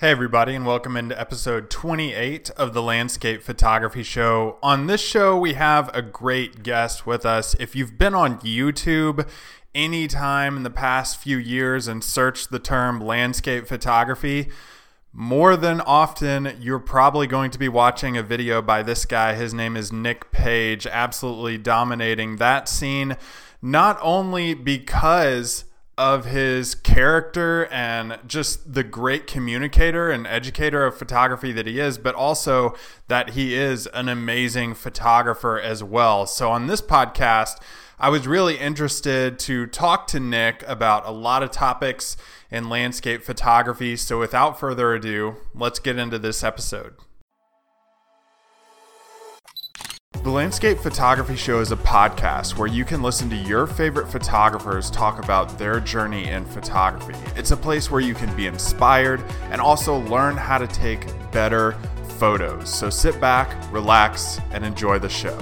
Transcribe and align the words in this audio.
Hey, 0.00 0.12
everybody, 0.12 0.54
and 0.54 0.64
welcome 0.64 0.96
into 0.96 1.20
episode 1.20 1.68
28 1.68 2.48
of 2.56 2.72
the 2.72 2.80
Landscape 2.80 3.42
Photography 3.42 4.02
Show. 4.02 4.56
On 4.62 4.86
this 4.86 5.02
show, 5.02 5.36
we 5.36 5.52
have 5.52 5.94
a 5.94 6.00
great 6.00 6.62
guest 6.62 7.06
with 7.06 7.26
us. 7.26 7.54
If 7.60 7.76
you've 7.76 7.98
been 7.98 8.14
on 8.14 8.40
YouTube 8.40 9.28
anytime 9.74 10.56
in 10.56 10.62
the 10.62 10.70
past 10.70 11.18
few 11.20 11.36
years 11.36 11.86
and 11.86 12.02
searched 12.02 12.50
the 12.50 12.58
term 12.58 12.98
landscape 12.98 13.66
photography, 13.66 14.48
more 15.12 15.54
than 15.54 15.82
often, 15.82 16.56
you're 16.58 16.78
probably 16.78 17.26
going 17.26 17.50
to 17.50 17.58
be 17.58 17.68
watching 17.68 18.16
a 18.16 18.22
video 18.22 18.62
by 18.62 18.82
this 18.82 19.04
guy. 19.04 19.34
His 19.34 19.52
name 19.52 19.76
is 19.76 19.92
Nick 19.92 20.32
Page, 20.32 20.86
absolutely 20.86 21.58
dominating 21.58 22.36
that 22.36 22.70
scene, 22.70 23.18
not 23.60 23.98
only 24.00 24.54
because 24.54 25.64
of 26.00 26.24
his 26.24 26.74
character 26.74 27.66
and 27.66 28.18
just 28.26 28.72
the 28.72 28.82
great 28.82 29.26
communicator 29.26 30.10
and 30.10 30.26
educator 30.26 30.86
of 30.86 30.96
photography 30.96 31.52
that 31.52 31.66
he 31.66 31.78
is, 31.78 31.98
but 31.98 32.14
also 32.14 32.74
that 33.08 33.30
he 33.30 33.54
is 33.54 33.86
an 33.88 34.08
amazing 34.08 34.72
photographer 34.72 35.60
as 35.60 35.84
well. 35.84 36.24
So, 36.24 36.50
on 36.50 36.68
this 36.68 36.80
podcast, 36.80 37.60
I 37.98 38.08
was 38.08 38.26
really 38.26 38.56
interested 38.56 39.38
to 39.40 39.66
talk 39.66 40.06
to 40.06 40.20
Nick 40.20 40.64
about 40.66 41.06
a 41.06 41.10
lot 41.10 41.42
of 41.42 41.50
topics 41.50 42.16
in 42.50 42.70
landscape 42.70 43.22
photography. 43.22 43.94
So, 43.96 44.18
without 44.18 44.58
further 44.58 44.94
ado, 44.94 45.36
let's 45.54 45.80
get 45.80 45.98
into 45.98 46.18
this 46.18 46.42
episode. 46.42 46.94
The 50.22 50.28
Landscape 50.28 50.78
Photography 50.78 51.34
Show 51.34 51.60
is 51.60 51.72
a 51.72 51.76
podcast 51.76 52.58
where 52.58 52.68
you 52.68 52.84
can 52.84 53.00
listen 53.00 53.30
to 53.30 53.36
your 53.36 53.66
favorite 53.66 54.06
photographers 54.06 54.90
talk 54.90 55.18
about 55.18 55.58
their 55.58 55.80
journey 55.80 56.28
in 56.28 56.44
photography. 56.44 57.14
It's 57.36 57.52
a 57.52 57.56
place 57.56 57.90
where 57.90 58.02
you 58.02 58.12
can 58.12 58.36
be 58.36 58.46
inspired 58.46 59.22
and 59.50 59.62
also 59.62 59.96
learn 59.96 60.36
how 60.36 60.58
to 60.58 60.66
take 60.66 61.06
better 61.32 61.72
photos. 62.18 62.68
So 62.68 62.90
sit 62.90 63.18
back, 63.18 63.56
relax, 63.72 64.38
and 64.50 64.62
enjoy 64.62 64.98
the 64.98 65.08
show. 65.08 65.38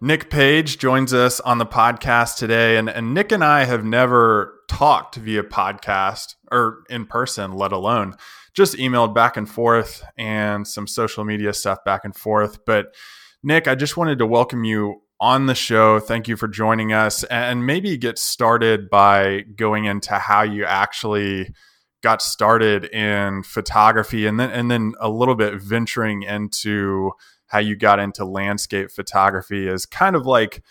Nick 0.00 0.28
Page 0.28 0.78
joins 0.78 1.14
us 1.14 1.38
on 1.38 1.58
the 1.58 1.66
podcast 1.66 2.38
today, 2.38 2.76
and, 2.76 2.90
and 2.90 3.14
Nick 3.14 3.30
and 3.30 3.44
I 3.44 3.66
have 3.66 3.84
never 3.84 4.64
talked 4.66 5.14
via 5.14 5.44
podcast 5.44 6.34
or 6.50 6.82
in 6.90 7.06
person, 7.06 7.52
let 7.52 7.70
alone 7.70 8.16
just 8.54 8.76
emailed 8.76 9.14
back 9.14 9.36
and 9.36 9.48
forth 9.48 10.04
and 10.16 10.66
some 10.66 10.86
social 10.86 11.24
media 11.24 11.52
stuff 11.52 11.78
back 11.84 12.04
and 12.04 12.14
forth. 12.14 12.64
But 12.64 12.94
Nick, 13.42 13.66
I 13.66 13.74
just 13.74 13.96
wanted 13.96 14.18
to 14.18 14.26
welcome 14.26 14.64
you 14.64 15.02
on 15.20 15.46
the 15.46 15.54
show. 15.54 16.00
Thank 16.00 16.28
you 16.28 16.36
for 16.36 16.48
joining 16.48 16.92
us 16.92 17.24
and 17.24 17.64
maybe 17.64 17.96
get 17.96 18.18
started 18.18 18.90
by 18.90 19.44
going 19.56 19.84
into 19.84 20.14
how 20.18 20.42
you 20.42 20.64
actually 20.64 21.54
got 22.02 22.20
started 22.20 22.84
in 22.86 23.44
photography 23.44 24.26
and 24.26 24.38
then 24.38 24.50
and 24.50 24.68
then 24.70 24.92
a 25.00 25.08
little 25.08 25.36
bit 25.36 25.62
venturing 25.62 26.22
into 26.22 27.12
how 27.46 27.60
you 27.60 27.76
got 27.76 28.00
into 28.00 28.24
landscape 28.24 28.90
photography 28.90 29.68
as 29.68 29.86
kind 29.86 30.16
of 30.16 30.26
like 30.26 30.62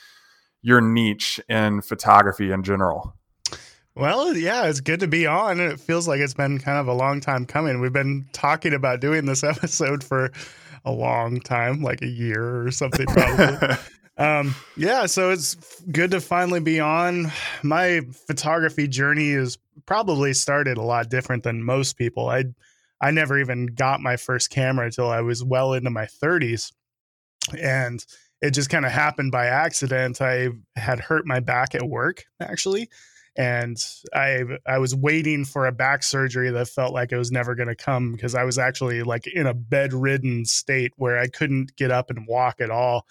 your 0.61 0.81
niche 0.81 1.39
in 1.47 1.81
photography 1.81 2.51
in 2.51 2.63
general. 2.63 3.15
Well, 3.95 4.35
yeah, 4.37 4.67
it's 4.67 4.79
good 4.79 5.01
to 5.01 5.07
be 5.07 5.27
on. 5.27 5.59
And 5.59 5.71
it 5.71 5.79
feels 5.79 6.07
like 6.07 6.21
it's 6.21 6.33
been 6.33 6.59
kind 6.59 6.77
of 6.77 6.87
a 6.87 6.93
long 6.93 7.19
time 7.19 7.45
coming. 7.45 7.81
We've 7.81 7.91
been 7.91 8.25
talking 8.31 8.73
about 8.73 9.01
doing 9.01 9.25
this 9.25 9.43
episode 9.43 10.03
for 10.03 10.31
a 10.85 10.91
long 10.91 11.39
time, 11.41 11.81
like 11.81 12.01
a 12.01 12.07
year 12.07 12.65
or 12.65 12.71
something, 12.71 13.05
probably. 13.05 13.77
um, 14.17 14.55
yeah, 14.77 15.05
so 15.05 15.29
it's 15.29 15.55
good 15.91 16.11
to 16.11 16.21
finally 16.21 16.61
be 16.61 16.79
on. 16.79 17.31
My 17.63 18.01
photography 18.27 18.87
journey 18.87 19.31
is 19.31 19.57
probably 19.85 20.33
started 20.33 20.77
a 20.77 20.83
lot 20.83 21.09
different 21.09 21.43
than 21.43 21.63
most 21.63 21.97
people. 21.97 22.29
I 22.29 22.45
I 23.03 23.09
never 23.09 23.39
even 23.39 23.65
got 23.65 23.99
my 23.99 24.15
first 24.15 24.51
camera 24.51 24.85
until 24.85 25.09
I 25.09 25.21
was 25.21 25.43
well 25.43 25.73
into 25.73 25.89
my 25.89 26.05
30s. 26.05 26.71
And 27.59 28.05
it 28.41 28.51
just 28.51 28.69
kind 28.69 28.85
of 28.85 28.91
happened 28.91 29.31
by 29.31 29.47
accident. 29.47 30.21
I 30.21 30.49
had 30.75 30.99
hurt 30.99 31.25
my 31.25 31.39
back 31.39 31.73
at 31.73 31.81
work, 31.81 32.25
actually 32.39 32.89
and 33.37 33.77
I 34.13 34.43
I 34.65 34.79
was 34.79 34.93
waiting 34.93 35.45
for 35.45 35.65
a 35.65 35.71
back 35.71 36.03
surgery 36.03 36.51
that 36.51 36.67
felt 36.67 36.93
like 36.93 37.11
it 37.11 37.17
was 37.17 37.31
never 37.31 37.55
going 37.55 37.69
to 37.69 37.75
come 37.75 38.11
because 38.11 38.35
I 38.35 38.43
was 38.43 38.57
actually 38.57 39.03
like 39.03 39.25
in 39.27 39.47
a 39.47 39.53
bedridden 39.53 40.45
state 40.45 40.91
where 40.97 41.17
I 41.17 41.27
couldn't 41.27 41.75
get 41.75 41.91
up 41.91 42.09
and 42.09 42.27
walk 42.27 42.59
at 42.59 42.69
all, 42.69 43.05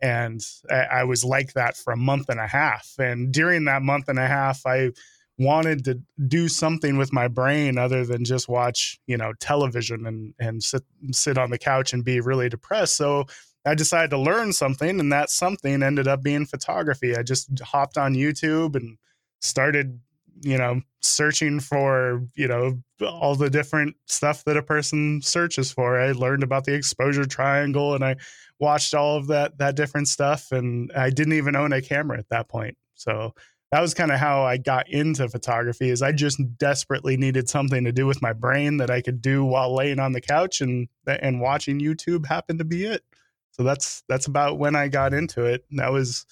and 0.00 0.40
I, 0.70 0.82
I 0.82 1.04
was 1.04 1.24
like 1.24 1.54
that 1.54 1.76
for 1.76 1.92
a 1.92 1.96
month 1.96 2.28
and 2.28 2.38
a 2.38 2.46
half. 2.46 2.94
And 2.98 3.32
during 3.32 3.64
that 3.64 3.82
month 3.82 4.08
and 4.08 4.18
a 4.18 4.28
half, 4.28 4.64
I 4.64 4.92
wanted 5.38 5.84
to 5.84 6.00
do 6.28 6.48
something 6.48 6.96
with 6.96 7.12
my 7.12 7.26
brain 7.26 7.76
other 7.76 8.06
than 8.06 8.24
just 8.24 8.48
watch 8.48 9.00
you 9.08 9.16
know 9.16 9.32
television 9.40 10.06
and 10.06 10.34
and 10.38 10.62
sit 10.62 10.84
sit 11.10 11.36
on 11.36 11.50
the 11.50 11.58
couch 11.58 11.92
and 11.92 12.04
be 12.04 12.20
really 12.20 12.48
depressed. 12.48 12.96
So 12.96 13.26
I 13.66 13.74
decided 13.74 14.10
to 14.10 14.18
learn 14.18 14.52
something, 14.52 15.00
and 15.00 15.12
that 15.12 15.30
something 15.30 15.82
ended 15.82 16.06
up 16.06 16.22
being 16.22 16.46
photography. 16.46 17.16
I 17.16 17.24
just 17.24 17.48
hopped 17.60 17.98
on 17.98 18.14
YouTube 18.14 18.76
and 18.76 18.98
started 19.44 20.00
you 20.40 20.58
know 20.58 20.80
searching 21.00 21.60
for 21.60 22.22
you 22.34 22.48
know 22.48 22.82
all 23.02 23.34
the 23.34 23.50
different 23.50 23.94
stuff 24.06 24.44
that 24.44 24.56
a 24.56 24.62
person 24.62 25.20
searches 25.22 25.70
for. 25.70 26.00
I 26.00 26.12
learned 26.12 26.42
about 26.42 26.64
the 26.64 26.74
exposure 26.74 27.24
triangle 27.24 27.94
and 27.94 28.04
i 28.04 28.16
watched 28.58 28.94
all 28.94 29.16
of 29.16 29.26
that 29.28 29.58
that 29.58 29.76
different 29.76 30.08
stuff 30.08 30.50
and 30.52 30.90
i 30.96 31.10
didn't 31.10 31.34
even 31.34 31.56
own 31.56 31.72
a 31.72 31.82
camera 31.82 32.18
at 32.18 32.28
that 32.30 32.48
point. 32.48 32.76
So 32.94 33.34
that 33.70 33.80
was 33.80 33.92
kind 33.94 34.12
of 34.12 34.18
how 34.18 34.44
i 34.44 34.56
got 34.56 34.88
into 34.88 35.28
photography 35.28 35.90
is 35.90 36.00
i 36.00 36.12
just 36.12 36.40
desperately 36.58 37.16
needed 37.16 37.48
something 37.48 37.84
to 37.84 37.92
do 37.92 38.06
with 38.06 38.22
my 38.22 38.32
brain 38.32 38.76
that 38.76 38.90
i 38.90 39.00
could 39.00 39.20
do 39.20 39.44
while 39.44 39.74
laying 39.74 39.98
on 39.98 40.12
the 40.12 40.20
couch 40.20 40.60
and 40.60 40.88
and 41.06 41.40
watching 41.40 41.80
youtube 41.80 42.26
happened 42.26 42.58
to 42.60 42.64
be 42.64 42.84
it. 42.84 43.02
So 43.50 43.62
that's 43.62 44.02
that's 44.08 44.26
about 44.26 44.58
when 44.58 44.74
i 44.74 44.88
got 44.88 45.14
into 45.14 45.44
it. 45.44 45.64
That 45.72 45.92
was 45.92 46.26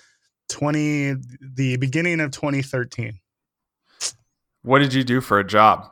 20 0.48 1.14
the 1.54 1.76
beginning 1.76 2.20
of 2.20 2.30
2013. 2.30 3.19
What 4.62 4.78
did 4.78 4.94
you 4.94 5.04
do 5.04 5.20
for 5.20 5.38
a 5.38 5.44
job? 5.44 5.88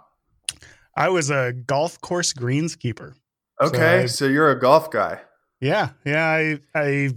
I 0.96 1.08
was 1.08 1.30
a 1.30 1.52
golf 1.52 2.00
course 2.00 2.32
greenskeeper. 2.32 3.14
Okay, 3.60 3.76
so, 3.76 4.02
I, 4.02 4.06
so 4.06 4.24
you're 4.26 4.50
a 4.50 4.58
golf 4.58 4.90
guy. 4.90 5.20
Yeah, 5.60 5.90
yeah. 6.06 6.26
I 6.26 6.60
I 6.74 7.10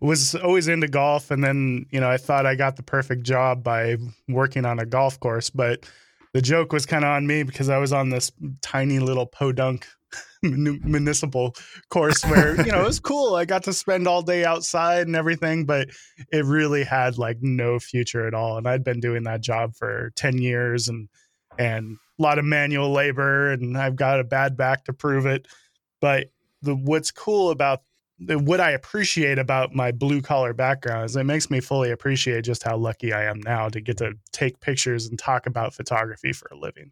was 0.00 0.34
always 0.34 0.68
into 0.68 0.88
golf, 0.88 1.30
and 1.30 1.42
then 1.42 1.86
you 1.90 2.00
know 2.00 2.10
I 2.10 2.18
thought 2.18 2.44
I 2.44 2.54
got 2.54 2.76
the 2.76 2.82
perfect 2.82 3.22
job 3.22 3.62
by 3.62 3.96
working 4.28 4.66
on 4.66 4.78
a 4.78 4.84
golf 4.84 5.18
course, 5.18 5.48
but 5.48 5.86
the 6.34 6.42
joke 6.42 6.72
was 6.72 6.84
kind 6.84 7.04
of 7.04 7.08
on 7.08 7.26
me 7.26 7.42
because 7.42 7.70
I 7.70 7.78
was 7.78 7.94
on 7.94 8.10
this 8.10 8.30
tiny 8.60 8.98
little 8.98 9.26
podunk 9.26 9.86
municipal 10.42 11.54
course 11.88 12.24
where 12.24 12.56
you 12.64 12.70
know 12.70 12.82
it 12.82 12.86
was 12.86 13.00
cool. 13.00 13.34
I 13.34 13.44
got 13.44 13.64
to 13.64 13.72
spend 13.72 14.06
all 14.06 14.22
day 14.22 14.44
outside 14.44 15.06
and 15.06 15.16
everything 15.16 15.64
but 15.64 15.88
it 16.32 16.44
really 16.44 16.84
had 16.84 17.18
like 17.18 17.38
no 17.40 17.78
future 17.78 18.26
at 18.26 18.34
all. 18.34 18.58
And 18.58 18.66
i'd 18.66 18.84
been 18.84 19.00
doing 19.00 19.24
that 19.24 19.40
job 19.40 19.74
for 19.74 20.12
10 20.16 20.38
years 20.38 20.88
and 20.88 21.08
and 21.58 21.96
a 22.18 22.22
lot 22.22 22.38
of 22.38 22.44
manual 22.44 22.92
labor 22.92 23.50
and 23.50 23.76
i've 23.76 23.96
got 23.96 24.20
a 24.20 24.24
bad 24.24 24.56
back 24.56 24.84
to 24.84 24.92
prove 24.92 25.26
it. 25.26 25.46
But 26.00 26.28
the 26.62 26.74
what's 26.74 27.10
cool 27.10 27.50
about 27.50 27.82
what 28.18 28.60
i 28.60 28.70
appreciate 28.70 29.38
about 29.38 29.74
my 29.74 29.92
blue 29.92 30.22
collar 30.22 30.54
background 30.54 31.04
is 31.04 31.16
it 31.16 31.24
makes 31.24 31.50
me 31.50 31.60
fully 31.60 31.90
appreciate 31.90 32.42
just 32.42 32.62
how 32.62 32.74
lucky 32.74 33.12
i 33.12 33.24
am 33.24 33.40
now 33.40 33.68
to 33.68 33.78
get 33.78 33.98
to 33.98 34.14
take 34.32 34.58
pictures 34.60 35.06
and 35.06 35.18
talk 35.18 35.46
about 35.46 35.74
photography 35.74 36.32
for 36.32 36.48
a 36.50 36.56
living 36.56 36.90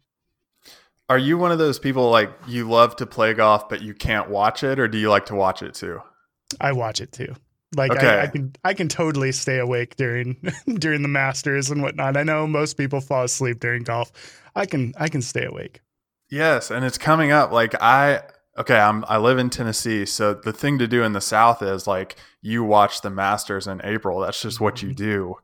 are 1.09 1.17
you 1.17 1.37
one 1.37 1.51
of 1.51 1.57
those 1.57 1.79
people 1.79 2.09
like 2.09 2.31
you 2.47 2.67
love 2.69 2.95
to 2.97 3.05
play 3.05 3.33
golf 3.33 3.69
but 3.69 3.81
you 3.81 3.93
can't 3.93 4.29
watch 4.29 4.63
it, 4.63 4.79
or 4.79 4.87
do 4.87 4.97
you 4.97 5.09
like 5.09 5.25
to 5.27 5.35
watch 5.35 5.61
it 5.61 5.73
too? 5.73 6.01
I 6.59 6.71
watch 6.71 7.01
it 7.01 7.11
too. 7.11 7.35
Like 7.75 7.91
okay. 7.91 8.07
I, 8.07 8.23
I, 8.23 8.27
can 8.27 8.53
I 8.63 8.73
can 8.73 8.87
totally 8.87 9.31
stay 9.31 9.59
awake 9.59 9.95
during 9.95 10.37
during 10.75 11.01
the 11.01 11.07
Masters 11.07 11.69
and 11.69 11.81
whatnot. 11.81 12.17
I 12.17 12.23
know 12.23 12.47
most 12.47 12.75
people 12.75 13.01
fall 13.01 13.23
asleep 13.23 13.59
during 13.59 13.83
golf. 13.83 14.11
I 14.55 14.65
can 14.65 14.93
I 14.97 15.09
can 15.09 15.21
stay 15.21 15.45
awake. 15.45 15.81
Yes, 16.29 16.71
and 16.71 16.83
it's 16.85 16.97
coming 16.97 17.31
up. 17.31 17.51
Like 17.51 17.75
I 17.81 18.21
okay, 18.57 18.77
I'm 18.77 19.03
I 19.07 19.17
live 19.17 19.37
in 19.37 19.49
Tennessee, 19.49 20.05
so 20.05 20.33
the 20.33 20.53
thing 20.53 20.79
to 20.79 20.87
do 20.87 21.03
in 21.03 21.13
the 21.13 21.21
South 21.21 21.61
is 21.61 21.85
like 21.85 22.15
you 22.41 22.63
watch 22.63 23.01
the 23.01 23.09
Masters 23.09 23.67
in 23.67 23.81
April. 23.83 24.19
That's 24.19 24.41
just 24.41 24.59
what 24.59 24.81
you 24.81 24.89
mm-hmm. 24.89 25.03
do. 25.03 25.35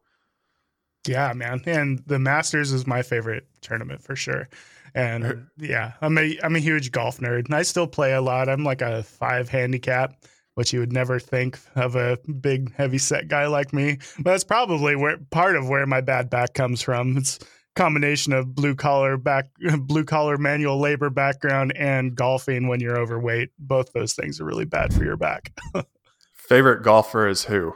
Yeah, 1.07 1.33
man. 1.33 1.61
And 1.65 1.99
the 2.05 2.19
Masters 2.19 2.71
is 2.71 2.85
my 2.85 3.01
favorite 3.01 3.47
tournament 3.61 4.03
for 4.03 4.15
sure. 4.15 4.47
And 4.93 5.23
er, 5.23 5.51
yeah, 5.57 5.93
I'm 6.01 6.17
a 6.17 6.37
I'm 6.43 6.55
a 6.55 6.59
huge 6.59 6.91
golf 6.91 7.19
nerd, 7.19 7.45
and 7.45 7.55
I 7.55 7.63
still 7.63 7.87
play 7.87 8.13
a 8.13 8.21
lot. 8.21 8.49
I'm 8.49 8.63
like 8.63 8.81
a 8.81 9.03
five 9.03 9.49
handicap, 9.49 10.23
which 10.55 10.73
you 10.73 10.79
would 10.79 10.93
never 10.93 11.19
think 11.19 11.59
of 11.75 11.95
a 11.95 12.17
big 12.39 12.73
heavy 12.75 12.97
set 12.97 13.27
guy 13.27 13.47
like 13.47 13.73
me. 13.73 13.97
But 14.17 14.31
that's 14.31 14.43
probably 14.43 14.95
where 14.95 15.17
part 15.29 15.55
of 15.55 15.69
where 15.69 15.85
my 15.85 16.01
bad 16.01 16.29
back 16.29 16.53
comes 16.53 16.81
from. 16.81 17.17
It's 17.17 17.39
combination 17.75 18.33
of 18.33 18.53
blue 18.53 18.75
collar 18.75 19.17
back 19.17 19.47
blue 19.79 20.03
collar 20.03 20.37
manual 20.37 20.79
labor 20.79 21.09
background 21.09 21.73
and 21.75 22.15
golfing 22.15 22.67
when 22.67 22.79
you're 22.79 22.99
overweight. 22.99 23.49
Both 23.59 23.93
those 23.93 24.13
things 24.13 24.41
are 24.41 24.45
really 24.45 24.65
bad 24.65 24.93
for 24.93 25.03
your 25.03 25.17
back. 25.17 25.53
Favorite 26.33 26.83
golfer 26.83 27.27
is 27.27 27.45
who? 27.45 27.75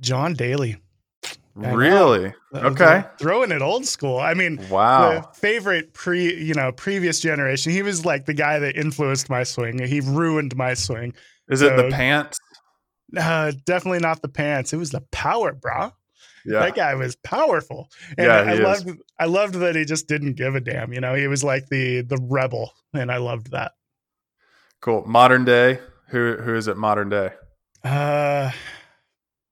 John 0.00 0.34
Daly. 0.34 0.76
Really? 1.54 2.32
Okay. 2.54 3.04
Throwing 3.18 3.50
it 3.50 3.62
old 3.62 3.84
school. 3.86 4.18
I 4.18 4.34
mean, 4.34 4.64
wow. 4.68 5.22
favorite 5.34 5.92
pre, 5.92 6.34
you 6.42 6.54
know, 6.54 6.70
previous 6.72 7.20
generation. 7.20 7.72
He 7.72 7.82
was 7.82 8.04
like 8.04 8.26
the 8.26 8.34
guy 8.34 8.58
that 8.58 8.76
influenced 8.76 9.28
my 9.28 9.42
swing. 9.42 9.78
He 9.84 10.00
ruined 10.00 10.56
my 10.56 10.74
swing. 10.74 11.14
Is 11.48 11.60
so, 11.60 11.66
it 11.66 11.76
the 11.76 11.90
pants? 11.90 12.38
Uh, 13.16 13.52
definitely 13.64 14.00
not 14.00 14.22
the 14.22 14.28
pants. 14.28 14.72
It 14.72 14.76
was 14.76 14.90
the 14.90 15.00
power, 15.10 15.52
bro. 15.52 15.92
Yeah. 16.44 16.60
That 16.60 16.74
guy 16.74 16.94
was 16.94 17.16
powerful. 17.16 17.90
And 18.16 18.26
yeah, 18.26 18.36
I, 18.38 18.52
I 18.52 18.54
loved 18.54 18.90
I 19.18 19.24
loved 19.26 19.54
that 19.54 19.76
he 19.76 19.84
just 19.84 20.08
didn't 20.08 20.34
give 20.34 20.54
a 20.54 20.60
damn. 20.60 20.92
You 20.92 21.00
know, 21.00 21.14
he 21.14 21.26
was 21.26 21.44
like 21.44 21.68
the 21.68 22.02
the 22.02 22.18
rebel, 22.22 22.72
and 22.94 23.10
I 23.10 23.18
loved 23.18 23.50
that. 23.50 23.72
Cool. 24.80 25.04
Modern 25.06 25.44
day. 25.44 25.80
Who 26.08 26.36
who 26.36 26.54
is 26.54 26.68
it 26.68 26.76
modern 26.76 27.10
day? 27.10 27.30
Uh 27.84 28.50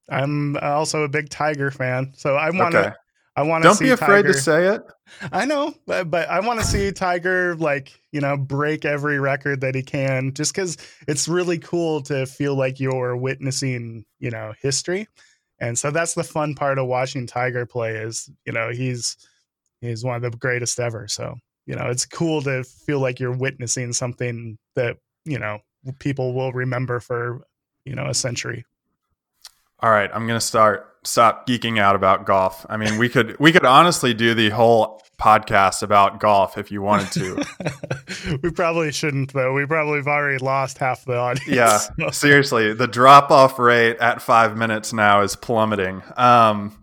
I'm 0.09 0.57
also 0.59 1.03
a 1.03 1.09
big 1.09 1.31
Tiger 1.31 1.71
fan, 1.71 2.13
so 2.15 2.37
I 2.37 2.51
want 2.51 2.73
to. 2.73 2.87
Okay. 2.87 2.97
I 3.37 3.43
want 3.43 3.63
to. 3.63 3.69
Don't 3.69 3.81
be 3.81 3.91
afraid 3.91 4.23
Tiger. 4.23 4.33
to 4.33 4.39
say 4.39 4.67
it. 4.69 4.83
I 5.31 5.45
know, 5.45 5.75
but, 5.87 6.11
but 6.11 6.29
I 6.29 6.41
want 6.41 6.59
to 6.59 6.67
see 6.67 6.91
Tiger 6.91 7.55
like 7.57 7.93
you 8.13 8.21
know 8.21 8.37
break 8.37 8.85
every 8.85 9.19
record 9.19 9.61
that 9.61 9.75
he 9.75 9.83
can, 9.83 10.33
just 10.33 10.55
because 10.55 10.79
it's 11.07 11.29
really 11.29 11.59
cool 11.59 12.01
to 12.03 12.27
feel 12.27 12.57
like 12.57 12.81
you're 12.81 13.17
witnessing 13.17 14.05
you 14.21 14.31
know 14.31 14.55
history, 14.61 15.09
and 15.59 15.79
so 15.79 15.91
that's 15.91 16.15
the 16.15 16.25
fun 16.25 16.55
part 16.55 16.79
of 16.79 16.87
watching 16.87 17.27
Tiger 17.27 17.67
play 17.67 17.97
is 17.97 18.31
you 18.47 18.53
know 18.53 18.71
he's 18.71 19.17
he's 19.81 20.05
one 20.05 20.17
of 20.17 20.23
the 20.23 20.37
greatest 20.39 20.81
ever. 20.81 21.07
So 21.09 21.37
you 21.67 21.75
know 21.75 21.87
it's 21.87 22.07
cool 22.07 22.41
to 22.43 22.65
feel 22.65 23.01
like 23.01 23.21
you're 23.21 23.37
witnessing 23.37 23.93
something 23.93 24.57
that 24.77 24.97
you 25.25 25.39
know 25.39 25.59
people 25.99 26.33
will 26.33 26.53
remember 26.53 27.01
for 27.01 27.43
you 27.85 27.95
know 27.95 28.07
a 28.07 28.15
century 28.15 28.65
all 29.81 29.91
right, 29.91 30.11
I'm 30.13 30.27
going 30.27 30.39
to 30.39 30.45
start 30.45 30.97
stop 31.07 31.47
geeking 31.47 31.79
out 31.79 31.95
about 31.97 32.27
golf. 32.27 32.67
I 32.69 32.77
mean, 32.77 32.99
we 32.99 33.09
could 33.09 33.39
we 33.39 33.53
could 33.53 33.65
honestly 33.65 34.15
do 34.15 34.35
the 34.35 34.51
whole 34.51 35.03
podcast 35.19 35.83
about 35.83 36.21
golf 36.21 36.59
if 36.59 36.71
you 36.71 36.83
wanted 36.83 37.13
to. 37.13 38.39
we 38.43 38.51
probably 38.51 38.93
shouldn't 38.93 39.33
though. 39.33 39.55
We 39.55 39.67
probably 39.67 39.99
have 39.99 40.09
already 40.09 40.39
lost 40.45 40.79
half 40.79 41.05
the 41.05 41.17
audience. 41.17 41.49
Yeah, 41.49 42.11
seriously, 42.11 42.75
the 42.75 42.87
drop 42.87 43.31
off 43.31 43.59
rate 43.59 43.97
at 43.99 44.21
5 44.21 44.57
minutes 44.57 44.93
now 44.93 45.23
is 45.23 45.37
plummeting. 45.37 46.03
Um, 46.17 46.79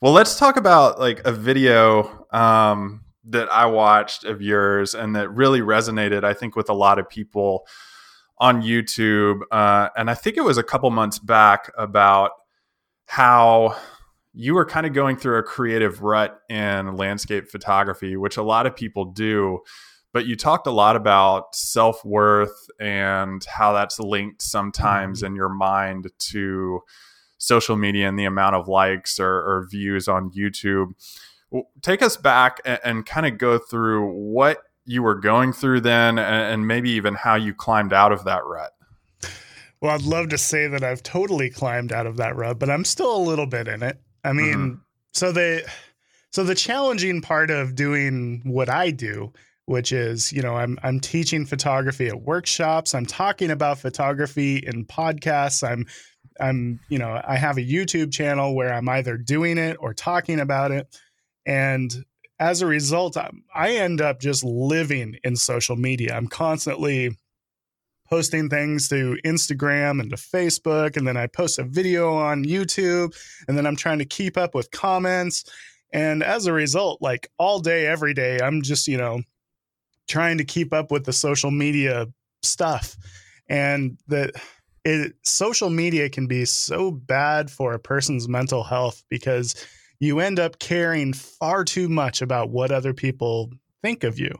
well, 0.00 0.12
let's 0.12 0.38
talk 0.38 0.56
about 0.56 1.00
like 1.00 1.22
a 1.24 1.32
video 1.32 2.26
um, 2.30 3.04
that 3.24 3.50
I 3.50 3.66
watched 3.66 4.24
of 4.24 4.42
yours 4.42 4.94
and 4.94 5.16
that 5.16 5.30
really 5.30 5.60
resonated 5.60 6.24
I 6.24 6.34
think 6.34 6.56
with 6.56 6.68
a 6.68 6.74
lot 6.74 6.98
of 6.98 7.08
people 7.08 7.66
on 8.42 8.60
YouTube, 8.60 9.42
uh, 9.52 9.88
and 9.96 10.10
I 10.10 10.14
think 10.14 10.36
it 10.36 10.42
was 10.42 10.58
a 10.58 10.64
couple 10.64 10.90
months 10.90 11.20
back 11.20 11.70
about 11.78 12.32
how 13.06 13.76
you 14.34 14.54
were 14.54 14.64
kind 14.64 14.84
of 14.84 14.92
going 14.92 15.16
through 15.16 15.38
a 15.38 15.44
creative 15.44 16.02
rut 16.02 16.40
in 16.48 16.96
landscape 16.96 17.48
photography, 17.48 18.16
which 18.16 18.36
a 18.36 18.42
lot 18.42 18.66
of 18.66 18.74
people 18.74 19.04
do. 19.04 19.60
But 20.12 20.26
you 20.26 20.34
talked 20.34 20.66
a 20.66 20.72
lot 20.72 20.96
about 20.96 21.54
self 21.54 22.04
worth 22.04 22.66
and 22.80 23.44
how 23.44 23.74
that's 23.74 24.00
linked 24.00 24.42
sometimes 24.42 25.20
mm-hmm. 25.20 25.26
in 25.26 25.36
your 25.36 25.48
mind 25.48 26.08
to 26.18 26.80
social 27.38 27.76
media 27.76 28.08
and 28.08 28.18
the 28.18 28.24
amount 28.24 28.56
of 28.56 28.66
likes 28.66 29.20
or, 29.20 29.34
or 29.34 29.68
views 29.70 30.08
on 30.08 30.32
YouTube. 30.32 30.94
Take 31.80 32.02
us 32.02 32.16
back 32.16 32.60
and, 32.64 32.80
and 32.82 33.06
kind 33.06 33.24
of 33.24 33.38
go 33.38 33.56
through 33.56 34.12
what 34.12 34.58
you 34.84 35.02
were 35.02 35.14
going 35.14 35.52
through 35.52 35.80
then 35.80 36.18
and 36.18 36.66
maybe 36.66 36.90
even 36.90 37.14
how 37.14 37.34
you 37.34 37.54
climbed 37.54 37.92
out 37.92 38.12
of 38.12 38.24
that 38.24 38.44
rut. 38.44 38.72
Well, 39.80 39.92
I'd 39.94 40.02
love 40.02 40.28
to 40.28 40.38
say 40.38 40.68
that 40.68 40.84
I've 40.84 41.02
totally 41.02 41.50
climbed 41.50 41.92
out 41.92 42.06
of 42.06 42.16
that 42.18 42.36
rut, 42.36 42.58
but 42.58 42.70
I'm 42.70 42.84
still 42.84 43.16
a 43.16 43.18
little 43.18 43.46
bit 43.46 43.66
in 43.66 43.82
it. 43.82 44.00
I 44.24 44.32
mean, 44.32 44.54
mm-hmm. 44.54 44.74
so 45.12 45.32
the 45.32 45.68
so 46.30 46.44
the 46.44 46.54
challenging 46.54 47.20
part 47.20 47.50
of 47.50 47.74
doing 47.74 48.42
what 48.44 48.68
I 48.68 48.90
do, 48.90 49.32
which 49.66 49.90
is, 49.92 50.32
you 50.32 50.40
know, 50.40 50.56
I'm 50.56 50.78
I'm 50.84 51.00
teaching 51.00 51.44
photography 51.44 52.06
at 52.06 52.22
workshops, 52.22 52.94
I'm 52.94 53.06
talking 53.06 53.50
about 53.50 53.78
photography 53.78 54.58
in 54.58 54.84
podcasts, 54.86 55.68
I'm 55.68 55.86
I'm, 56.40 56.80
you 56.88 56.98
know, 56.98 57.20
I 57.26 57.36
have 57.36 57.58
a 57.58 57.62
YouTube 57.62 58.12
channel 58.12 58.54
where 58.54 58.72
I'm 58.72 58.88
either 58.88 59.16
doing 59.16 59.58
it 59.58 59.76
or 59.80 59.94
talking 59.94 60.40
about 60.40 60.70
it. 60.70 60.86
And 61.44 61.92
as 62.42 62.60
a 62.60 62.66
result, 62.66 63.16
I 63.54 63.70
end 63.76 64.00
up 64.00 64.18
just 64.18 64.42
living 64.42 65.16
in 65.22 65.36
social 65.36 65.76
media. 65.76 66.16
I'm 66.16 66.26
constantly 66.26 67.16
posting 68.10 68.48
things 68.48 68.88
to 68.88 69.16
Instagram 69.24 70.00
and 70.00 70.10
to 70.10 70.16
Facebook, 70.16 70.96
and 70.96 71.06
then 71.06 71.16
I 71.16 71.28
post 71.28 71.60
a 71.60 71.62
video 71.62 72.12
on 72.12 72.44
YouTube, 72.44 73.16
and 73.46 73.56
then 73.56 73.64
I'm 73.64 73.76
trying 73.76 74.00
to 74.00 74.04
keep 74.04 74.36
up 74.36 74.56
with 74.56 74.72
comments. 74.72 75.44
And 75.92 76.24
as 76.24 76.46
a 76.46 76.52
result, 76.52 77.00
like 77.00 77.28
all 77.38 77.60
day, 77.60 77.86
every 77.86 78.12
day, 78.12 78.40
I'm 78.42 78.60
just, 78.60 78.88
you 78.88 78.98
know, 78.98 79.22
trying 80.08 80.38
to 80.38 80.44
keep 80.44 80.72
up 80.72 80.90
with 80.90 81.04
the 81.04 81.12
social 81.12 81.52
media 81.52 82.08
stuff. 82.42 82.96
And 83.48 83.98
that 84.08 84.34
it 84.84 85.12
social 85.22 85.70
media 85.70 86.10
can 86.10 86.26
be 86.26 86.44
so 86.44 86.90
bad 86.90 87.52
for 87.52 87.72
a 87.72 87.78
person's 87.78 88.28
mental 88.28 88.64
health 88.64 89.04
because 89.08 89.54
you 90.02 90.18
end 90.18 90.40
up 90.40 90.58
caring 90.58 91.12
far 91.12 91.62
too 91.62 91.88
much 91.88 92.22
about 92.22 92.50
what 92.50 92.72
other 92.72 92.92
people 92.92 93.52
think 93.82 94.02
of 94.02 94.18
you. 94.18 94.32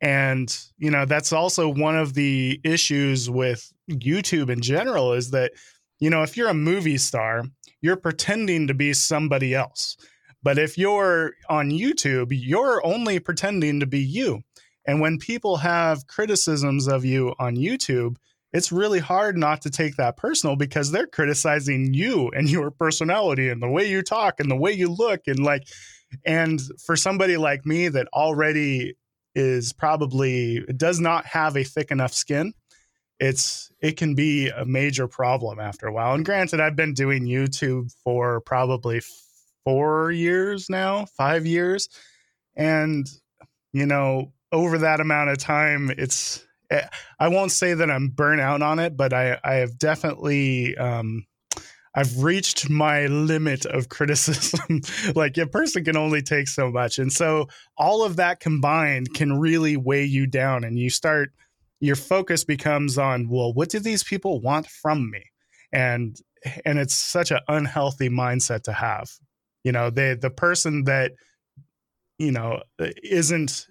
And, 0.00 0.56
you 0.78 0.90
know, 0.90 1.04
that's 1.04 1.30
also 1.30 1.68
one 1.68 1.94
of 1.94 2.14
the 2.14 2.58
issues 2.64 3.28
with 3.28 3.70
YouTube 3.90 4.48
in 4.48 4.62
general 4.62 5.12
is 5.12 5.30
that, 5.32 5.52
you 6.00 6.08
know, 6.08 6.22
if 6.22 6.38
you're 6.38 6.48
a 6.48 6.54
movie 6.54 6.96
star, 6.96 7.44
you're 7.82 7.96
pretending 7.96 8.66
to 8.66 8.72
be 8.72 8.94
somebody 8.94 9.54
else. 9.54 9.98
But 10.42 10.58
if 10.58 10.78
you're 10.78 11.32
on 11.50 11.68
YouTube, 11.68 12.28
you're 12.30 12.80
only 12.82 13.18
pretending 13.18 13.80
to 13.80 13.86
be 13.86 14.00
you. 14.00 14.40
And 14.86 15.02
when 15.02 15.18
people 15.18 15.58
have 15.58 16.06
criticisms 16.06 16.88
of 16.88 17.04
you 17.04 17.34
on 17.38 17.56
YouTube, 17.56 18.16
it's 18.54 18.70
really 18.70 19.00
hard 19.00 19.36
not 19.36 19.60
to 19.62 19.70
take 19.70 19.96
that 19.96 20.16
personal 20.16 20.54
because 20.54 20.92
they're 20.92 21.08
criticizing 21.08 21.92
you 21.92 22.30
and 22.30 22.48
your 22.48 22.70
personality 22.70 23.50
and 23.50 23.60
the 23.60 23.68
way 23.68 23.90
you 23.90 24.00
talk 24.00 24.38
and 24.38 24.50
the 24.50 24.56
way 24.56 24.72
you 24.72 24.88
look 24.88 25.22
and 25.26 25.40
like 25.40 25.64
and 26.24 26.60
for 26.86 26.96
somebody 26.96 27.36
like 27.36 27.66
me 27.66 27.88
that 27.88 28.06
already 28.14 28.94
is 29.34 29.72
probably 29.72 30.64
does 30.76 31.00
not 31.00 31.26
have 31.26 31.56
a 31.56 31.64
thick 31.64 31.90
enough 31.90 32.14
skin 32.14 32.54
it's 33.20 33.70
it 33.80 33.96
can 33.96 34.14
be 34.14 34.48
a 34.48 34.64
major 34.64 35.06
problem 35.06 35.60
after 35.60 35.86
a 35.86 35.92
while. 35.92 36.14
And 36.14 36.24
granted 36.24 36.60
i've 36.60 36.76
been 36.76 36.94
doing 36.94 37.26
youtube 37.26 37.92
for 38.04 38.40
probably 38.40 39.02
4 39.64 40.12
years 40.12 40.70
now 40.70 41.06
5 41.16 41.46
years. 41.46 41.88
And 42.56 43.06
you 43.72 43.86
know 43.86 44.32
over 44.52 44.78
that 44.78 45.00
amount 45.00 45.30
of 45.30 45.38
time 45.38 45.90
it's 45.98 46.43
I 47.18 47.28
won't 47.28 47.52
say 47.52 47.74
that 47.74 47.90
I'm 47.90 48.08
burnt 48.08 48.40
out 48.40 48.62
on 48.62 48.78
it, 48.78 48.96
but 48.96 49.12
I, 49.12 49.38
I 49.44 49.54
have 49.54 49.78
definitely 49.78 50.76
um, 50.76 51.26
I've 51.94 52.22
reached 52.22 52.68
my 52.68 53.06
limit 53.06 53.64
of 53.66 53.88
criticism. 53.88 54.80
like 55.14 55.38
a 55.38 55.46
person 55.46 55.84
can 55.84 55.96
only 55.96 56.22
take 56.22 56.48
so 56.48 56.70
much. 56.70 56.98
And 56.98 57.12
so 57.12 57.48
all 57.76 58.04
of 58.04 58.16
that 58.16 58.40
combined 58.40 59.14
can 59.14 59.38
really 59.38 59.76
weigh 59.76 60.04
you 60.04 60.26
down 60.26 60.64
and 60.64 60.78
you 60.78 60.90
start 60.90 61.32
your 61.80 61.96
focus 61.96 62.44
becomes 62.44 62.96
on, 62.96 63.28
well, 63.28 63.52
what 63.52 63.68
do 63.68 63.78
these 63.78 64.02
people 64.02 64.40
want 64.40 64.66
from 64.66 65.10
me? 65.10 65.22
And 65.72 66.16
and 66.64 66.78
it's 66.78 66.94
such 66.94 67.30
an 67.30 67.40
unhealthy 67.48 68.08
mindset 68.08 68.62
to 68.64 68.72
have. 68.72 69.10
You 69.64 69.72
know, 69.72 69.90
they 69.90 70.14
the 70.14 70.30
person 70.30 70.84
that 70.84 71.12
you 72.18 72.32
know 72.32 72.62
isn't 72.78 73.66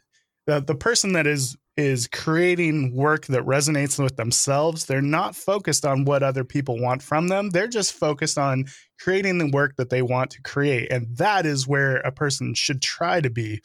the, 0.46 0.60
the 0.60 0.76
person 0.76 1.14
that 1.14 1.26
is 1.26 1.56
is 1.76 2.08
creating 2.08 2.96
work 2.96 3.26
that 3.28 3.44
resonates 3.44 4.02
with 4.02 4.16
themselves. 4.16 4.86
They're 4.86 5.02
not 5.02 5.36
focused 5.36 5.86
on 5.86 6.06
what 6.06 6.22
other 6.22 6.44
people 6.44 6.80
want 6.80 7.02
from 7.02 7.30
them. 7.30 7.50
They're 7.50 7.68
just 7.68 7.94
focused 7.94 8.38
on 8.38 8.66
creating 9.00 9.40
the 9.40 9.50
work 9.50 9.76
that 9.78 9.90
they 9.90 10.02
want 10.02 10.32
to 10.32 10.42
create. 10.44 10.92
And 10.92 11.08
that 11.18 11.46
is 11.46 11.68
where 11.68 11.98
a 11.98 12.12
person 12.12 12.54
should 12.54 12.82
try 12.82 13.22
to 13.22 13.30
be. 13.30 13.62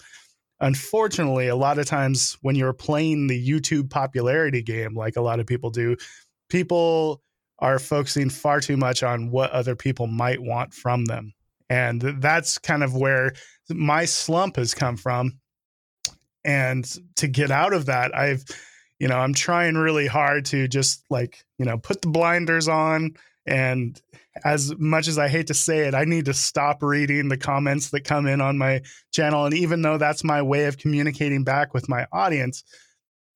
Unfortunately, 0.60 1.48
a 1.48 1.56
lot 1.56 1.78
of 1.78 1.86
times 1.86 2.36
when 2.40 2.56
you're 2.56 2.72
playing 2.72 3.26
the 3.26 3.48
YouTube 3.48 3.90
popularity 3.90 4.62
game, 4.62 4.94
like 4.94 5.16
a 5.16 5.22
lot 5.22 5.38
of 5.38 5.46
people 5.46 5.70
do, 5.70 5.96
people 6.48 7.22
are 7.58 7.78
focusing 7.78 8.30
far 8.30 8.60
too 8.60 8.76
much 8.76 9.02
on 9.02 9.30
what 9.30 9.50
other 9.50 9.76
people 9.76 10.06
might 10.06 10.40
want 10.40 10.72
from 10.72 11.04
them. 11.04 11.32
And 11.68 12.00
that's 12.00 12.56
kind 12.58 12.82
of 12.82 12.94
where 12.94 13.34
my 13.68 14.06
slump 14.06 14.56
has 14.56 14.74
come 14.74 14.96
from 14.96 15.38
and 16.48 16.96
to 17.14 17.28
get 17.28 17.50
out 17.50 17.74
of 17.74 17.86
that 17.86 18.16
i've 18.16 18.42
you 18.98 19.06
know 19.06 19.18
i'm 19.18 19.34
trying 19.34 19.74
really 19.74 20.06
hard 20.06 20.46
to 20.46 20.66
just 20.66 21.04
like 21.10 21.44
you 21.58 21.66
know 21.66 21.76
put 21.76 22.00
the 22.00 22.08
blinders 22.08 22.68
on 22.68 23.14
and 23.46 24.00
as 24.46 24.74
much 24.78 25.08
as 25.08 25.18
i 25.18 25.28
hate 25.28 25.48
to 25.48 25.54
say 25.54 25.80
it 25.80 25.94
i 25.94 26.04
need 26.04 26.24
to 26.24 26.32
stop 26.32 26.82
reading 26.82 27.28
the 27.28 27.36
comments 27.36 27.90
that 27.90 28.02
come 28.02 28.26
in 28.26 28.40
on 28.40 28.56
my 28.56 28.80
channel 29.12 29.44
and 29.44 29.54
even 29.54 29.82
though 29.82 29.98
that's 29.98 30.24
my 30.24 30.40
way 30.40 30.64
of 30.64 30.78
communicating 30.78 31.44
back 31.44 31.74
with 31.74 31.86
my 31.86 32.06
audience 32.12 32.64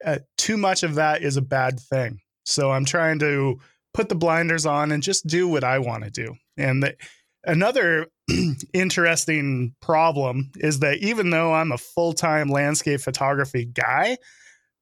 uh, 0.04 0.18
too 0.38 0.56
much 0.56 0.82
of 0.82 0.96
that 0.96 1.22
is 1.22 1.36
a 1.36 1.42
bad 1.42 1.78
thing. 1.78 2.18
So 2.44 2.72
i'm 2.72 2.86
trying 2.86 3.18
to 3.18 3.60
put 3.92 4.08
the 4.08 4.14
blinders 4.14 4.64
on 4.64 4.90
and 4.90 5.02
just 5.02 5.26
do 5.26 5.46
what 5.46 5.64
i 5.64 5.78
want 5.78 6.02
to 6.02 6.10
do 6.10 6.34
and 6.56 6.82
the, 6.82 6.96
another 7.44 8.06
interesting 8.72 9.74
problem 9.80 10.50
is 10.56 10.80
that 10.80 10.98
even 10.98 11.30
though 11.30 11.52
I'm 11.52 11.72
a 11.72 11.78
full 11.78 12.12
time 12.12 12.48
landscape 12.48 13.00
photography 13.00 13.64
guy, 13.64 14.18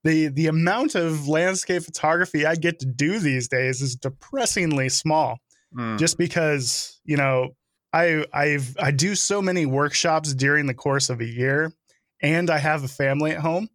the 0.04 0.28
the 0.28 0.46
amount 0.46 0.94
of 0.94 1.28
landscape 1.28 1.82
photography 1.82 2.46
I 2.46 2.54
get 2.54 2.80
to 2.80 2.86
do 2.86 3.18
these 3.18 3.48
days 3.48 3.82
is 3.82 3.96
depressingly 3.96 4.88
small. 4.88 5.38
Mm. 5.74 5.98
Just 5.98 6.18
because 6.18 7.00
you 7.04 7.16
know 7.16 7.50
I 7.92 8.24
I've 8.32 8.76
I 8.78 8.90
do 8.90 9.14
so 9.14 9.42
many 9.42 9.66
workshops 9.66 10.34
during 10.34 10.66
the 10.66 10.74
course 10.74 11.10
of 11.10 11.20
a 11.20 11.26
year, 11.26 11.72
and 12.22 12.50
I 12.50 12.58
have 12.58 12.84
a 12.84 12.88
family 12.88 13.32
at 13.32 13.40
home. 13.40 13.68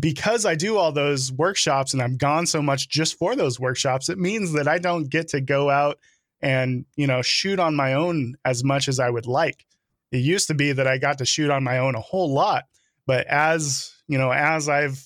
Because 0.00 0.46
I 0.46 0.54
do 0.54 0.78
all 0.78 0.92
those 0.92 1.30
workshops 1.30 1.92
and 1.92 2.02
I'm 2.02 2.16
gone 2.16 2.46
so 2.46 2.62
much 2.62 2.88
just 2.88 3.18
for 3.18 3.36
those 3.36 3.60
workshops, 3.60 4.08
it 4.08 4.18
means 4.18 4.52
that 4.54 4.66
I 4.66 4.78
don't 4.78 5.10
get 5.10 5.28
to 5.28 5.42
go 5.42 5.68
out 5.68 5.98
and 6.44 6.84
you 6.94 7.06
know 7.06 7.22
shoot 7.22 7.58
on 7.58 7.74
my 7.74 7.94
own 7.94 8.36
as 8.44 8.62
much 8.62 8.86
as 8.86 9.00
I 9.00 9.10
would 9.10 9.26
like. 9.26 9.66
It 10.12 10.18
used 10.18 10.46
to 10.48 10.54
be 10.54 10.70
that 10.72 10.86
I 10.86 10.98
got 10.98 11.18
to 11.18 11.24
shoot 11.24 11.50
on 11.50 11.64
my 11.64 11.78
own 11.78 11.96
a 11.96 12.00
whole 12.00 12.32
lot, 12.32 12.64
but 13.06 13.26
as 13.26 13.92
you 14.06 14.18
know, 14.18 14.30
as 14.30 14.68
I've 14.68 15.02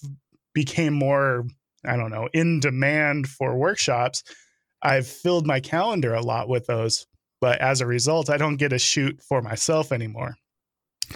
became 0.53 0.93
more, 0.93 1.47
I 1.87 1.97
don't 1.97 2.11
know, 2.11 2.29
in 2.35 2.61
demand 2.61 3.29
for 3.29 3.57
workshops, 3.57 4.25
I've 4.83 5.07
filled 5.07 5.47
my 5.47 5.61
calendar 5.61 6.15
a 6.15 6.21
lot 6.21 6.49
with 6.49 6.67
those. 6.67 7.07
But 7.41 7.61
as 7.61 7.81
a 7.81 7.87
result, 7.87 8.29
I 8.29 8.37
don't 8.37 8.57
get 8.57 8.71
to 8.71 8.79
shoot 8.81 9.21
for 9.23 9.41
myself 9.41 9.93
anymore. 9.93 10.35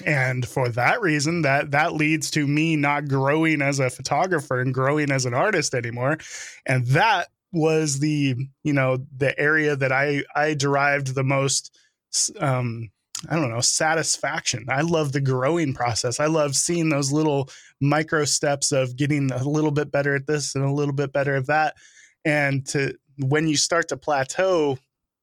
And 0.06 0.46
for 0.46 0.68
that 0.68 1.02
reason, 1.02 1.42
that 1.42 1.72
that 1.72 1.94
leads 1.94 2.30
to 2.30 2.46
me 2.46 2.76
not 2.76 3.08
growing 3.08 3.60
as 3.60 3.80
a 3.80 3.90
photographer 3.90 4.60
and 4.60 4.72
growing 4.72 5.10
as 5.10 5.26
an 5.26 5.34
artist 5.34 5.74
anymore. 5.74 6.18
And 6.64 6.86
that 6.86 7.28
was 7.52 7.98
the, 7.98 8.36
you 8.64 8.72
know, 8.72 8.98
the 9.16 9.38
area 9.38 9.76
that 9.76 9.92
I 9.92 10.24
I 10.34 10.54
derived 10.54 11.14
the 11.14 11.24
most 11.24 11.76
um 12.40 12.90
I 13.28 13.36
don't 13.36 13.50
know, 13.50 13.60
satisfaction. 13.60 14.66
I 14.68 14.80
love 14.80 15.12
the 15.12 15.20
growing 15.20 15.74
process. 15.74 16.18
I 16.18 16.26
love 16.26 16.56
seeing 16.56 16.88
those 16.88 17.12
little 17.12 17.48
micro 17.80 18.24
steps 18.24 18.72
of 18.72 18.96
getting 18.96 19.30
a 19.30 19.44
little 19.44 19.70
bit 19.70 19.92
better 19.92 20.16
at 20.16 20.26
this 20.26 20.56
and 20.56 20.64
a 20.64 20.72
little 20.72 20.94
bit 20.94 21.12
better 21.12 21.36
at 21.36 21.46
that. 21.46 21.74
And 22.24 22.66
to 22.68 22.96
when 23.18 23.46
you 23.46 23.56
start 23.56 23.88
to 23.88 23.96
plateau, 23.96 24.78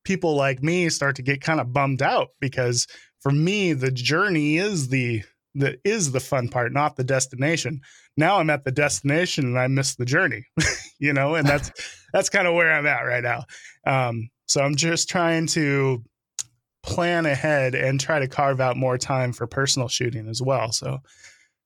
people 0.05 0.36
like 0.36 0.63
me 0.63 0.89
start 0.89 1.17
to 1.17 1.21
get 1.21 1.41
kind 1.41 1.59
of 1.59 1.74
bummed 1.74 2.01
out 2.01 2.29
because 2.39 2.88
for 3.19 3.31
me, 3.31 3.74
the 3.74 3.91
journey 3.91 4.57
is 4.57 4.88
the 4.88 5.24
the 5.55 5.79
is 5.83 6.11
the 6.11 6.19
fun 6.19 6.49
part, 6.49 6.71
not 6.71 6.95
the 6.95 7.03
destination. 7.03 7.81
Now 8.17 8.37
I'm 8.37 8.49
at 8.49 8.63
the 8.65 8.71
destination 8.71 9.45
and 9.45 9.59
I 9.59 9.67
miss 9.67 9.95
the 9.95 10.05
journey, 10.05 10.45
you 10.99 11.13
know, 11.13 11.35
and 11.35 11.47
that's 11.47 11.71
that's 12.13 12.29
kind 12.29 12.47
of 12.47 12.53
where 12.53 12.71
I'm 12.71 12.85
at 12.85 13.01
right 13.01 13.23
now. 13.23 13.45
Um, 13.85 14.29
so 14.47 14.61
I'm 14.61 14.75
just 14.75 15.09
trying 15.09 15.47
to 15.47 16.03
plan 16.83 17.25
ahead 17.25 17.75
and 17.75 17.99
try 17.99 18.19
to 18.19 18.27
carve 18.27 18.59
out 18.59 18.77
more 18.77 18.97
time 18.97 19.33
for 19.33 19.47
personal 19.47 19.87
shooting 19.87 20.27
as 20.27 20.41
well. 20.41 20.71
So, 20.71 20.99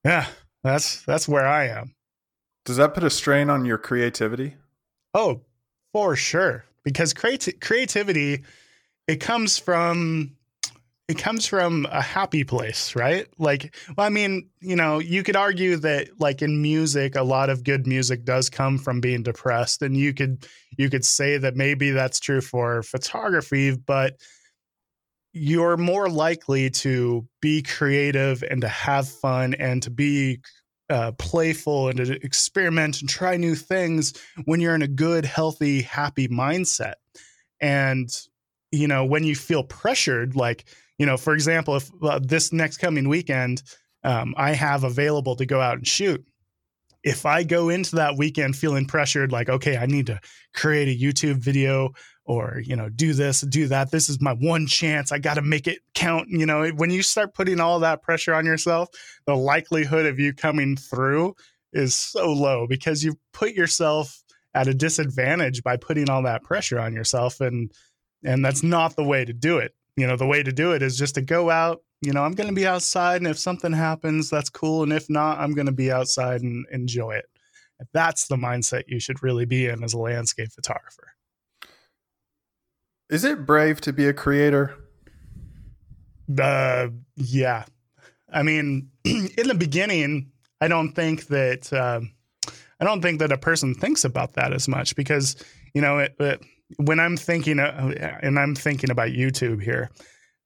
yeah, 0.04 0.28
that's 0.64 1.04
that's 1.06 1.28
where 1.28 1.46
I 1.46 1.68
am. 1.68 1.96
Does 2.66 2.78
that 2.78 2.94
put 2.94 3.04
a 3.04 3.10
strain 3.10 3.50
on 3.50 3.66
your 3.66 3.78
creativity? 3.78 4.56
Oh, 5.14 5.42
for 5.92 6.16
sure. 6.16 6.66
Because 6.84 7.14
creati- 7.14 7.60
creativity 7.60 8.44
it 9.08 9.18
comes 9.18 9.58
from 9.58 10.36
it 11.10 11.18
comes 11.18 11.46
from 11.46 11.86
a 11.92 12.02
happy 12.02 12.44
place, 12.46 12.96
right? 12.96 13.28
Like, 13.38 13.76
well, 13.98 14.08
I 14.08 14.10
mean, 14.10 14.50
you 14.62 14.76
know, 14.76 15.00
you 15.00 15.22
could 15.22 15.36
argue 15.36 15.76
that 15.78 16.20
like 16.20 16.42
in 16.42 16.62
music, 16.62 17.16
a 17.16 17.24
lot 17.24 17.50
of 17.50 17.64
good 17.64 17.86
music 17.86 18.24
does 18.24 18.50
come 18.50 18.78
from 18.78 19.02
being 19.02 19.24
depressed, 19.24 19.82
and 19.82 19.98
you 19.98 20.14
could 20.14 20.48
you 20.78 20.90
could 20.90 21.04
say 21.04 21.38
that 21.38 21.56
maybe 21.56 21.92
that's 21.92 22.20
true 22.20 22.42
for 22.42 22.84
photography, 22.84 23.76
but 23.76 24.16
you're 25.34 25.78
more 25.78 26.10
likely 26.10 26.70
to 26.70 27.28
be 27.42 27.62
creative 27.62 28.44
and 28.50 28.62
to 28.62 28.68
have 28.68 29.10
fun 29.10 29.56
and 29.56 29.82
to 29.84 29.90
be 29.90 30.40
uh, 30.90 31.12
playful 31.14 31.90
and 31.90 31.98
to 31.98 32.24
experiment 32.24 33.02
and 33.02 33.10
try 33.10 33.36
new 33.36 33.56
things 33.56 34.14
when 34.46 34.62
you're 34.62 34.76
in 34.76 34.84
a 34.84 34.88
good, 34.88 35.26
healthy, 35.26 35.82
happy 35.82 36.28
mindset. 36.28 36.94
And, 37.60 38.10
you 38.72 38.88
know, 38.88 39.06
when 39.06 39.24
you 39.24 39.36
feel 39.36 39.64
pressured, 39.64 40.36
like, 40.36 40.66
you 40.98 41.06
know, 41.06 41.18
for 41.18 41.34
example, 41.34 41.76
if 41.76 41.90
uh, 42.02 42.20
this 42.22 42.54
next 42.54 42.78
coming 42.78 43.10
weekend, 43.10 43.64
um, 44.04 44.34
I 44.38 44.54
have 44.54 44.84
available 44.84 45.36
to 45.38 45.46
go 45.46 45.62
out 45.62 45.78
and 45.78 45.88
shoot. 45.88 46.24
If 47.04 47.26
I 47.26 47.44
go 47.44 47.70
into 47.70 47.98
that 47.98 48.18
weekend 48.18 48.56
feeling 48.56 48.86
pressured, 48.86 49.32
like, 49.32 49.50
okay, 49.50 49.78
I 49.78 49.86
need 49.86 50.08
to 50.08 50.20
create 50.54 50.88
a 50.88 51.04
YouTube 51.04 51.38
video 51.38 51.92
or 52.26 52.62
you 52.64 52.76
know 52.76 52.90
do 52.90 53.14
this 53.14 53.42
do 53.42 53.68
that 53.68 53.92
this 53.92 54.10
is 54.10 54.22
my 54.22 54.34
one 54.34 54.66
chance 54.66 55.12
i 55.12 55.20
got 55.20 55.34
to 55.36 55.42
make 55.42 55.68
it 55.68 55.80
count 55.94 56.28
you 56.30 56.46
know 56.46 56.70
when 56.70 56.90
you 56.90 57.04
start 57.04 57.34
putting 57.34 57.60
all 57.60 57.80
that 57.80 58.02
pressure 58.02 58.34
on 58.34 58.46
yourself 58.46 58.90
the 59.26 59.36
likelihood 59.36 60.06
of 60.06 60.20
you 60.20 60.34
coming 60.34 60.76
through 60.76 61.36
is 61.74 61.96
so 61.96 62.32
low 62.32 62.66
because 62.68 63.04
you 63.04 63.16
put 63.34 63.54
yourself 63.54 64.24
at 64.54 64.68
a 64.68 64.74
disadvantage 64.74 65.64
by 65.64 65.76
putting 65.76 66.10
all 66.10 66.24
that 66.24 66.44
pressure 66.44 66.80
on 66.80 66.94
yourself 66.94 67.42
and 67.42 67.72
and 68.24 68.44
that's 68.44 68.64
not 68.64 68.96
the 68.96 69.04
way 69.04 69.26
to 69.26 69.34
do 69.34 69.58
it 69.58 69.74
you 69.98 70.08
know 70.08 70.16
the 70.16 70.26
way 70.26 70.44
to 70.44 70.52
do 70.52 70.72
it 70.72 70.82
is 70.82 70.98
just 70.98 71.16
to 71.16 71.22
go 71.22 71.50
out 71.50 71.82
you 72.02 72.12
know 72.12 72.24
i'm 72.24 72.34
going 72.34 72.50
to 72.50 72.56
be 72.56 72.68
outside 72.68 73.18
and 73.18 73.28
if 73.28 73.38
something 73.38 73.74
happens 73.74 74.30
that's 74.30 74.50
cool 74.50 74.84
and 74.84 74.94
if 74.94 75.10
not 75.10 75.40
i'm 75.40 75.54
going 75.54 75.66
to 75.66 75.72
be 75.72 75.92
outside 75.92 76.42
and 76.42 76.66
enjoy 76.72 77.12
it 77.12 77.26
that's 77.94 78.28
the 78.28 78.36
mindset 78.36 78.84
you 78.88 79.00
should 79.00 79.22
really 79.22 79.46
be 79.46 79.68
in 79.68 79.84
as 79.84 79.94
a 79.94 79.98
landscape 79.98 80.52
photographer 80.52 81.14
is 83.14 83.24
it 83.24 83.46
brave 83.46 83.80
to 83.82 83.94
be 83.94 84.08
a 84.08 84.14
creator? 84.14 84.76
Uh, 86.42 86.88
yeah. 87.16 87.66
I 88.32 88.42
mean, 88.42 88.90
in 89.06 89.48
the 89.48 89.56
beginning, 89.56 90.32
I 90.60 90.68
don't 90.68 90.94
think 90.94 91.28
that 91.28 91.72
uh, 91.72 92.02
I 92.80 92.84
don't 92.84 93.02
think 93.02 93.20
that 93.20 93.32
a 93.32 93.38
person 93.38 93.76
thinks 93.76 94.04
about 94.04 94.34
that 94.34 94.52
as 94.52 94.68
much 94.68 94.96
because 94.96 95.36
you 95.76 95.82
know 95.82 96.00
it, 96.00 96.16
it, 96.20 96.42
when 96.78 97.00
I'm 97.00 97.18
thinking 97.18 97.60
uh, 97.60 98.18
and 98.22 98.40
I'm 98.40 98.56
thinking 98.56 98.90
about 98.90 99.10
YouTube 99.10 99.62
here. 99.62 99.90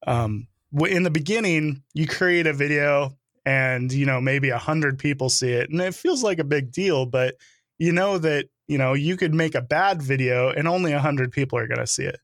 Um, 0.05 0.47
in 0.87 1.03
the 1.03 1.11
beginning, 1.11 1.83
you 1.93 2.07
create 2.07 2.47
a 2.47 2.53
video 2.53 3.17
and 3.45 3.91
you 3.91 4.05
know 4.05 4.19
maybe 4.19 4.49
a 4.49 4.57
hundred 4.57 4.99
people 4.99 5.29
see 5.29 5.51
it, 5.51 5.69
and 5.69 5.81
it 5.81 5.95
feels 5.95 6.23
like 6.23 6.39
a 6.39 6.43
big 6.43 6.71
deal, 6.71 7.05
but 7.05 7.35
you 7.79 7.91
know 7.91 8.17
that 8.17 8.47
you 8.67 8.77
know 8.77 8.93
you 8.93 9.17
could 9.17 9.33
make 9.33 9.55
a 9.55 9.61
bad 9.61 10.01
video 10.01 10.49
and 10.49 10.67
only 10.67 10.93
a 10.93 10.99
hundred 10.99 11.31
people 11.31 11.57
are 11.57 11.67
going 11.67 11.79
to 11.79 11.87
see 11.87 12.03
it 12.03 12.19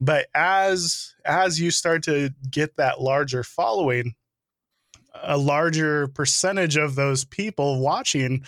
but 0.00 0.26
as 0.34 1.14
as 1.24 1.60
you 1.60 1.70
start 1.70 2.02
to 2.02 2.30
get 2.50 2.76
that 2.76 3.00
larger 3.00 3.42
following 3.42 4.14
a 5.22 5.38
larger 5.38 6.08
percentage 6.08 6.76
of 6.76 6.94
those 6.94 7.24
people 7.24 7.80
watching 7.80 8.44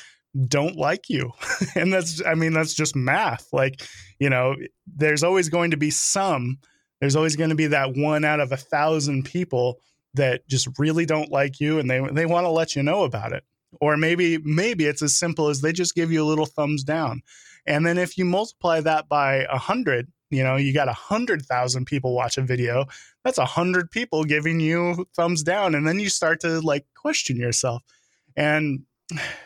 don't 0.47 0.77
like 0.77 1.09
you. 1.09 1.33
And 1.75 1.93
that's 1.93 2.23
i 2.25 2.35
mean 2.35 2.53
that's 2.53 2.75
just 2.75 2.97
math. 2.97 3.49
Like 3.53 3.87
you 4.19 4.31
know 4.31 4.57
there's 4.87 5.23
always 5.23 5.49
going 5.49 5.71
to 5.71 5.77
be 5.77 5.91
some 5.91 6.59
there's 7.01 7.17
always 7.17 7.37
going 7.37 7.51
to 7.51 7.57
be 7.57 7.69
that 7.69 7.97
one 7.97 8.25
out 8.25 8.41
of 8.41 8.53
a 8.53 8.57
thousand 8.57 9.25
people 9.25 9.81
that 10.15 10.47
just 10.49 10.69
really 10.79 11.07
don't 11.07 11.31
like 11.31 11.61
you 11.61 11.79
and 11.79 11.91
they 11.91 12.01
they 12.13 12.27
want 12.27 12.45
to 12.45 12.51
let 12.51 12.75
you 12.75 12.83
know 12.83 13.05
about 13.05 13.33
it. 13.33 13.45
Or 13.81 13.97
maybe 13.97 14.39
maybe 14.39 14.87
it's 14.87 15.03
as 15.03 15.17
simple 15.17 15.49
as 15.49 15.61
they 15.61 15.73
just 15.73 15.95
give 15.95 16.11
you 16.11 16.23
a 16.23 16.27
little 16.27 16.47
thumbs 16.47 16.85
down. 16.85 17.23
And 17.67 17.85
then 17.85 17.99
if 17.99 18.17
you 18.17 18.25
multiply 18.25 18.81
that 18.81 19.09
by 19.09 19.47
a 19.51 19.59
hundred 19.59 20.11
you 20.31 20.43
know 20.43 20.57
you 20.57 20.75
got 20.75 20.89
a 20.89 20.93
hundred 20.93 21.43
thousand 21.43 21.87
people 21.87 22.15
watch 22.15 22.37
a 22.37 22.43
video 22.43 22.85
that's 23.25 23.39
a 23.39 23.45
hundred 23.45 23.91
people 23.91 24.25
giving 24.25 24.61
you 24.61 25.07
thumbs 25.15 25.43
down. 25.43 25.75
And 25.75 25.87
then 25.87 26.01
you 26.01 26.09
start 26.09 26.41
to 26.41 26.61
like 26.61 26.87
question 26.95 27.37
yourself. 27.37 27.83
And 28.37 28.85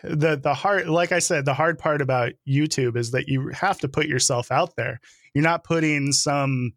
the 0.02 0.36
the 0.36 0.54
hard 0.54 0.88
like 0.88 1.12
i 1.12 1.18
said 1.18 1.44
the 1.44 1.54
hard 1.54 1.78
part 1.78 2.02
about 2.02 2.32
youtube 2.48 2.96
is 2.96 3.12
that 3.12 3.28
you 3.28 3.48
have 3.48 3.78
to 3.78 3.88
put 3.88 4.06
yourself 4.06 4.50
out 4.50 4.74
there 4.76 5.00
you're 5.34 5.44
not 5.44 5.64
putting 5.64 6.12
some 6.12 6.72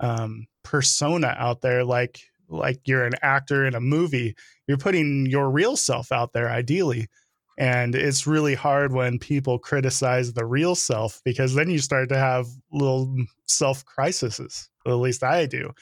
um, 0.00 0.46
persona 0.62 1.34
out 1.38 1.60
there 1.60 1.84
like 1.84 2.20
like 2.48 2.80
you're 2.86 3.04
an 3.04 3.12
actor 3.22 3.66
in 3.66 3.74
a 3.74 3.80
movie 3.80 4.34
you're 4.66 4.78
putting 4.78 5.26
your 5.26 5.50
real 5.50 5.76
self 5.76 6.10
out 6.10 6.32
there 6.32 6.48
ideally 6.48 7.06
and 7.60 7.94
it's 7.94 8.26
really 8.26 8.54
hard 8.54 8.94
when 8.94 9.18
people 9.18 9.58
criticize 9.58 10.32
the 10.32 10.46
real 10.46 10.74
self 10.74 11.20
because 11.26 11.54
then 11.54 11.68
you 11.68 11.78
start 11.78 12.08
to 12.08 12.16
have 12.16 12.46
little 12.72 13.14
self 13.46 13.84
crises. 13.84 14.70
At 14.86 14.94
least 14.94 15.22
I 15.22 15.44
do. 15.44 15.72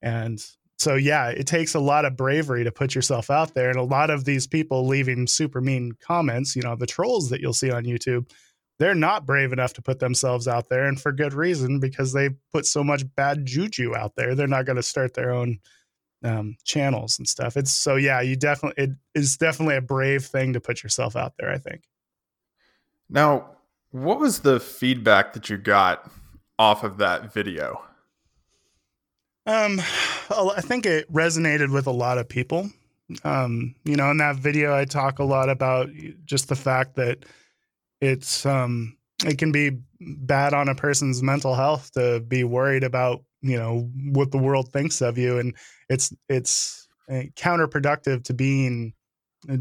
And 0.00 0.42
so, 0.78 0.94
yeah, 0.94 1.28
it 1.30 1.46
takes 1.46 1.74
a 1.74 1.80
lot 1.80 2.04
of 2.04 2.16
bravery 2.16 2.62
to 2.62 2.70
put 2.70 2.94
yourself 2.94 3.30
out 3.30 3.54
there. 3.54 3.68
And 3.68 3.78
a 3.78 3.82
lot 3.82 4.10
of 4.10 4.24
these 4.24 4.46
people 4.46 4.86
leaving 4.86 5.26
super 5.26 5.60
mean 5.60 5.92
comments, 6.00 6.54
you 6.54 6.62
know, 6.62 6.76
the 6.76 6.86
trolls 6.86 7.30
that 7.30 7.40
you'll 7.40 7.52
see 7.52 7.70
on 7.70 7.84
YouTube, 7.84 8.30
they're 8.78 8.94
not 8.94 9.26
brave 9.26 9.52
enough 9.52 9.72
to 9.74 9.82
put 9.82 9.98
themselves 9.98 10.46
out 10.46 10.68
there. 10.68 10.86
And 10.86 11.00
for 11.00 11.10
good 11.10 11.34
reason, 11.34 11.80
because 11.80 12.12
they 12.12 12.30
put 12.52 12.64
so 12.64 12.84
much 12.84 13.02
bad 13.16 13.44
juju 13.44 13.96
out 13.96 14.14
there. 14.14 14.36
They're 14.36 14.46
not 14.46 14.66
going 14.66 14.76
to 14.76 14.82
start 14.82 15.14
their 15.14 15.32
own 15.32 15.58
um, 16.22 16.56
channels 16.64 17.18
and 17.18 17.28
stuff. 17.28 17.56
It's 17.56 17.72
so 17.72 17.96
yeah, 17.96 18.20
you 18.20 18.36
definitely 18.36 18.84
it 18.84 18.90
is 19.14 19.36
definitely 19.36 19.76
a 19.76 19.80
brave 19.80 20.24
thing 20.24 20.52
to 20.52 20.60
put 20.60 20.82
yourself 20.82 21.16
out 21.16 21.34
there. 21.38 21.50
I 21.50 21.58
think. 21.58 21.82
Now, 23.08 23.56
what 23.90 24.20
was 24.20 24.40
the 24.40 24.60
feedback 24.60 25.32
that 25.32 25.48
you 25.48 25.56
got 25.56 26.10
off 26.58 26.84
of 26.84 26.98
that 26.98 27.32
video? 27.32 27.82
Um, 29.48 29.80
I 30.30 30.60
think 30.60 30.84
it 30.84 31.10
resonated 31.10 31.72
with 31.72 31.86
a 31.86 31.90
lot 31.90 32.18
of 32.18 32.28
people. 32.28 32.70
Um, 33.24 33.74
you 33.84 33.96
know, 33.96 34.10
in 34.10 34.18
that 34.18 34.36
video, 34.36 34.76
I 34.76 34.84
talk 34.84 35.18
a 35.18 35.24
lot 35.24 35.48
about 35.48 35.88
just 36.26 36.50
the 36.50 36.54
fact 36.54 36.96
that 36.96 37.24
it's 38.02 38.44
um, 38.44 38.98
it 39.24 39.38
can 39.38 39.50
be 39.50 39.78
bad 40.00 40.52
on 40.52 40.68
a 40.68 40.74
person's 40.74 41.22
mental 41.22 41.54
health 41.54 41.90
to 41.92 42.20
be 42.20 42.44
worried 42.44 42.84
about 42.84 43.24
you 43.40 43.56
know 43.56 43.90
what 44.12 44.32
the 44.32 44.38
world 44.38 44.70
thinks 44.70 45.00
of 45.00 45.16
you, 45.16 45.38
and 45.38 45.54
it's 45.88 46.12
it's 46.28 46.86
uh, 47.10 47.22
counterproductive 47.34 48.24
to 48.24 48.34
being 48.34 48.92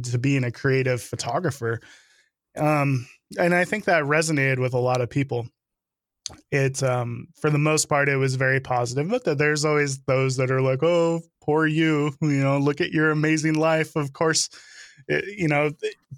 to 0.04 0.18
being 0.18 0.44
a 0.44 0.52
creative 0.52 1.02
photographer. 1.02 1.80
Um, 2.58 3.08
and 3.40 3.56
I 3.56 3.64
think 3.64 3.86
that 3.86 4.04
resonated 4.04 4.60
with 4.60 4.74
a 4.74 4.80
lot 4.80 5.00
of 5.00 5.10
people 5.10 5.48
it 6.52 6.84
um 6.84 7.28
for 7.40 7.50
the 7.50 7.58
most 7.58 7.88
part 7.88 8.10
it 8.10 8.18
was 8.18 8.36
very 8.36 8.60
positive 8.60 9.10
but 9.10 9.38
there's 9.38 9.64
always 9.64 10.00
those 10.00 10.36
that 10.36 10.52
are 10.52 10.62
like 10.62 10.84
oh 10.84 11.22
poor 11.48 11.66
you 11.66 12.12
you 12.22 12.44
know 12.44 12.60
look 12.60 12.82
at 12.82 12.92
your 12.92 13.10
amazing 13.10 13.56
life. 13.56 13.96
Of 13.96 14.14
course 14.14 14.50
it, 15.08 15.26
you 15.38 15.48
know 15.48 15.72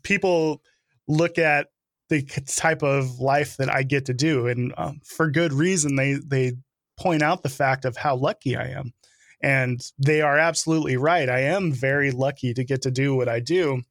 people 0.03 0.61
look 1.07 1.37
at 1.37 1.67
the 2.09 2.23
type 2.47 2.81
of 2.81 3.19
life 3.19 3.57
that 3.57 3.73
I 3.73 3.83
get 3.83 4.05
to 4.07 4.13
do 4.13 4.47
and 4.47 4.73
um, 4.77 4.99
for 5.05 5.29
good 5.29 5.53
reason 5.53 5.95
they 5.95 6.13
they 6.13 6.53
point 6.99 7.21
out 7.21 7.43
the 7.43 7.49
fact 7.49 7.85
of 7.85 7.95
how 7.95 8.15
lucky 8.15 8.57
I 8.57 8.69
am 8.69 8.93
and 9.41 9.79
they 9.97 10.21
are 10.21 10.37
absolutely 10.37 10.97
right 10.97 11.29
I 11.29 11.41
am 11.41 11.71
very 11.71 12.11
lucky 12.11 12.53
to 12.53 12.63
get 12.63 12.81
to 12.81 12.91
do 12.91 13.15
what 13.15 13.29
I 13.29 13.39
do 13.39 13.83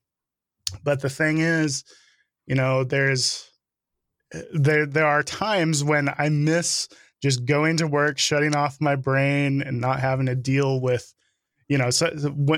but 0.85 1.01
the 1.01 1.09
thing 1.09 1.39
is 1.39 1.85
you 2.47 2.57
know 2.57 2.85
there's 2.85 3.49
there 4.53 4.87
there 4.87 5.07
are 5.07 5.23
times 5.23 5.83
when 5.83 6.09
I 6.19 6.29
miss 6.29 6.89
just 7.23 7.45
going 7.45 7.79
to 7.79 7.87
work, 7.87 8.19
shutting 8.19 8.55
off 8.55 8.81
my 8.81 8.97
brain, 8.97 9.63
and 9.63 9.81
not 9.81 10.01
having 10.01 10.27
to 10.27 10.37
deal 10.37 10.81
with, 10.81 11.13
you 11.69 11.77
know, 11.77 11.91
so, 11.91 12.11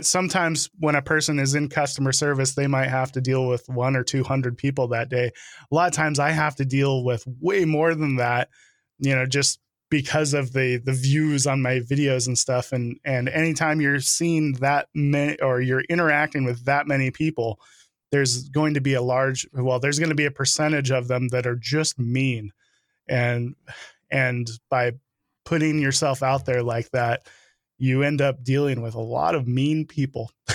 sometimes 0.02 0.68
when 0.78 0.94
a 0.94 1.02
person 1.02 1.38
is 1.38 1.54
in 1.54 1.68
customer 1.68 2.12
service, 2.12 2.54
they 2.54 2.66
might 2.66 2.88
have 2.88 3.10
to 3.12 3.20
deal 3.20 3.48
with 3.48 3.68
one 3.68 3.96
or 3.96 4.04
two 4.04 4.22
hundred 4.22 4.58
people 4.58 4.88
that 4.88 5.08
day. 5.08 5.32
A 5.70 5.74
lot 5.74 5.88
of 5.88 5.94
times, 5.94 6.18
I 6.18 6.30
have 6.30 6.56
to 6.56 6.64
deal 6.64 7.04
with 7.04 7.24
way 7.40 7.64
more 7.64 7.94
than 7.94 8.16
that, 8.16 8.48
you 8.98 9.14
know, 9.14 9.26
just 9.26 9.60
because 9.90 10.34
of 10.34 10.52
the 10.52 10.76
the 10.76 10.92
views 10.92 11.46
on 11.46 11.62
my 11.62 11.80
videos 11.80 12.26
and 12.26 12.38
stuff. 12.38 12.72
And 12.72 12.98
and 13.04 13.28
anytime 13.28 13.80
you're 13.80 14.00
seeing 14.00 14.54
that 14.54 14.88
many 14.94 15.40
or 15.40 15.60
you're 15.60 15.82
interacting 15.82 16.44
with 16.44 16.64
that 16.66 16.86
many 16.86 17.10
people 17.10 17.60
there's 18.10 18.48
going 18.48 18.74
to 18.74 18.80
be 18.80 18.94
a 18.94 19.02
large 19.02 19.46
well 19.52 19.78
there's 19.78 19.98
going 19.98 20.08
to 20.08 20.14
be 20.14 20.26
a 20.26 20.30
percentage 20.30 20.90
of 20.90 21.08
them 21.08 21.28
that 21.28 21.46
are 21.46 21.56
just 21.56 21.98
mean 21.98 22.52
and 23.08 23.54
and 24.10 24.48
by 24.68 24.92
putting 25.44 25.78
yourself 25.78 26.22
out 26.22 26.44
there 26.46 26.62
like 26.62 26.90
that 26.90 27.26
you 27.80 28.02
end 28.02 28.20
up 28.20 28.44
dealing 28.44 28.82
with 28.82 28.94
a 28.94 29.00
lot 29.00 29.34
of 29.34 29.48
mean 29.48 29.86
people. 29.86 30.30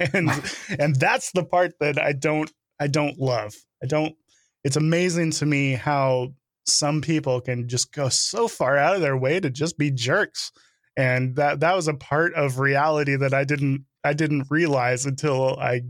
And 0.00 0.30
and 0.78 0.96
that's 0.96 1.30
the 1.32 1.44
part 1.44 1.74
that 1.78 1.98
I 1.98 2.12
don't 2.12 2.50
I 2.80 2.86
don't 2.86 3.18
love. 3.18 3.54
I 3.82 3.86
don't 3.86 4.16
it's 4.64 4.76
amazing 4.76 5.32
to 5.32 5.44
me 5.44 5.72
how 5.74 6.32
some 6.64 7.02
people 7.02 7.42
can 7.42 7.68
just 7.68 7.92
go 7.92 8.08
so 8.08 8.48
far 8.48 8.78
out 8.78 8.94
of 8.94 9.02
their 9.02 9.18
way 9.18 9.40
to 9.40 9.50
just 9.50 9.76
be 9.76 9.90
jerks. 9.90 10.52
And 10.96 11.36
that 11.36 11.60
that 11.60 11.76
was 11.76 11.86
a 11.86 11.92
part 11.92 12.32
of 12.32 12.60
reality 12.60 13.14
that 13.14 13.34
I 13.34 13.44
didn't 13.44 13.84
I 14.02 14.14
didn't 14.14 14.46
realize 14.48 15.04
until 15.04 15.58
I 15.60 15.82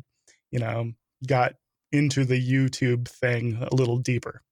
you 0.50 0.58
know 0.58 0.90
got 1.26 1.54
into 1.92 2.24
the 2.24 2.40
YouTube 2.40 3.08
thing 3.08 3.58
a 3.70 3.74
little 3.74 3.98
deeper. 3.98 4.42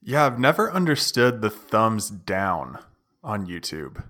Yeah, 0.00 0.26
I've 0.26 0.38
never 0.38 0.70
understood 0.70 1.40
the 1.40 1.50
thumbs 1.50 2.10
down 2.10 2.78
on 3.22 3.46
YouTube. 3.46 4.02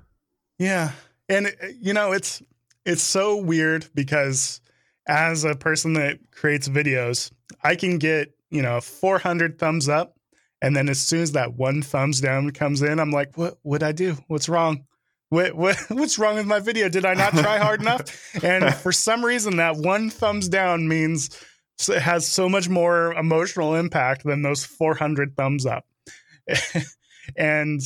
Yeah. 0.59 0.93
And 1.29 1.49
uh, 1.49 1.69
you 1.81 1.93
know, 1.93 2.12
it's 2.12 2.43
it's 2.85 3.02
so 3.02 3.37
weird 3.37 3.87
because 3.95 4.61
as 5.07 5.45
a 5.45 5.55
person 5.55 5.93
that 5.95 6.19
creates 6.33 6.69
videos, 6.69 7.31
I 7.62 7.76
can 7.76 7.99
get, 7.99 8.35
you 8.50 8.62
know, 8.62 8.81
400 8.81 9.59
thumbs 9.59 9.88
up 9.88 10.17
and 10.62 10.76
then 10.76 10.88
as 10.88 11.00
soon 11.00 11.21
as 11.23 11.32
that 11.32 11.54
one 11.54 11.82
thumbs 11.82 12.21
down 12.21 12.52
comes 12.52 12.82
in, 12.82 13.00
I'm 13.00 13.11
like, 13.11 13.37
what 13.37 13.58
would 13.65 13.82
I 13.82 13.91
do? 13.91 14.17
What's 14.28 14.49
wrong? 14.49 14.85
What, 15.28 15.54
what, 15.54 15.76
what's 15.89 16.19
wrong 16.19 16.37
with 16.37 16.47
my 16.47 16.61
video? 16.61 16.89
Did 16.89 17.04
I 17.04 17.15
not 17.15 17.32
try 17.32 17.58
hard 17.58 17.80
enough? 17.80 18.02
And 18.45 18.73
for 18.76 18.93
some 18.93 19.25
reason, 19.25 19.56
that 19.56 19.76
one 19.76 20.08
thumbs 20.08 20.49
down 20.49 20.87
means 20.89 21.30
it 21.88 22.02
has 22.02 22.26
so 22.26 22.49
much 22.49 22.68
more 22.68 23.12
emotional 23.14 23.75
impact 23.75 24.25
than 24.25 24.42
those 24.42 24.64
400 24.64 25.36
thumbs 25.36 25.66
up. 25.66 25.84
and 27.36 27.80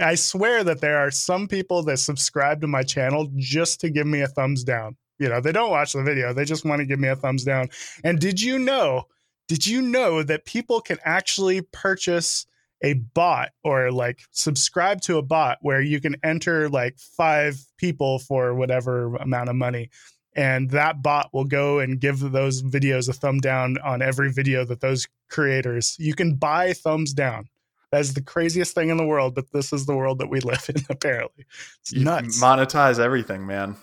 I 0.00 0.14
swear 0.14 0.64
that 0.64 0.80
there 0.80 0.98
are 0.98 1.10
some 1.10 1.46
people 1.46 1.82
that 1.84 1.98
subscribe 1.98 2.60
to 2.60 2.66
my 2.66 2.82
channel 2.82 3.30
just 3.36 3.80
to 3.80 3.90
give 3.90 4.06
me 4.06 4.20
a 4.20 4.26
thumbs 4.26 4.64
down. 4.64 4.96
You 5.18 5.28
know, 5.28 5.40
they 5.40 5.52
don't 5.52 5.70
watch 5.70 5.92
the 5.92 6.02
video, 6.02 6.32
they 6.32 6.44
just 6.44 6.64
want 6.64 6.80
to 6.80 6.86
give 6.86 6.98
me 6.98 7.08
a 7.08 7.16
thumbs 7.16 7.44
down. 7.44 7.68
And 8.02 8.18
did 8.18 8.40
you 8.40 8.58
know, 8.58 9.04
did 9.46 9.66
you 9.66 9.80
know 9.80 10.22
that 10.22 10.44
people 10.44 10.80
can 10.80 10.98
actually 11.04 11.62
purchase 11.62 12.46
a 12.82 12.94
bot 12.94 13.50
or 13.62 13.90
like 13.90 14.20
subscribe 14.30 15.00
to 15.02 15.16
a 15.16 15.22
bot 15.22 15.58
where 15.62 15.80
you 15.80 16.00
can 16.00 16.16
enter 16.22 16.68
like 16.68 16.98
five 16.98 17.58
people 17.78 18.18
for 18.18 18.54
whatever 18.54 19.14
amount 19.16 19.48
of 19.48 19.56
money 19.56 19.90
and 20.36 20.70
that 20.70 21.02
bot 21.02 21.30
will 21.32 21.44
go 21.44 21.78
and 21.78 22.00
give 22.00 22.18
those 22.20 22.62
videos 22.62 23.08
a 23.08 23.12
thumb 23.12 23.38
down 23.38 23.76
on 23.84 24.02
every 24.02 24.32
video 24.32 24.64
that 24.64 24.80
those 24.80 25.06
creators 25.30 25.96
you 25.98 26.14
can 26.14 26.34
buy 26.34 26.72
thumbs 26.72 27.12
down. 27.12 27.48
That 27.90 28.00
is 28.00 28.14
the 28.14 28.22
craziest 28.22 28.74
thing 28.74 28.88
in 28.88 28.96
the 28.96 29.06
world 29.06 29.34
but 29.34 29.52
this 29.52 29.72
is 29.72 29.86
the 29.86 29.94
world 29.94 30.18
that 30.18 30.30
we 30.30 30.40
live 30.40 30.64
in 30.68 30.82
apparently. 30.90 31.46
It's 31.80 31.92
you 31.92 32.04
nuts. 32.04 32.42
monetize 32.42 32.98
everything 32.98 33.46
man. 33.46 33.76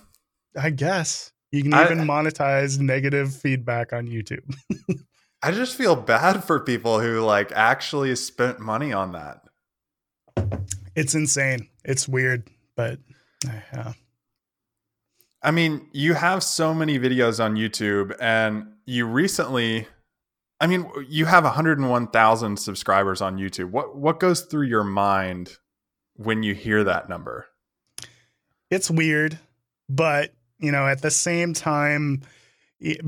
I 0.60 0.70
guess. 0.70 1.32
You 1.52 1.64
can 1.64 1.74
even 1.74 2.02
I, 2.02 2.06
monetize 2.06 2.80
negative 2.80 3.36
feedback 3.36 3.94
on 3.94 4.08
youtube. 4.08 4.56
I 5.44 5.52
just 5.52 5.76
feel 5.76 5.96
bad 5.96 6.44
for 6.44 6.60
people 6.60 7.00
who 7.00 7.22
like 7.22 7.52
actually 7.54 8.16
spent 8.16 8.60
money 8.60 8.94
on 8.94 9.14
that. 9.14 9.42
It's 10.96 11.16
insane. 11.16 11.68
It's 11.84 12.08
weird 12.08 12.50
but 12.76 13.00
eh, 13.48 13.62
yeah 13.74 13.94
I 15.44 15.52
mean, 15.52 15.88
you 15.92 16.14
have 16.14 16.44
so 16.44 16.74
many 16.74 17.00
videos 17.00 17.44
on 17.44 17.56
YouTube, 17.56 18.16
and 18.20 18.68
you 18.86 19.06
recently, 19.08 19.88
I 20.60 20.68
mean, 20.68 20.90
you 21.08 21.26
have 21.26 21.44
101,000 21.44 22.58
subscribers 22.58 23.22
on 23.22 23.38
YouTube. 23.38 23.72
What 23.72 23.96
what 23.96 24.20
goes 24.20 24.42
through 24.42 24.68
your 24.68 24.84
mind 24.84 25.58
when 26.16 26.44
you 26.44 26.54
hear 26.54 26.84
that 26.84 27.10
number? 27.10 27.48
It's 28.70 28.92
weird, 28.92 29.40
but 29.90 30.34
you 30.60 30.72
know, 30.72 30.88
at 30.88 31.02
the 31.02 31.12
same 31.12 31.54
time, 31.54 32.22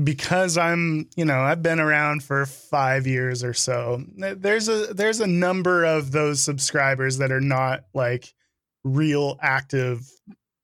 because 0.02 0.58
I'm, 0.58 1.08
you 1.16 1.24
know, 1.24 1.40
I've 1.40 1.62
been 1.62 1.80
around 1.80 2.22
for 2.22 2.46
five 2.46 3.06
years 3.06 3.42
or 3.42 3.54
so. 3.54 4.02
Eh, 4.22 4.34
there's 4.36 4.68
a 4.68 4.92
there's 4.92 5.20
a 5.20 5.26
number 5.26 5.84
of 5.84 6.10
those 6.12 6.40
subscribers 6.40 7.18
that 7.18 7.32
are 7.32 7.40
not 7.40 7.84
like 7.94 8.34
real 8.82 9.38
active 9.40 10.10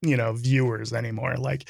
you 0.03 0.17
know 0.17 0.33
viewers 0.33 0.93
anymore 0.93 1.37
like 1.37 1.69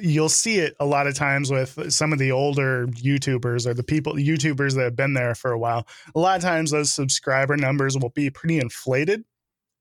you'll 0.00 0.28
see 0.28 0.56
it 0.56 0.74
a 0.80 0.86
lot 0.86 1.06
of 1.06 1.14
times 1.14 1.50
with 1.50 1.92
some 1.92 2.12
of 2.12 2.18
the 2.18 2.32
older 2.32 2.86
youtubers 2.88 3.66
or 3.66 3.74
the 3.74 3.84
people 3.84 4.14
youtubers 4.14 4.74
that 4.74 4.82
have 4.82 4.96
been 4.96 5.14
there 5.14 5.36
for 5.36 5.52
a 5.52 5.58
while. 5.58 5.86
A 6.16 6.18
lot 6.18 6.36
of 6.36 6.42
times 6.42 6.72
those 6.72 6.92
subscriber 6.92 7.56
numbers 7.56 7.96
will 7.96 8.10
be 8.10 8.28
pretty 8.28 8.58
inflated 8.58 9.24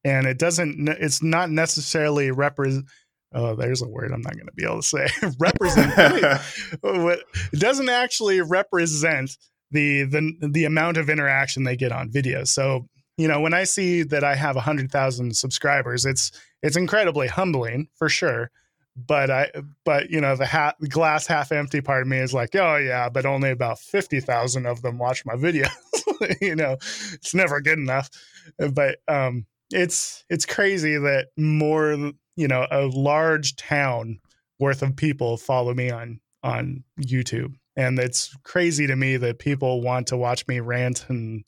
and 0.04 0.26
it 0.26 0.38
doesn't 0.38 0.88
it's 0.88 1.22
not 1.22 1.50
necessarily 1.50 2.32
represent 2.32 2.86
oh 3.34 3.56
there's 3.56 3.82
a 3.82 3.88
word 3.88 4.12
i'm 4.12 4.22
not 4.22 4.34
going 4.34 4.48
to 4.48 4.54
be 4.54 4.64
able 4.64 4.82
to 4.82 4.88
say 4.88 5.08
represent 5.40 5.94
it 6.84 7.60
doesn't 7.60 7.90
actually 7.90 8.42
represent 8.42 9.38
the 9.72 10.04
the 10.04 10.50
the 10.52 10.66
amount 10.66 10.98
of 10.98 11.10
interaction 11.10 11.64
they 11.64 11.76
get 11.76 11.92
on 11.92 12.10
videos 12.10 12.48
so 12.48 12.88
you 13.22 13.28
know 13.28 13.40
when 13.40 13.54
i 13.54 13.64
see 13.64 14.04
that 14.04 14.24
i 14.24 14.36
have 14.36 14.56
100000 14.56 15.36
subscribers 15.36 16.06
it's 16.06 16.32
it's 16.64 16.78
incredibly 16.78 17.28
humbling 17.28 17.88
for 17.96 18.10
sure. 18.10 18.52
But 18.96 19.32
i 19.32 19.50
but 19.86 20.10
you 20.10 20.20
know 20.20 20.36
the 20.36 20.46
hat 20.46 20.76
the 20.80 20.90
glass 20.90 21.26
half 21.26 21.52
empty 21.52 21.80
part 21.80 22.02
of 22.02 22.08
me 22.10 22.18
is 22.18 22.34
like 22.34 22.56
oh 22.56 22.76
yeah 22.76 23.08
but 23.08 23.26
only 23.26 23.50
about 23.50 23.80
50,000 23.80 24.66
of 24.66 24.82
them 24.82 24.98
watch 24.98 25.26
my 25.26 25.36
videos. 25.46 25.70
You 26.40 26.56
know 26.56 26.74
it's 27.14 27.34
never 27.34 27.62
good 27.62 27.80
enough. 27.80 28.10
But 28.58 29.00
um 29.08 29.46
it's 29.72 30.24
it's 30.30 30.46
crazy 30.46 30.98
that 30.98 31.28
more 31.38 32.12
you 32.36 32.48
know 32.48 32.68
a 32.70 32.86
large 32.88 33.56
town 33.56 34.20
worth 34.60 34.84
of 34.84 34.96
people 34.96 35.38
follow 35.38 35.74
me 35.74 35.90
on 35.90 36.20
on 36.44 36.84
YouTube. 37.00 37.56
And 37.76 37.98
it's 37.98 38.36
crazy 38.44 38.86
to 38.88 38.96
me 38.96 39.18
that 39.18 39.40
people 39.40 39.82
want 39.82 40.08
to 40.08 40.18
watch 40.18 40.46
me 40.48 40.60
rant 40.60 41.06
and 41.08 41.44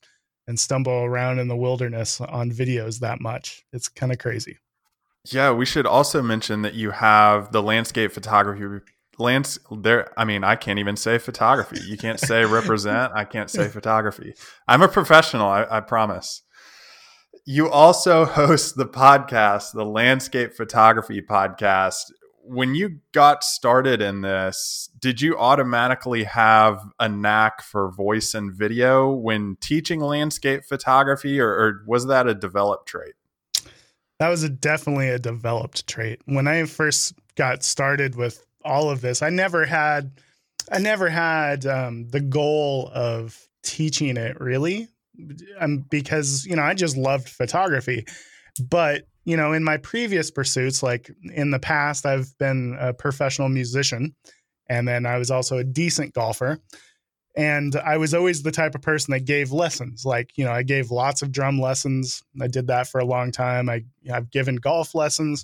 and 0.47 0.60
stumble 0.60 0.91
around 0.91 1.39
in 1.39 1.47
the 1.47 1.56
wilderness 1.56 2.19
on 2.21 2.51
videos 2.51 2.99
that 2.99 3.21
much. 3.21 3.65
It's 3.71 3.88
kind 3.88 4.12
of 4.12 4.19
crazy. 4.19 4.58
Yeah, 5.32 5.51
we 5.51 5.65
should 5.65 5.86
also 5.86 6.21
mention 6.21 6.63
that 6.63 6.73
you 6.73 6.91
have 6.91 7.51
the 7.51 7.63
landscape 7.63 8.12
photography 8.12 8.84
lands 9.19 9.60
there 9.71 10.12
i 10.17 10.25
mean 10.25 10.43
i 10.43 10.56
can't 10.56 10.79
even 10.79 10.95
say 10.95 11.17
photography. 11.17 11.79
You 11.86 11.97
can't 11.97 12.19
say 12.19 12.45
represent 12.60 13.13
i 13.13 13.23
can't 13.23 13.49
say 13.49 13.67
photography. 13.67 14.34
I'm 14.67 14.82
a 14.82 14.88
professional 14.88 15.47
I, 15.47 15.65
I, 15.69 15.79
promise. 15.82 16.41
You 17.45 17.69
also 17.69 18.25
host 18.39 18.75
the 18.75 18.88
podcast, 18.88 19.73
the 19.73 19.86
Landscape 19.86 20.53
Photography 20.53 21.21
Podcast. 21.21 22.12
When 22.45 22.75
you 22.75 22.99
got 23.13 23.43
started 23.43 24.01
in 24.01 24.21
this, 24.21 24.89
did 24.99 25.21
you 25.21 25.38
automatically 25.38 26.25
have 26.25 26.79
a 26.99 27.08
knack 27.08 27.62
for 27.62 27.89
voice 27.91 28.34
and 28.34 28.53
video 28.53 29.12
when 29.12 29.58
teaching 29.62 30.01
landscape 30.01 30.65
photography, 30.65 31.39
or, 31.39 31.49
or 31.49 31.84
was 31.88 32.08
that 32.08 32.27
a 32.27 32.34
developed 32.34 32.88
trait? 32.88 33.13
That 34.19 34.27
was 34.27 34.43
a, 34.43 34.49
definitely 34.49 35.10
a 35.10 35.19
developed 35.19 35.88
trait. 35.88 36.21
When 36.25 36.47
I 36.47 36.65
first 36.65 37.13
got 37.36 37.63
started 37.63 38.15
with 38.15 38.45
all 38.65 38.89
of 38.89 39.01
this, 39.01 39.21
I 39.21 39.29
never 39.29 39.65
had, 39.65 40.12
I 40.71 40.79
never 40.79 41.10
had 41.10 41.65
um, 41.65 42.10
the 42.10 42.19
goal 42.19 42.91
of 42.93 43.47
teaching 43.63 44.17
it 44.17 44.39
really 44.41 44.89
um, 45.60 45.79
because 45.89 46.45
you 46.45 46.56
know 46.56 46.63
I 46.63 46.73
just 46.73 46.97
loved 46.97 47.29
photography. 47.29 48.06
But 48.60 49.08
you 49.26 49.38
know, 49.38 49.54
in 49.54 49.64
my 49.64 49.78
previous 49.78 50.32
pursuits, 50.32 50.84
like 50.84 51.10
in 51.34 51.52
the 51.52 51.60
past, 51.60 52.06
I've 52.06 52.38
been 52.38 52.78
a 52.80 52.94
professional 52.94 53.50
musician, 53.50 54.16
and 54.70 54.88
then 54.88 55.06
I 55.06 55.18
was 55.18 55.32
also 55.32 55.58
a 55.58 55.64
decent 55.64 56.14
golfer. 56.14 56.60
And 57.36 57.76
I 57.76 57.98
was 57.98 58.14
always 58.14 58.44
the 58.44 58.52
type 58.52 58.76
of 58.76 58.82
person 58.82 59.12
that 59.12 59.26
gave 59.26 59.52
lessons. 59.52 60.06
Like, 60.06 60.32
you 60.36 60.46
know, 60.46 60.52
I 60.52 60.62
gave 60.62 60.92
lots 60.92 61.24
of 61.24 61.32
drum 61.32 61.60
lessons. 61.60 62.22
I 62.40 62.48
did 62.48 62.68
that 62.68 62.88
for 62.88 63.00
a 63.00 63.06
long 63.06 63.32
time. 63.32 63.70
I, 63.70 63.86
I've 64.12 64.30
given 64.30 64.58
golf 64.58 64.94
lessons. 64.94 65.44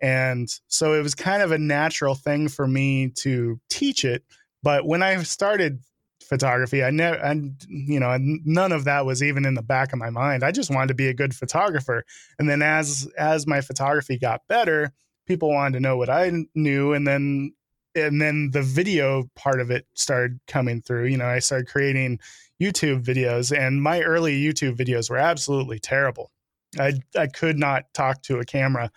And 0.00 0.48
so 0.68 0.94
it 0.94 1.02
was 1.02 1.14
kind 1.14 1.42
of 1.42 1.52
a 1.52 1.58
natural 1.58 2.14
thing 2.14 2.48
for 2.48 2.66
me 2.66 3.10
to 3.16 3.60
teach 3.68 4.06
it. 4.06 4.24
But 4.62 4.86
when 4.86 5.02
I 5.02 5.22
started 5.22 5.80
photography. 6.28 6.84
I 6.84 6.90
never, 6.90 7.16
and 7.16 7.56
you 7.68 7.98
know, 7.98 8.16
none 8.20 8.72
of 8.72 8.84
that 8.84 9.06
was 9.06 9.22
even 9.22 9.46
in 9.46 9.54
the 9.54 9.62
back 9.62 9.92
of 9.92 9.98
my 9.98 10.10
mind. 10.10 10.44
I 10.44 10.52
just 10.52 10.70
wanted 10.70 10.88
to 10.88 10.94
be 10.94 11.08
a 11.08 11.14
good 11.14 11.34
photographer. 11.34 12.04
And 12.38 12.48
then 12.48 12.62
as 12.62 13.08
as 13.18 13.46
my 13.46 13.60
photography 13.62 14.18
got 14.18 14.46
better, 14.46 14.92
people 15.26 15.50
wanted 15.50 15.78
to 15.78 15.80
know 15.80 15.96
what 15.96 16.10
I 16.10 16.30
knew, 16.54 16.92
and 16.92 17.06
then 17.06 17.54
and 17.94 18.20
then 18.20 18.50
the 18.52 18.62
video 18.62 19.28
part 19.34 19.60
of 19.60 19.70
it 19.70 19.86
started 19.94 20.38
coming 20.46 20.82
through. 20.82 21.06
You 21.06 21.16
know, 21.16 21.26
I 21.26 21.38
started 21.38 21.68
creating 21.68 22.20
YouTube 22.62 23.04
videos, 23.04 23.56
and 23.56 23.82
my 23.82 24.02
early 24.02 24.40
YouTube 24.40 24.76
videos 24.76 25.08
were 25.08 25.18
absolutely 25.18 25.78
terrible. 25.78 26.30
I 26.78 27.00
I 27.16 27.26
could 27.26 27.58
not 27.58 27.84
talk 27.94 28.22
to 28.24 28.38
a 28.38 28.44
camera, 28.44 28.90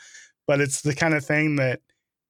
but 0.47 0.59
it's 0.59 0.81
the 0.81 0.95
kind 0.95 1.13
of 1.13 1.25
thing 1.25 1.55
that 1.55 1.79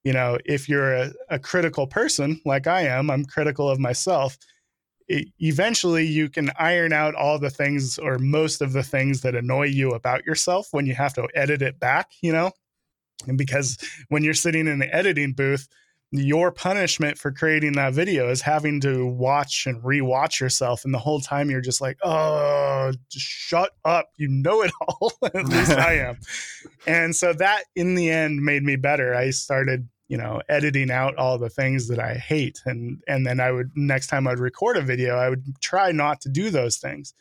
you 0.03 0.13
know 0.13 0.37
if 0.45 0.69
you're 0.69 0.93
a, 0.93 1.11
a 1.29 1.39
critical 1.39 1.87
person 1.87 2.39
like 2.45 2.67
I 2.67 2.81
am, 2.81 3.09
I'm 3.09 3.25
critical 3.25 3.67
of 3.67 3.79
myself 3.79 4.37
eventually 5.39 6.05
you 6.05 6.29
can 6.29 6.51
iron 6.57 6.93
out 6.93 7.15
all 7.15 7.39
the 7.39 7.49
things 7.49 7.97
or 7.97 8.17
most 8.19 8.61
of 8.61 8.73
the 8.73 8.83
things 8.83 9.21
that 9.21 9.35
annoy 9.35 9.67
you 9.67 9.91
about 9.91 10.25
yourself 10.25 10.69
when 10.71 10.85
you 10.85 10.95
have 10.95 11.13
to 11.15 11.27
edit 11.35 11.61
it 11.61 11.79
back, 11.79 12.11
you 12.21 12.31
know? 12.31 12.51
And 13.27 13.37
because 13.37 13.77
when 14.09 14.23
you're 14.23 14.33
sitting 14.33 14.67
in 14.67 14.79
the 14.79 14.93
editing 14.93 15.33
booth, 15.33 15.67
your 16.11 16.51
punishment 16.51 17.17
for 17.17 17.31
creating 17.31 17.73
that 17.73 17.93
video 17.93 18.29
is 18.29 18.41
having 18.41 18.81
to 18.81 19.05
watch 19.05 19.65
and 19.65 19.81
rewatch 19.81 20.41
yourself. 20.41 20.83
And 20.83 20.93
the 20.93 20.99
whole 20.99 21.21
time 21.21 21.49
you're 21.49 21.61
just 21.61 21.79
like, 21.79 21.97
oh, 22.03 22.91
shut 23.09 23.71
up. 23.85 24.09
You 24.17 24.27
know 24.27 24.61
it 24.61 24.71
all. 24.81 25.13
At 25.23 25.45
least 25.45 25.71
I 25.71 25.93
am. 25.95 26.17
And 26.87 27.15
so 27.15 27.31
that 27.33 27.65
in 27.75 27.93
the 27.93 28.09
end 28.09 28.41
made 28.41 28.63
me 28.63 28.75
better. 28.75 29.13
I 29.13 29.29
started 29.29 29.87
you 30.11 30.17
know 30.17 30.41
editing 30.49 30.91
out 30.91 31.15
all 31.15 31.37
the 31.37 31.49
things 31.49 31.87
that 31.87 31.97
i 31.97 32.15
hate. 32.15 32.61
And 32.65 33.01
and 33.07 33.25
then 33.25 33.39
i 33.39 33.49
would 33.49 33.71
next 33.75 34.07
time 34.07 34.27
i'd 34.27 34.39
record 34.39 34.75
a 34.75 34.81
video 34.81 35.15
i 35.15 35.29
would 35.29 35.45
try 35.61 35.93
not 35.93 36.19
to 36.21 36.29
do 36.29 36.49
those 36.49 36.77
things. 36.77 37.13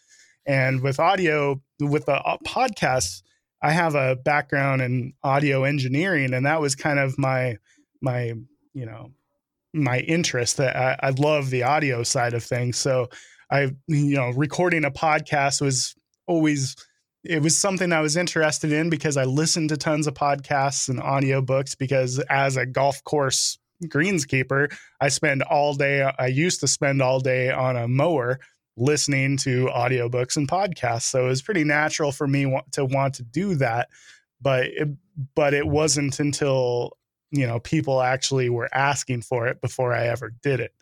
And 0.44 0.80
with 0.80 0.98
audio 0.98 1.62
with 1.78 2.06
the 2.06 2.20
uh, 2.20 2.38
podcast 2.44 3.22
i 3.62 3.70
have 3.70 3.94
a 3.94 4.16
background 4.16 4.82
in 4.82 5.12
audio 5.22 5.62
engineering 5.62 6.34
and 6.34 6.44
that 6.46 6.60
was 6.60 6.74
kind 6.74 6.98
of 6.98 7.16
my 7.16 7.58
my 8.02 8.34
you 8.74 8.86
know 8.86 9.12
my 9.72 10.00
interest 10.00 10.56
that 10.56 10.74
I, 10.74 10.96
I 11.00 11.10
love 11.10 11.50
the 11.50 11.62
audio 11.62 12.02
side 12.02 12.34
of 12.34 12.42
things. 12.42 12.76
So 12.76 13.08
i 13.52 13.70
you 13.86 14.16
know 14.16 14.30
recording 14.30 14.84
a 14.84 14.90
podcast 14.90 15.60
was 15.60 15.94
always 16.26 16.74
it 17.22 17.42
was 17.42 17.56
something 17.56 17.92
I 17.92 18.00
was 18.00 18.16
interested 18.16 18.72
in 18.72 18.90
because 18.90 19.16
I 19.16 19.24
listened 19.24 19.68
to 19.70 19.76
tons 19.76 20.06
of 20.06 20.14
podcasts 20.14 20.88
and 20.88 21.00
audiobooks 21.00 21.76
because 21.76 22.18
as 22.30 22.56
a 22.56 22.66
golf 22.66 23.04
course 23.04 23.58
greenskeeper, 23.84 24.74
I 25.00 25.08
spend 25.08 25.42
all 25.42 25.74
day 25.74 26.02
I 26.02 26.26
used 26.26 26.60
to 26.60 26.68
spend 26.68 27.02
all 27.02 27.20
day 27.20 27.50
on 27.50 27.76
a 27.76 27.88
mower 27.88 28.40
listening 28.76 29.36
to 29.38 29.66
audiobooks 29.66 30.36
and 30.36 30.48
podcasts. 30.48 31.02
So 31.02 31.24
it 31.26 31.28
was 31.28 31.42
pretty 31.42 31.64
natural 31.64 32.12
for 32.12 32.26
me 32.26 32.58
to 32.72 32.84
want 32.84 33.14
to 33.14 33.22
do 33.22 33.54
that, 33.56 33.88
but 34.40 34.66
it, 34.66 34.88
but 35.34 35.52
it 35.52 35.66
wasn't 35.66 36.18
until, 36.20 36.96
you 37.30 37.46
know, 37.46 37.60
people 37.60 38.00
actually 38.00 38.48
were 38.48 38.70
asking 38.72 39.22
for 39.22 39.46
it 39.48 39.60
before 39.60 39.92
I 39.92 40.06
ever 40.06 40.32
did 40.42 40.60
it. 40.60 40.72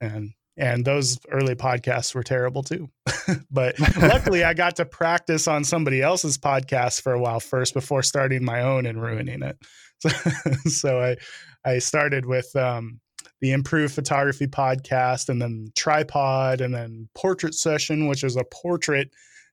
And 0.00 0.32
and 0.60 0.84
those 0.84 1.18
early 1.30 1.54
podcasts 1.54 2.14
were 2.14 2.22
terrible 2.22 2.62
too. 2.62 2.90
but 3.50 3.74
luckily, 3.96 4.44
I 4.44 4.52
got 4.52 4.76
to 4.76 4.84
practice 4.84 5.48
on 5.48 5.64
somebody 5.64 6.02
else's 6.02 6.36
podcast 6.36 7.00
for 7.00 7.14
a 7.14 7.18
while 7.18 7.40
first 7.40 7.72
before 7.72 8.02
starting 8.02 8.44
my 8.44 8.60
own 8.60 8.84
and 8.84 9.02
ruining 9.02 9.42
it. 9.42 9.58
So, 10.00 10.08
so 10.68 11.00
I 11.00 11.16
I 11.64 11.78
started 11.78 12.26
with 12.26 12.54
um, 12.56 13.00
the 13.40 13.52
Improved 13.52 13.94
Photography 13.94 14.46
podcast, 14.46 15.30
and 15.30 15.40
then 15.40 15.72
Tripod, 15.74 16.60
and 16.60 16.74
then 16.74 17.08
Portrait 17.14 17.54
Session, 17.54 18.06
which 18.06 18.22
is 18.22 18.36
a 18.36 18.44
portrait, 18.44 19.10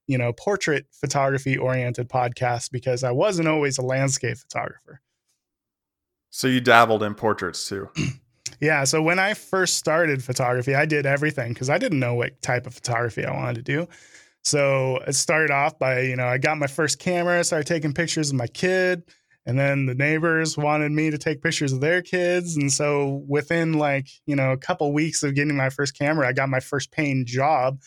you 0.08 0.18
know, 0.18 0.34
portrait 0.34 0.88
photography 0.92 1.58
oriented 1.58 2.10
podcast 2.10 2.70
because 2.72 3.06
I 3.06 3.12
wasn't 3.12 3.48
always 3.48 3.78
a 3.78 3.82
landscape 3.82 4.38
photographer. 4.38 5.02
So 6.32 6.48
you 6.48 6.60
dabbled 6.60 7.02
in 7.02 7.16
portraits 7.16 7.68
too. 7.68 7.90
Yeah. 8.60 8.84
So 8.86 9.02
when 9.02 9.20
I 9.20 9.34
first 9.34 9.78
started 9.78 10.24
photography, 10.24 10.74
I 10.74 10.86
did 10.86 11.06
everything 11.06 11.54
because 11.54 11.70
I 11.70 11.78
didn't 11.78 12.00
know 12.00 12.16
what 12.16 12.42
type 12.42 12.66
of 12.66 12.74
photography 12.74 13.26
I 13.26 13.34
wanted 13.34 13.56
to 13.56 13.62
do. 13.62 13.88
So 14.44 14.98
it 15.08 15.14
started 15.14 15.52
off 15.52 15.78
by, 15.78 16.02
you 16.02 16.16
know, 16.16 16.26
I 16.28 16.38
got 16.38 16.58
my 16.58 16.68
first 16.68 17.00
camera, 17.00 17.44
started 17.44 17.68
taking 17.68 17.94
pictures 17.94 18.30
of 18.30 18.36
my 18.36 18.48
kid. 18.48 19.04
And 19.46 19.58
then 19.58 19.86
the 19.86 19.96
neighbors 19.96 20.58
wanted 20.58 20.92
me 20.92 21.10
to 21.10 21.18
take 21.18 21.42
pictures 21.42 21.72
of 21.72 21.80
their 21.80 22.02
kids. 22.02 22.58
And 22.58 22.72
so 22.72 23.24
within 23.28 23.74
like, 23.74 24.10
you 24.26 24.36
know, 24.36 24.52
a 24.52 24.58
couple 24.58 24.92
weeks 24.92 25.24
of 25.24 25.36
getting 25.36 25.56
my 25.56 25.70
first 25.70 25.98
camera, 25.98 26.28
I 26.28 26.34
got 26.34 26.50
my 26.50 26.60
first 26.60 26.92
paying 26.92 27.26
job. 27.26 27.80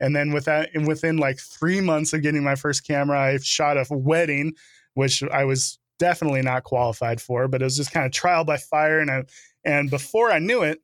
And 0.00 0.14
then 0.14 0.32
with 0.32 0.44
that, 0.44 0.70
and 0.74 0.86
within 0.86 1.16
like 1.16 1.38
three 1.38 1.80
months 1.80 2.12
of 2.12 2.22
getting 2.22 2.44
my 2.44 2.54
first 2.54 2.86
camera, 2.86 3.18
I 3.18 3.38
shot 3.38 3.76
a 3.76 3.86
wedding, 3.90 4.52
which 4.94 5.24
I 5.24 5.44
was 5.44 5.78
definitely 5.98 6.42
not 6.42 6.62
qualified 6.62 7.20
for, 7.20 7.48
but 7.48 7.62
it 7.62 7.64
was 7.64 7.76
just 7.76 7.92
kind 7.92 8.06
of 8.06 8.12
trial 8.12 8.44
by 8.44 8.56
fire. 8.56 9.00
And 9.00 9.10
I, 9.10 9.24
and 9.64 9.90
before 9.90 10.30
I 10.30 10.38
knew 10.38 10.62
it, 10.62 10.80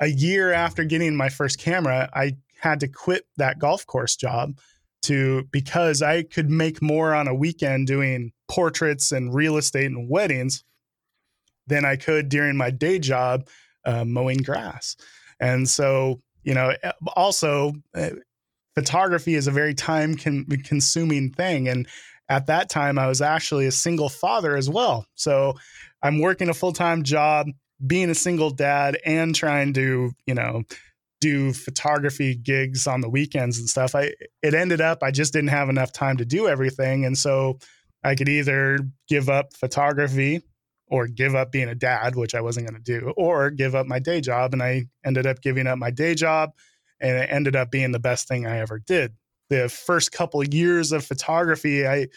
a 0.00 0.06
year 0.08 0.52
after 0.52 0.84
getting 0.84 1.16
my 1.16 1.28
first 1.28 1.58
camera, 1.58 2.08
I 2.14 2.36
had 2.60 2.80
to 2.80 2.88
quit 2.88 3.26
that 3.36 3.58
golf 3.58 3.86
course 3.86 4.16
job 4.16 4.58
to 5.02 5.44
because 5.52 6.02
I 6.02 6.22
could 6.22 6.50
make 6.50 6.82
more 6.82 7.14
on 7.14 7.28
a 7.28 7.34
weekend 7.34 7.86
doing 7.86 8.32
portraits 8.48 9.12
and 9.12 9.34
real 9.34 9.56
estate 9.56 9.86
and 9.86 10.08
weddings 10.08 10.64
than 11.66 11.84
I 11.84 11.96
could 11.96 12.28
during 12.28 12.56
my 12.56 12.70
day 12.70 12.98
job 12.98 13.48
uh, 13.84 14.04
mowing 14.04 14.38
grass. 14.38 14.96
And 15.40 15.68
so, 15.68 16.20
you 16.42 16.54
know, 16.54 16.72
also 17.16 17.72
uh, 17.94 18.10
photography 18.74 19.34
is 19.34 19.46
a 19.46 19.52
very 19.52 19.74
time 19.74 20.16
con- 20.16 20.46
consuming 20.64 21.30
thing. 21.30 21.68
And 21.68 21.86
at 22.28 22.46
that 22.46 22.68
time, 22.68 22.98
I 22.98 23.06
was 23.06 23.20
actually 23.20 23.66
a 23.66 23.72
single 23.72 24.08
father 24.08 24.56
as 24.56 24.68
well. 24.68 25.06
So 25.14 25.54
I'm 26.02 26.20
working 26.20 26.48
a 26.48 26.54
full 26.54 26.72
time 26.72 27.02
job 27.02 27.48
being 27.84 28.10
a 28.10 28.14
single 28.14 28.50
dad 28.50 28.98
and 29.04 29.34
trying 29.34 29.72
to, 29.74 30.12
you 30.26 30.34
know, 30.34 30.62
do 31.20 31.52
photography 31.52 32.34
gigs 32.34 32.86
on 32.86 33.00
the 33.00 33.08
weekends 33.08 33.58
and 33.58 33.68
stuff. 33.68 33.94
I 33.94 34.12
it 34.42 34.54
ended 34.54 34.80
up 34.80 35.02
I 35.02 35.10
just 35.10 35.32
didn't 35.32 35.48
have 35.48 35.68
enough 35.68 35.92
time 35.92 36.18
to 36.18 36.24
do 36.24 36.46
everything 36.46 37.04
and 37.04 37.16
so 37.16 37.58
I 38.04 38.14
could 38.14 38.28
either 38.28 38.78
give 39.08 39.28
up 39.28 39.54
photography 39.54 40.42
or 40.88 41.08
give 41.08 41.34
up 41.34 41.50
being 41.50 41.68
a 41.68 41.74
dad, 41.74 42.14
which 42.14 42.34
I 42.34 42.40
wasn't 42.40 42.68
going 42.68 42.80
to 42.80 43.00
do, 43.00 43.12
or 43.16 43.50
give 43.50 43.74
up 43.74 43.86
my 43.86 43.98
day 43.98 44.20
job 44.20 44.52
and 44.52 44.62
I 44.62 44.84
ended 45.04 45.26
up 45.26 45.40
giving 45.40 45.66
up 45.66 45.78
my 45.78 45.90
day 45.90 46.14
job 46.14 46.50
and 47.00 47.16
it 47.16 47.28
ended 47.30 47.56
up 47.56 47.70
being 47.70 47.92
the 47.92 47.98
best 47.98 48.28
thing 48.28 48.46
I 48.46 48.58
ever 48.58 48.78
did. 48.78 49.14
The 49.50 49.68
first 49.68 50.12
couple 50.12 50.42
years 50.44 50.92
of 50.92 51.04
photography, 51.04 51.86
I 51.86 52.08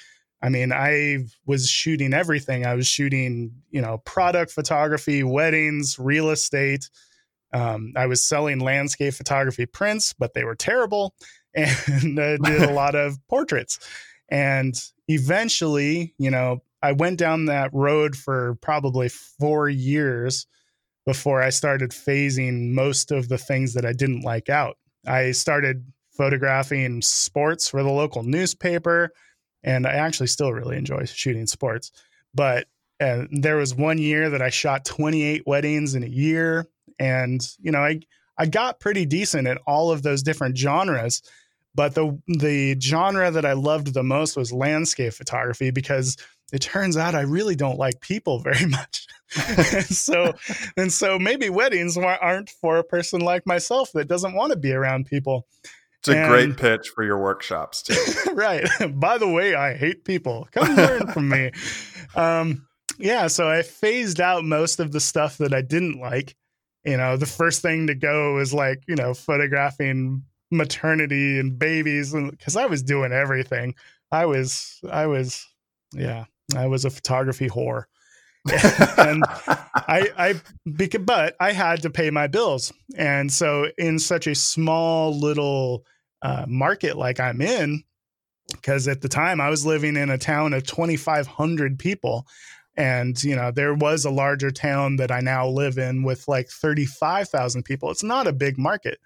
I 0.42 0.50
mean, 0.50 0.72
I 0.72 1.26
was 1.46 1.68
shooting 1.70 2.14
everything. 2.14 2.66
I 2.66 2.76
was 2.76 2.88
shooting, 2.88 3.52
you 3.72 3.82
know, 3.82 3.98
product 4.06 4.52
photography, 4.52 5.24
weddings, 5.24 5.98
real 6.00 6.30
estate. 6.30 6.90
Um, 7.54 7.94
I 7.96 8.06
was 8.06 8.24
selling 8.24 8.60
landscape 8.60 9.14
photography 9.14 9.66
prints, 9.66 10.14
but 10.18 10.34
they 10.34 10.44
were 10.44 10.56
terrible. 10.56 11.14
And 11.56 12.20
I 12.20 12.38
did 12.38 12.62
a 12.62 12.72
lot 12.72 12.94
of 12.94 13.18
portraits. 13.28 13.80
And 14.30 14.80
eventually, 15.08 16.14
you 16.20 16.30
know, 16.30 16.60
I 16.82 16.92
went 16.92 17.18
down 17.18 17.46
that 17.46 17.72
road 17.74 18.16
for 18.16 18.56
probably 18.62 19.10
four 19.10 19.68
years 19.68 20.46
before 21.06 21.42
I 21.42 21.50
started 21.50 21.90
phasing 21.90 22.72
most 22.72 23.12
of 23.12 23.30
the 23.30 23.40
things 23.40 23.74
that 23.74 23.84
I 23.84 23.94
didn't 23.94 24.22
like 24.22 24.48
out. 24.48 24.78
I 25.08 25.32
started 25.32 25.92
photographing 26.12 27.02
sports 27.02 27.70
for 27.70 27.82
the 27.82 27.90
local 27.90 28.24
newspaper 28.24 29.12
and 29.64 29.86
I 29.86 29.94
actually 29.94 30.28
still 30.28 30.54
really 30.54 30.78
enjoy 30.78 31.06
shooting 31.06 31.48
sports. 31.48 31.92
But 32.34 32.68
uh, 33.00 33.26
there 33.32 33.58
was 33.58 33.74
one 33.74 33.98
year 33.98 34.30
that 34.30 34.42
I 34.42 34.50
shot 34.50 34.86
28 34.86 35.44
weddings 35.46 35.96
in 35.96 36.04
a 36.04 36.08
year, 36.08 36.68
and 37.00 37.42
you 37.62 37.72
know 37.72 37.80
I 37.80 38.02
I 38.38 38.46
got 38.46 38.80
pretty 38.80 39.06
decent 39.06 39.48
at 39.48 39.60
all 39.68 39.92
of 39.92 40.04
those 40.04 40.24
different 40.24 40.58
genres. 40.58 41.22
But 41.76 41.96
the 41.96 42.20
the 42.28 42.80
genre 42.80 43.32
that 43.32 43.46
I 43.46 43.54
loved 43.54 43.94
the 43.94 44.04
most 44.04 44.36
was 44.36 44.52
landscape 44.52 45.14
photography 45.14 45.72
because 45.72 46.18
it 46.52 46.62
turns 46.62 46.98
out 46.98 47.16
I 47.16 47.22
really 47.22 47.56
don't 47.56 47.78
like 47.78 48.02
people 48.02 48.40
very 48.44 48.66
much. 48.66 49.08
and 49.38 49.86
so 49.86 50.34
and 50.76 50.92
so 50.92 51.20
maybe 51.20 51.50
weddings 51.50 51.98
aren't 51.98 52.50
for 52.50 52.78
a 52.78 52.84
person 52.84 53.22
like 53.22 53.46
myself 53.46 53.92
that 53.94 54.08
doesn't 54.08 54.34
want 54.34 54.52
to 54.52 54.58
be 54.58 54.74
around 54.74 55.06
people. 55.06 55.48
It's 56.00 56.10
a 56.10 56.18
and, 56.18 56.30
great 56.30 56.58
pitch 56.58 56.90
for 56.90 57.04
your 57.04 57.20
workshops 57.20 57.82
too. 57.82 58.32
right. 58.34 58.66
By 58.94 59.18
the 59.18 59.28
way, 59.28 59.56
I 59.56 59.76
hate 59.76 60.06
people. 60.06 60.48
Come 60.52 60.76
learn 60.76 61.08
from 61.08 61.30
me. 61.30 61.52
Um, 62.16 62.68
yeah, 62.98 63.28
so 63.28 63.50
I 63.50 63.62
phased 63.62 64.20
out 64.20 64.44
most 64.44 64.80
of 64.80 64.92
the 64.92 65.00
stuff 65.00 65.38
that 65.38 65.54
I 65.54 65.62
didn't 65.62 66.00
like. 66.00 66.36
You 66.86 66.98
know, 66.98 67.18
the 67.18 67.26
first 67.26 67.62
thing 67.62 67.88
to 67.88 67.96
go 67.96 68.36
was 68.36 68.54
like, 68.54 68.84
you 68.88 68.96
know, 68.96 69.14
photographing 69.14 70.24
maternity 70.52 71.40
and 71.40 71.60
babies 71.60 72.14
and 72.14 72.32
because 72.32 72.56
I 72.56 72.66
was 72.66 72.82
doing 72.82 73.12
everything. 73.12 73.76
I 74.12 74.26
was 74.26 74.80
I 74.90 75.08
was 75.08 75.46
yeah, 75.94 76.26
I 76.56 76.68
was 76.68 76.86
a 76.86 76.90
photography 76.90 77.50
whore. 77.50 77.84
and 78.98 79.24
I, 79.28 80.10
I, 80.18 80.98
but 81.00 81.36
I 81.40 81.52
had 81.52 81.82
to 81.84 81.90
pay 81.90 82.10
my 82.10 82.28
bills. 82.28 82.74
And 82.96 83.32
so, 83.32 83.68
in 83.78 84.00
such 84.00 84.28
a 84.28 84.36
small 84.36 85.18
little 85.18 85.86
uh, 86.22 86.46
market 86.48 86.98
like 86.98 87.20
I'm 87.20 87.42
in, 87.42 87.84
because 88.52 88.88
at 88.88 89.02
the 89.02 89.10
time 89.10 89.40
I 89.40 89.50
was 89.50 89.66
living 89.66 89.96
in 89.96 90.10
a 90.10 90.18
town 90.18 90.54
of 90.54 90.66
2,500 90.66 91.80
people. 91.80 92.26
And, 92.76 93.22
you 93.24 93.36
know, 93.36 93.52
there 93.52 93.74
was 93.74 94.06
a 94.06 94.10
larger 94.10 94.52
town 94.52 94.98
that 94.98 95.12
I 95.12 95.20
now 95.20 95.48
live 95.48 95.78
in 95.78 96.04
with 96.04 96.28
like 96.28 96.50
35,000 96.50 97.64
people. 97.64 97.92
It's 97.92 98.04
not 98.04 98.28
a 98.28 98.34
big 98.34 98.58
market. 98.58 99.00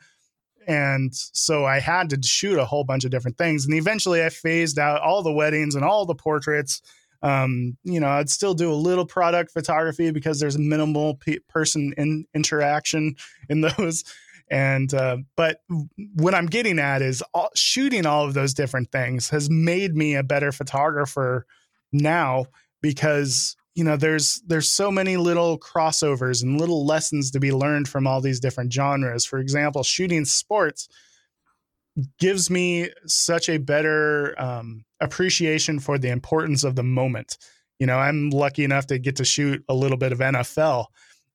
And 0.68 1.14
so 1.14 1.66
I 1.66 1.80
had 1.80 2.10
to 2.12 2.22
shoot 2.22 2.58
a 2.58 2.66
whole 2.66 2.84
bunch 2.84 3.04
of 3.04 3.12
different 3.12 3.38
things. 3.38 3.66
And 3.66 3.74
eventually 3.74 4.24
I 4.24 4.30
phased 4.30 4.80
out 4.80 5.02
all 5.02 5.24
the 5.24 5.34
weddings 5.34 5.76
and 5.76 5.84
all 5.84 6.06
the 6.06 6.16
portraits 6.16 6.82
um, 7.24 7.78
you 7.84 8.02
know, 8.02 8.10
I'd 8.10 8.30
still 8.30 8.54
do 8.54 8.72
a 8.72 8.76
little 8.76 9.06
product 9.06 9.52
photography 9.52 10.12
because 10.12 10.40
there's 10.40 10.58
minimal 10.58 11.16
pe- 11.16 11.40
person 11.48 11.94
in 11.98 12.26
interaction 12.36 13.16
in 13.50 13.62
those. 13.78 14.04
And 14.52 14.94
uh, 14.94 15.18
but 15.38 15.62
what 16.16 16.36
I'm 16.36 16.48
getting 16.48 16.78
at 16.78 17.02
is 17.02 17.24
all, 17.34 17.50
shooting 17.56 18.06
all 18.06 18.26
of 18.26 18.34
those 18.34 18.54
different 18.54 18.92
things 18.92 19.30
has 19.30 19.50
made 19.50 19.96
me 19.96 20.16
a 20.16 20.24
better 20.24 20.52
photographer 20.52 21.48
now 21.94 22.48
because 22.82 23.56
you 23.74 23.86
know 23.86 23.96
there's 23.96 24.44
there's 24.46 24.70
so 24.70 24.92
many 24.92 25.16
little 25.16 25.58
crossovers 25.58 26.44
and 26.44 26.60
little 26.60 26.86
lessons 26.86 27.32
to 27.32 27.40
be 27.40 27.54
learned 27.54 27.88
from 27.88 28.06
all 28.06 28.20
these 28.20 28.42
different 28.42 28.72
genres. 28.74 29.26
For 29.26 29.40
example, 29.40 29.82
shooting 29.82 30.26
sports 30.26 30.90
gives 32.20 32.50
me 32.50 32.90
such 33.06 33.48
a 33.48 33.58
better 33.58 34.40
um, 34.40 34.84
appreciation 35.04 35.80
for 35.80 35.98
the 35.98 36.10
importance 36.10 36.64
of 36.64 36.76
the 36.76 36.84
moment. 36.84 37.38
You 37.80 37.88
know, 37.88 37.98
I'm 37.98 38.30
lucky 38.30 38.64
enough 38.64 38.88
to 38.88 39.00
get 39.00 39.18
to 39.18 39.26
shoot 39.26 39.64
a 39.68 39.74
little 39.74 39.98
bit 39.98 40.12
of 40.12 40.20
NFL, 40.20 40.86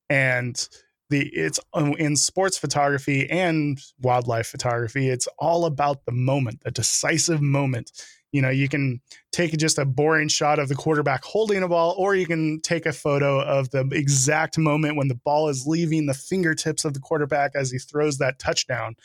and 0.09 0.69
the 1.11 1.29
it's 1.29 1.61
um, 1.75 1.95
in 1.95 2.17
sports 2.17 2.59
photography 2.59 3.29
and 3.31 3.79
wildlife 4.01 4.47
photography. 4.47 5.09
It's 5.09 5.29
all 5.39 5.65
about 5.65 6.05
the 6.05 6.13
moment, 6.13 6.63
the 6.63 6.71
decisive 6.71 7.43
moment. 7.43 7.93
You 8.31 8.43
know, 8.43 8.51
you 8.51 8.69
can 8.69 9.01
take 9.33 9.57
just 9.57 9.79
a 9.79 9.87
boring 9.87 10.29
shot 10.29 10.59
of 10.59 10.69
the 10.69 10.75
quarterback 10.75 11.25
holding 11.25 11.63
a 11.63 11.69
ball, 11.69 11.95
or 11.97 12.15
you 12.15 12.27
can 12.27 12.61
take 12.61 12.85
a 12.85 12.93
photo 12.93 13.41
of 13.41 13.71
the 13.71 13.89
exact 13.91 14.59
moment 14.59 14.97
when 14.97 15.09
the 15.09 15.15
ball 15.15 15.49
is 15.49 15.67
leaving 15.67 16.07
the 16.07 16.15
fingertips 16.15 16.85
of 16.85 16.93
the 16.93 17.01
quarterback 17.01 17.53
as 17.55 17.71
he 17.71 17.79
throws 17.79 18.19
that 18.19 18.39
touchdown 18.39 18.97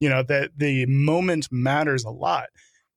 you 0.00 0.08
know 0.08 0.22
that 0.22 0.50
the 0.56 0.86
moment 0.86 1.48
matters 1.52 2.04
a 2.04 2.10
lot 2.10 2.48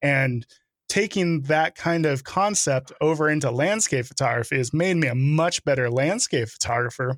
and 0.02 0.48
taking 0.94 1.42
that 1.42 1.74
kind 1.74 2.06
of 2.06 2.24
concept 2.24 2.92
over 3.02 3.28
into 3.28 3.50
landscape 3.50 4.06
photography 4.06 4.58
has 4.58 4.76
made 4.76 4.96
me 4.96 5.08
a 5.08 5.16
much 5.16 5.66
better 5.66 5.90
landscape 5.90 6.48
photographer 6.48 7.18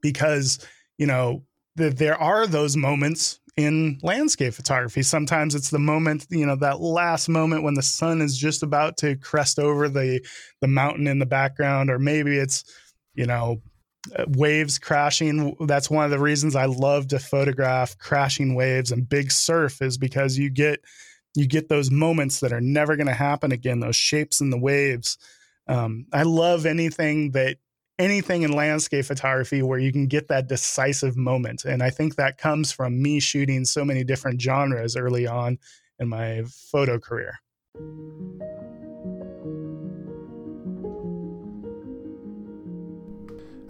because 0.00 0.66
you 0.96 1.06
know 1.06 1.44
that 1.76 1.98
there 1.98 2.16
are 2.16 2.46
those 2.46 2.78
moments 2.78 3.40
in 3.58 3.98
landscape 4.02 4.54
photography 4.54 5.02
sometimes 5.02 5.54
it's 5.54 5.68
the 5.68 5.78
moment 5.78 6.26
you 6.30 6.46
know 6.46 6.56
that 6.56 6.80
last 6.80 7.28
moment 7.28 7.62
when 7.62 7.74
the 7.74 7.82
sun 7.82 8.22
is 8.22 8.38
just 8.38 8.62
about 8.62 8.96
to 8.96 9.16
crest 9.16 9.58
over 9.58 9.86
the 9.90 10.18
the 10.62 10.66
mountain 10.66 11.06
in 11.06 11.18
the 11.18 11.26
background 11.26 11.90
or 11.90 11.98
maybe 11.98 12.38
it's 12.38 12.64
you 13.12 13.26
know 13.26 13.60
uh, 14.16 14.24
waves 14.28 14.78
crashing. 14.78 15.54
That's 15.66 15.90
one 15.90 16.04
of 16.04 16.10
the 16.10 16.20
reasons 16.20 16.54
I 16.56 16.66
love 16.66 17.08
to 17.08 17.18
photograph 17.18 17.98
crashing 17.98 18.54
waves 18.54 18.92
and 18.92 19.06
big 19.06 19.30
surf 19.30 19.82
is 19.82 19.98
because 19.98 20.38
you 20.38 20.48
get 20.48 20.80
you 21.34 21.46
get 21.46 21.68
those 21.68 21.90
moments 21.90 22.40
that 22.40 22.52
are 22.52 22.60
never 22.60 22.96
going 22.96 23.06
to 23.06 23.14
happen 23.14 23.52
again. 23.52 23.80
Those 23.80 23.96
shapes 23.96 24.40
in 24.40 24.50
the 24.50 24.58
waves. 24.58 25.18
Um, 25.66 26.06
I 26.12 26.22
love 26.22 26.66
anything 26.66 27.32
that 27.32 27.58
anything 27.98 28.42
in 28.42 28.52
landscape 28.52 29.04
photography 29.04 29.62
where 29.62 29.78
you 29.78 29.92
can 29.92 30.06
get 30.06 30.28
that 30.28 30.48
decisive 30.48 31.16
moment, 31.16 31.64
and 31.64 31.82
I 31.82 31.90
think 31.90 32.16
that 32.16 32.38
comes 32.38 32.72
from 32.72 33.02
me 33.02 33.20
shooting 33.20 33.64
so 33.64 33.84
many 33.84 34.04
different 34.04 34.40
genres 34.40 34.96
early 34.96 35.26
on 35.26 35.58
in 35.98 36.08
my 36.08 36.44
photo 36.46 36.98
career. 36.98 37.38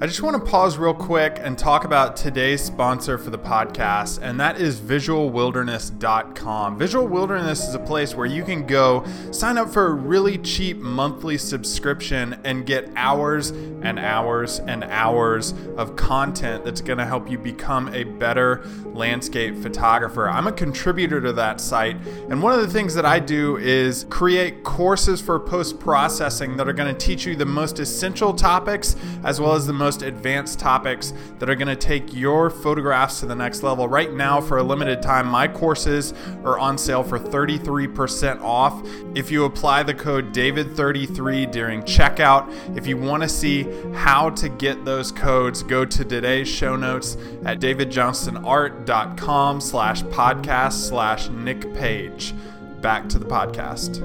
I 0.01 0.07
just 0.07 0.23
want 0.23 0.37
to 0.37 0.43
pause 0.49 0.79
real 0.79 0.95
quick 0.95 1.41
and 1.43 1.59
talk 1.59 1.85
about 1.85 2.15
today's 2.15 2.63
sponsor 2.63 3.19
for 3.19 3.31
the 3.31 3.39
podcast, 3.39 4.21
and 4.23 4.39
that 4.39 4.61
is 4.61 4.79
visualwilderness.com. 4.79 6.79
Visual 6.79 7.09
Wilderness 7.09 7.67
is 7.67 7.75
a 7.75 7.81
place 7.81 8.15
where 8.15 8.25
you 8.25 8.45
can 8.45 8.65
go 8.65 9.05
sign 9.33 9.59
up 9.59 9.73
for 9.73 9.89
a 9.89 9.93
really 9.93 10.39
cheap 10.39 10.77
monthly 10.77 11.37
subscription 11.37 12.39
and 12.45 12.65
get 12.65 12.89
hours 12.95 13.51
and 13.51 13.99
hours 13.99 14.61
and 14.61 14.85
hours 14.85 15.53
of 15.77 15.97
content 15.97 16.65
that's 16.65 16.81
going 16.81 16.99
to 16.99 17.07
help 17.07 17.29
you 17.29 17.37
become 17.37 17.93
a 17.93 18.05
better 18.05 18.65
landscape 18.95 19.57
photographer. 19.57 20.29
I'm 20.29 20.47
a 20.47 20.53
contributor 20.53 21.21
to 21.23 21.33
that 21.33 21.61
site, 21.61 21.97
and 22.29 22.41
one 22.41 22.53
of 22.53 22.61
the 22.61 22.73
things 22.73 22.95
that 22.95 23.05
I 23.05 23.19
do 23.19 23.57
is 23.57 24.07
create 24.11 24.63
courses 24.63 25.21
for 25.21 25.41
post 25.41 25.81
processing 25.81 26.57
that 26.57 26.69
are 26.69 26.73
going 26.73 26.95
to 26.95 27.07
teach 27.07 27.27
you 27.27 27.35
the 27.35 27.45
most 27.45 27.81
essential 27.81 28.33
topics 28.33 28.95
as 29.25 29.41
well 29.41 29.55
as 29.55 29.67
the 29.67 29.73
most 29.73 29.88
most 29.88 30.03
advanced 30.03 30.59
topics 30.59 31.14
that 31.38 31.48
are 31.48 31.55
going 31.55 31.66
to 31.66 31.74
take 31.74 32.12
your 32.12 32.51
photographs 32.51 33.20
to 33.20 33.27
the 33.27 33.35
next 33.35 33.62
level. 33.62 33.88
Right 33.88 34.12
now, 34.12 34.38
for 34.38 34.59
a 34.59 34.62
limited 34.62 35.01
time, 35.01 35.27
my 35.27 35.48
courses 35.48 36.12
are 36.44 36.59
on 36.59 36.77
sale 36.77 37.03
for 37.03 37.18
33% 37.18 38.42
off. 38.42 38.87
If 39.14 39.31
you 39.31 39.46
apply 39.46 39.85
the 39.85 39.94
code 39.94 40.35
DAVID33 40.35 41.51
during 41.51 41.81
checkout, 41.85 42.77
if 42.77 42.87
you 42.87 42.98
want 42.98 43.22
to 43.22 43.31
see 43.31 43.62
how 43.94 44.29
to 44.29 44.51
get 44.51 44.85
those 44.85 45.11
codes, 45.11 45.62
go 45.62 45.87
to 45.87 46.05
today's 46.05 46.48
show 46.48 46.77
notes 46.77 47.16
at 47.46 47.59
davidjohnstonart.com 47.59 49.61
slash 49.62 50.03
podcast 50.03 50.87
slash 50.87 51.31
Nick 51.31 51.72
Page. 51.72 52.35
Back 52.83 53.09
to 53.09 53.18
the 53.18 53.24
podcast. 53.24 54.05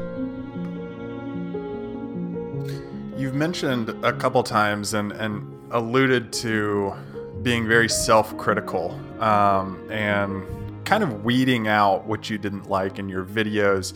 You've 3.15 3.35
mentioned 3.35 3.89
a 4.03 4.11
couple 4.11 4.43
times, 4.43 4.93
and, 4.93 5.11
and 5.11 5.52
alluded 5.73 6.31
to 6.31 6.93
being 7.41 7.67
very 7.67 7.89
self 7.89 8.35
critical 8.37 8.91
um, 9.19 9.91
and 9.91 10.43
kind 10.85 11.03
of 11.03 11.23
weeding 11.25 11.67
out 11.67 12.05
what 12.05 12.29
you 12.29 12.37
didn't 12.37 12.69
like 12.69 12.99
in 12.99 13.09
your 13.09 13.25
videos. 13.25 13.93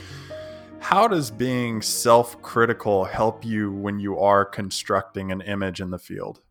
How 0.80 1.08
does 1.08 1.32
being 1.32 1.82
self 1.82 2.42
critical 2.42 3.06
help 3.06 3.46
you 3.46 3.72
when 3.72 4.00
you 4.00 4.20
are 4.20 4.44
constructing 4.44 5.32
an 5.32 5.42
image 5.42 5.80
in 5.80 5.92
the 5.92 6.00
field? 6.00 6.42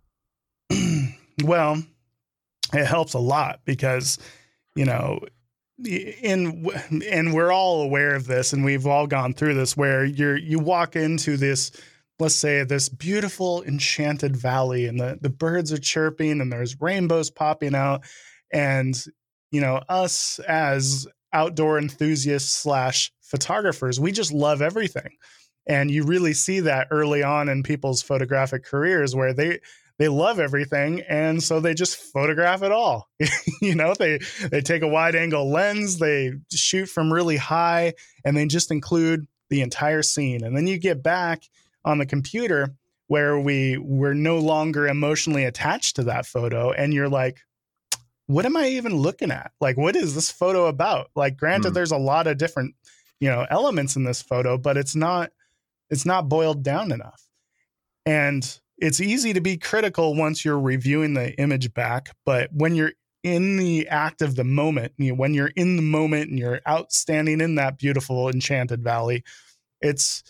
well, 1.44 1.82
it 2.72 2.86
helps 2.86 3.14
a 3.14 3.18
lot 3.18 3.60
because, 3.64 4.18
you 4.74 4.84
know, 4.84 5.20
in 5.84 6.70
and 7.06 7.34
we're 7.34 7.52
all 7.52 7.82
aware 7.82 8.14
of 8.14 8.26
this 8.26 8.52
and 8.52 8.64
we've 8.64 8.86
all 8.86 9.06
gone 9.06 9.34
through 9.34 9.54
this 9.54 9.76
where 9.76 10.04
you're 10.04 10.36
you 10.36 10.58
walk 10.58 10.96
into 10.96 11.36
this 11.36 11.70
let's 12.18 12.34
say 12.34 12.64
this 12.64 12.88
beautiful 12.88 13.62
enchanted 13.64 14.36
valley 14.36 14.86
and 14.86 14.98
the, 14.98 15.18
the 15.20 15.30
birds 15.30 15.72
are 15.72 15.78
chirping 15.78 16.40
and 16.40 16.52
there's 16.52 16.80
rainbows 16.80 17.30
popping 17.30 17.74
out 17.74 18.02
and 18.52 19.04
you 19.50 19.60
know 19.60 19.80
us 19.88 20.38
as 20.40 21.06
outdoor 21.32 21.78
enthusiasts 21.78 22.52
slash 22.52 23.12
photographers 23.22 24.00
we 24.00 24.12
just 24.12 24.32
love 24.32 24.62
everything 24.62 25.10
and 25.66 25.90
you 25.90 26.04
really 26.04 26.32
see 26.32 26.60
that 26.60 26.88
early 26.90 27.22
on 27.22 27.48
in 27.48 27.62
people's 27.62 28.02
photographic 28.02 28.64
careers 28.64 29.14
where 29.14 29.34
they 29.34 29.58
they 29.98 30.08
love 30.08 30.38
everything 30.38 31.00
and 31.08 31.42
so 31.42 31.58
they 31.58 31.74
just 31.74 31.96
photograph 31.96 32.62
it 32.62 32.70
all 32.70 33.08
you 33.60 33.74
know 33.74 33.94
they 33.98 34.18
they 34.50 34.60
take 34.60 34.82
a 34.82 34.88
wide 34.88 35.16
angle 35.16 35.50
lens 35.50 35.98
they 35.98 36.32
shoot 36.52 36.86
from 36.86 37.12
really 37.12 37.36
high 37.36 37.92
and 38.24 38.36
they 38.36 38.46
just 38.46 38.70
include 38.70 39.26
the 39.48 39.60
entire 39.60 40.02
scene. 40.02 40.44
And 40.44 40.56
then 40.56 40.66
you 40.66 40.78
get 40.78 41.02
back 41.02 41.42
on 41.86 41.98
the 41.98 42.06
computer 42.06 42.74
where 43.06 43.38
we 43.38 43.78
we're 43.78 44.14
no 44.14 44.38
longer 44.38 44.86
emotionally 44.86 45.44
attached 45.44 45.96
to 45.96 46.02
that 46.02 46.26
photo 46.26 46.72
and 46.72 46.92
you're 46.92 47.08
like 47.08 47.40
what 48.26 48.44
am 48.44 48.56
i 48.56 48.66
even 48.66 48.92
looking 48.96 49.30
at? 49.30 49.52
Like 49.60 49.76
what 49.76 49.94
is 49.94 50.16
this 50.16 50.32
photo 50.32 50.66
about? 50.66 51.10
Like 51.14 51.36
granted 51.36 51.70
mm. 51.70 51.74
there's 51.74 51.92
a 51.92 51.96
lot 51.96 52.26
of 52.26 52.38
different 52.38 52.74
you 53.20 53.30
know 53.30 53.46
elements 53.48 53.96
in 53.96 54.04
this 54.04 54.20
photo 54.20 54.58
but 54.58 54.76
it's 54.76 54.96
not 54.96 55.30
it's 55.88 56.04
not 56.04 56.28
boiled 56.28 56.62
down 56.62 56.92
enough. 56.92 57.22
And 58.04 58.60
it's 58.78 59.00
easy 59.00 59.32
to 59.32 59.40
be 59.40 59.56
critical 59.56 60.14
once 60.14 60.44
you're 60.44 60.60
reviewing 60.60 61.14
the 61.14 61.32
image 61.40 61.72
back 61.72 62.10
but 62.24 62.50
when 62.52 62.74
you're 62.74 62.92
in 63.22 63.56
the 63.56 63.88
act 63.88 64.22
of 64.22 64.36
the 64.36 64.44
moment, 64.44 64.92
you 64.98 65.08
know, 65.08 65.16
when 65.16 65.34
you're 65.34 65.50
in 65.56 65.74
the 65.74 65.82
moment 65.82 66.30
and 66.30 66.38
you're 66.38 66.60
outstanding 66.68 67.40
in 67.40 67.56
that 67.56 67.76
beautiful 67.76 68.28
enchanted 68.28 68.84
valley, 68.84 69.24
it's 69.80 70.22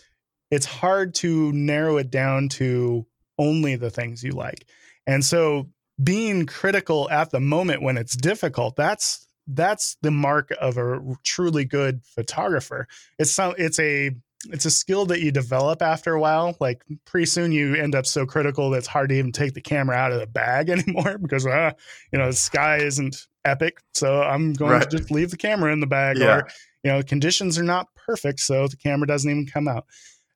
it's 0.51 0.65
hard 0.65 1.15
to 1.15 1.51
narrow 1.51 1.97
it 1.97 2.09
down 2.09 2.49
to 2.49 3.05
only 3.37 3.75
the 3.75 3.89
things 3.89 4.23
you 4.23 4.31
like. 4.31 4.65
And 5.05 5.23
so 5.23 5.69
being 6.01 6.45
critical 6.45 7.09
at 7.09 7.31
the 7.31 7.39
moment 7.39 7.81
when 7.81 7.97
it's 7.97 8.15
difficult, 8.15 8.75
that's 8.75 9.27
that's 9.47 9.97
the 10.01 10.11
mark 10.11 10.51
of 10.59 10.77
a 10.77 10.99
truly 11.23 11.65
good 11.65 12.01
photographer. 12.03 12.87
It's 13.17 13.31
some 13.31 13.55
it's 13.57 13.79
a 13.79 14.11
it's 14.49 14.65
a 14.65 14.71
skill 14.71 15.05
that 15.07 15.21
you 15.21 15.31
develop 15.31 15.81
after 15.81 16.13
a 16.13 16.19
while. 16.19 16.55
Like 16.59 16.83
pretty 17.05 17.25
soon 17.25 17.51
you 17.51 17.75
end 17.75 17.95
up 17.95 18.05
so 18.05 18.25
critical 18.25 18.69
that 18.69 18.79
it's 18.79 18.87
hard 18.87 19.09
to 19.09 19.15
even 19.15 19.31
take 19.31 19.53
the 19.53 19.61
camera 19.61 19.95
out 19.95 20.11
of 20.11 20.19
the 20.19 20.27
bag 20.27 20.69
anymore 20.69 21.17
because 21.17 21.45
uh, 21.45 21.71
you 22.11 22.19
know 22.19 22.27
the 22.27 22.33
sky 22.33 22.77
isn't 22.77 23.27
epic. 23.45 23.79
So 23.93 24.21
I'm 24.21 24.53
going 24.53 24.73
right. 24.73 24.89
to 24.89 24.97
just 24.97 25.11
leave 25.11 25.31
the 25.31 25.37
camera 25.37 25.71
in 25.71 25.79
the 25.79 25.87
bag. 25.87 26.17
Yeah. 26.17 26.37
Or 26.37 26.47
you 26.83 26.91
know 26.91 27.01
conditions 27.01 27.57
are 27.57 27.63
not 27.63 27.87
perfect, 27.95 28.39
so 28.41 28.67
the 28.67 28.77
camera 28.77 29.07
doesn't 29.07 29.29
even 29.29 29.47
come 29.47 29.67
out. 29.67 29.85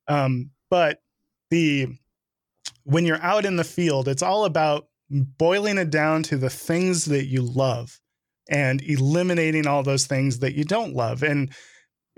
Um, 0.07 0.51
but 0.69 1.01
the 1.49 1.87
when 2.83 3.05
you're 3.05 3.21
out 3.21 3.45
in 3.45 3.57
the 3.57 3.63
field, 3.63 4.07
it's 4.07 4.23
all 4.23 4.45
about 4.45 4.87
boiling 5.09 5.77
it 5.77 5.89
down 5.89 6.23
to 6.23 6.37
the 6.37 6.49
things 6.49 7.05
that 7.05 7.25
you 7.25 7.41
love 7.41 7.99
and 8.49 8.81
eliminating 8.81 9.67
all 9.67 9.83
those 9.83 10.07
things 10.07 10.39
that 10.39 10.55
you 10.55 10.63
don't 10.63 10.95
love. 10.95 11.23
And 11.23 11.53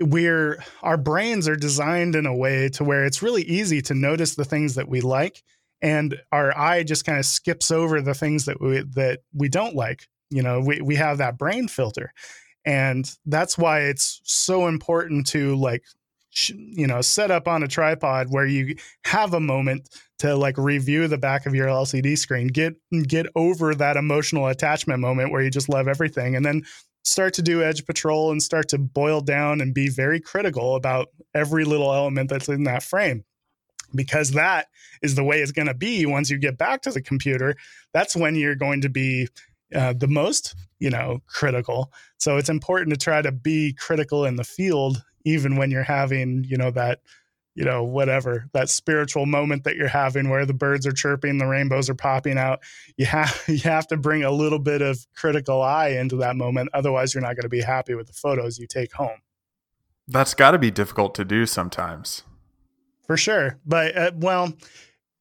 we're 0.00 0.62
our 0.82 0.96
brains 0.96 1.46
are 1.48 1.56
designed 1.56 2.16
in 2.16 2.26
a 2.26 2.34
way 2.34 2.68
to 2.70 2.84
where 2.84 3.04
it's 3.04 3.22
really 3.22 3.42
easy 3.42 3.80
to 3.82 3.94
notice 3.94 4.34
the 4.34 4.44
things 4.44 4.74
that 4.74 4.88
we 4.88 5.00
like 5.00 5.42
and 5.82 6.20
our 6.32 6.56
eye 6.58 6.82
just 6.82 7.04
kind 7.04 7.18
of 7.18 7.26
skips 7.26 7.70
over 7.70 8.00
the 8.00 8.14
things 8.14 8.46
that 8.46 8.60
we 8.60 8.82
that 8.94 9.20
we 9.32 9.48
don't 9.48 9.76
like. 9.76 10.08
You 10.30 10.42
know 10.42 10.60
we, 10.60 10.80
we 10.80 10.96
have 10.96 11.18
that 11.18 11.38
brain 11.38 11.68
filter. 11.68 12.12
And 12.64 13.10
that's 13.26 13.58
why 13.58 13.80
it's 13.82 14.20
so 14.24 14.66
important 14.66 15.26
to 15.28 15.54
like 15.56 15.84
you 16.48 16.86
know 16.86 17.00
set 17.00 17.30
up 17.30 17.46
on 17.46 17.62
a 17.62 17.68
tripod 17.68 18.26
where 18.30 18.46
you 18.46 18.76
have 19.04 19.34
a 19.34 19.40
moment 19.40 19.88
to 20.18 20.34
like 20.34 20.58
review 20.58 21.06
the 21.06 21.18
back 21.18 21.46
of 21.46 21.54
your 21.54 21.68
LCD 21.68 22.18
screen 22.18 22.48
get 22.48 22.74
get 23.06 23.26
over 23.36 23.74
that 23.74 23.96
emotional 23.96 24.48
attachment 24.48 25.00
moment 25.00 25.30
where 25.30 25.42
you 25.42 25.50
just 25.50 25.68
love 25.68 25.86
everything 25.88 26.34
and 26.34 26.44
then 26.44 26.62
start 27.04 27.34
to 27.34 27.42
do 27.42 27.62
edge 27.62 27.84
patrol 27.86 28.30
and 28.30 28.42
start 28.42 28.68
to 28.70 28.78
boil 28.78 29.20
down 29.20 29.60
and 29.60 29.74
be 29.74 29.88
very 29.88 30.20
critical 30.20 30.74
about 30.74 31.08
every 31.34 31.64
little 31.64 31.92
element 31.92 32.30
that's 32.30 32.48
in 32.48 32.64
that 32.64 32.82
frame. 32.82 33.24
Because 33.94 34.32
that 34.32 34.68
is 35.02 35.14
the 35.14 35.22
way 35.22 35.40
it's 35.40 35.52
going 35.52 35.68
to 35.68 35.74
be 35.74 36.04
once 36.04 36.28
you 36.28 36.38
get 36.38 36.58
back 36.58 36.82
to 36.82 36.90
the 36.90 37.02
computer. 37.02 37.54
That's 37.92 38.16
when 38.16 38.34
you're 38.34 38.56
going 38.56 38.80
to 38.80 38.88
be 38.88 39.28
uh, 39.74 39.92
the 39.92 40.08
most 40.08 40.56
you 40.80 40.90
know 40.90 41.22
critical. 41.26 41.92
So 42.18 42.36
it's 42.36 42.48
important 42.48 42.90
to 42.90 42.98
try 42.98 43.22
to 43.22 43.30
be 43.30 43.72
critical 43.74 44.24
in 44.24 44.34
the 44.36 44.44
field 44.44 45.04
even 45.24 45.56
when 45.56 45.70
you're 45.70 45.82
having 45.82 46.44
you 46.44 46.56
know 46.56 46.70
that 46.70 47.00
you 47.54 47.64
know 47.64 47.82
whatever 47.84 48.48
that 48.52 48.68
spiritual 48.68 49.26
moment 49.26 49.64
that 49.64 49.76
you're 49.76 49.88
having 49.88 50.28
where 50.28 50.44
the 50.44 50.54
birds 50.54 50.86
are 50.86 50.92
chirping 50.92 51.38
the 51.38 51.46
rainbows 51.46 51.88
are 51.88 51.94
popping 51.94 52.36
out 52.36 52.60
you 52.96 53.06
have 53.06 53.42
you 53.48 53.58
have 53.58 53.86
to 53.86 53.96
bring 53.96 54.24
a 54.24 54.30
little 54.30 54.58
bit 54.58 54.82
of 54.82 55.06
critical 55.14 55.62
eye 55.62 55.88
into 55.88 56.16
that 56.16 56.36
moment 56.36 56.68
otherwise 56.74 57.14
you're 57.14 57.22
not 57.22 57.36
going 57.36 57.42
to 57.42 57.48
be 57.48 57.62
happy 57.62 57.94
with 57.94 58.06
the 58.06 58.12
photos 58.12 58.58
you 58.58 58.66
take 58.66 58.92
home. 58.92 59.18
That's 60.06 60.34
got 60.34 60.50
to 60.50 60.58
be 60.58 60.70
difficult 60.70 61.14
to 61.14 61.24
do 61.24 61.46
sometimes. 61.46 62.24
For 63.06 63.16
sure 63.16 63.58
but 63.64 63.96
uh, 63.96 64.10
well 64.16 64.52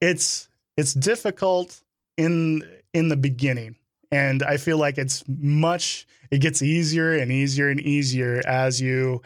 it's 0.01 0.49
it's 0.77 0.93
difficult 0.93 1.81
in 2.17 2.63
in 2.93 3.09
the 3.09 3.17
beginning 3.17 3.75
and 4.11 4.43
i 4.43 4.57
feel 4.57 4.77
like 4.77 4.97
it's 4.97 5.23
much 5.27 6.05
it 6.31 6.39
gets 6.39 6.61
easier 6.61 7.13
and 7.13 7.31
easier 7.31 7.69
and 7.69 7.79
easier 7.81 8.41
as 8.45 8.79
you 8.79 9.21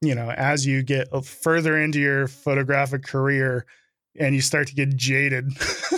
you 0.00 0.14
know, 0.14 0.30
as 0.30 0.66
you 0.66 0.82
get 0.82 1.08
further 1.24 1.78
into 1.78 2.00
your 2.00 2.28
photographic 2.28 3.04
career 3.04 3.66
and 4.18 4.34
you 4.34 4.40
start 4.40 4.68
to 4.68 4.74
get 4.74 4.94
jaded, 4.96 5.50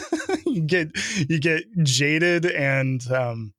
you 0.46 0.60
get 0.60 0.90
you 1.28 1.38
get 1.38 1.64
jaded 1.82 2.46
and 2.46 3.10
um, 3.10 3.52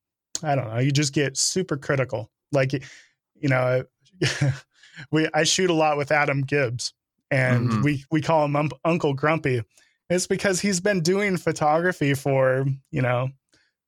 I 0.44 0.56
don't 0.56 0.70
know, 0.70 0.80
you 0.80 0.92
just 0.92 1.14
get 1.14 1.38
super 1.38 1.78
critical. 1.78 2.32
Like, 2.52 2.74
you 2.74 3.50
know, 3.50 3.84
we 5.12 5.28
I 5.34 5.44
shoot 5.44 5.70
a 5.70 5.74
lot 5.74 5.98
with 5.98 6.12
Adam 6.12 6.42
Gibbs, 6.42 6.94
and 7.32 7.70
mm-hmm. 7.70 7.82
we 7.82 8.06
we 8.12 8.22
call 8.22 8.46
him 8.46 8.56
um, 8.56 8.72
Uncle 8.86 9.14
Grumpy. 9.14 9.62
It's 10.10 10.28
because 10.28 10.62
he's 10.62 10.80
been 10.80 11.02
doing 11.02 11.38
photography 11.38 12.14
for 12.14 12.66
you 12.92 13.02
know 13.02 13.30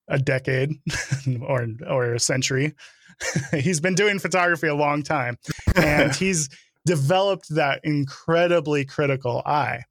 a 0.07 0.19
decade 0.19 0.71
or 1.41 1.67
or 1.87 2.13
a 2.13 2.19
century, 2.19 2.73
he's 3.53 3.79
been 3.79 3.95
doing 3.95 4.19
photography 4.19 4.67
a 4.67 4.75
long 4.75 5.03
time 5.03 5.37
and 5.75 6.15
he's 6.15 6.49
developed 6.85 7.49
that 7.49 7.81
incredibly 7.83 8.85
critical 8.85 9.41
eye. 9.45 9.83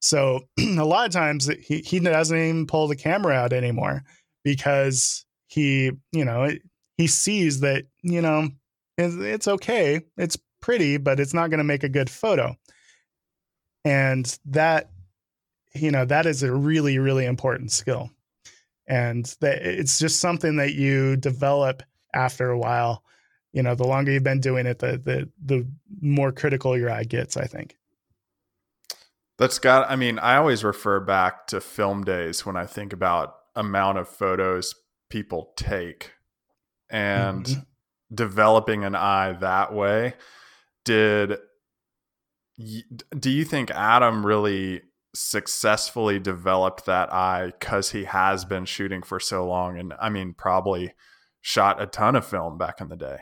So 0.00 0.40
a 0.58 0.84
lot 0.84 1.06
of 1.06 1.12
times 1.12 1.50
he, 1.60 1.78
he 1.78 2.00
doesn't 2.00 2.36
even 2.36 2.66
pull 2.66 2.88
the 2.88 2.96
camera 2.96 3.34
out 3.34 3.52
anymore 3.52 4.02
because 4.44 5.24
he, 5.48 5.92
you 6.12 6.24
know, 6.24 6.50
he 6.96 7.06
sees 7.06 7.60
that, 7.60 7.84
you 8.02 8.22
know, 8.22 8.48
it's 8.98 9.48
okay. 9.48 10.02
It's 10.16 10.38
pretty, 10.60 10.96
but 10.96 11.20
it's 11.20 11.34
not 11.34 11.50
going 11.50 11.58
to 11.58 11.64
make 11.64 11.84
a 11.84 11.88
good 11.88 12.08
photo. 12.08 12.56
And 13.84 14.38
that, 14.46 14.90
you 15.74 15.90
know, 15.90 16.04
that 16.06 16.26
is 16.26 16.42
a 16.42 16.52
really, 16.52 16.98
really 16.98 17.26
important 17.26 17.70
skill. 17.70 18.10
And 18.88 19.26
that 19.40 19.62
it's 19.62 19.98
just 19.98 20.20
something 20.20 20.56
that 20.56 20.74
you 20.74 21.16
develop 21.16 21.82
after 22.16 22.50
a 22.50 22.58
while. 22.58 23.04
You 23.52 23.62
know, 23.62 23.74
the 23.74 23.86
longer 23.86 24.10
you've 24.10 24.22
been 24.22 24.40
doing 24.40 24.66
it, 24.66 24.80
the 24.80 24.98
the 24.98 25.28
the 25.44 25.66
more 26.00 26.32
critical 26.32 26.76
your 26.76 26.90
eye 26.90 27.04
gets, 27.04 27.36
I 27.36 27.44
think. 27.44 27.76
That's 29.38 29.58
got 29.58 29.90
I 29.90 29.96
mean, 29.96 30.18
I 30.18 30.36
always 30.36 30.64
refer 30.64 31.00
back 31.00 31.46
to 31.48 31.60
film 31.60 32.04
days 32.04 32.44
when 32.44 32.56
I 32.56 32.66
think 32.66 32.92
about 32.92 33.34
amount 33.54 33.98
of 33.98 34.08
photos 34.08 34.74
people 35.08 35.52
take 35.56 36.12
and 36.90 37.44
mm-hmm. 37.44 37.60
developing 38.14 38.84
an 38.84 38.94
eye 38.94 39.32
that 39.40 39.72
way 39.72 40.14
did 40.84 41.38
do 43.18 43.30
you 43.30 43.44
think 43.44 43.70
Adam 43.70 44.24
really 44.24 44.82
successfully 45.14 46.18
developed 46.18 46.86
that 46.86 47.12
eye 47.12 47.52
cuz 47.60 47.90
he 47.90 48.04
has 48.04 48.44
been 48.44 48.64
shooting 48.64 49.02
for 49.02 49.18
so 49.18 49.46
long 49.46 49.78
and 49.78 49.94
I 50.00 50.10
mean 50.10 50.34
probably 50.34 50.92
shot 51.46 51.80
a 51.80 51.86
ton 51.86 52.16
of 52.16 52.26
film 52.26 52.58
back 52.58 52.80
in 52.80 52.88
the 52.88 52.96
day. 52.96 53.18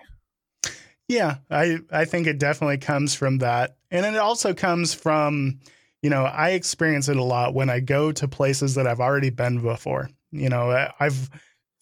Yeah, 1.08 1.36
I 1.50 1.80
I 1.92 2.06
think 2.06 2.26
it 2.26 2.38
definitely 2.38 2.78
comes 2.78 3.14
from 3.14 3.38
that. 3.38 3.76
And 3.90 4.06
it 4.06 4.16
also 4.16 4.54
comes 4.54 4.94
from, 4.94 5.60
you 6.02 6.08
know, 6.08 6.24
I 6.24 6.50
experience 6.52 7.10
it 7.10 7.18
a 7.18 7.22
lot 7.22 7.52
when 7.52 7.68
I 7.68 7.80
go 7.80 8.12
to 8.12 8.26
places 8.26 8.76
that 8.76 8.86
I've 8.86 9.00
already 9.00 9.28
been 9.28 9.60
before. 9.60 10.08
You 10.30 10.48
know, 10.48 10.88
I've 10.98 11.28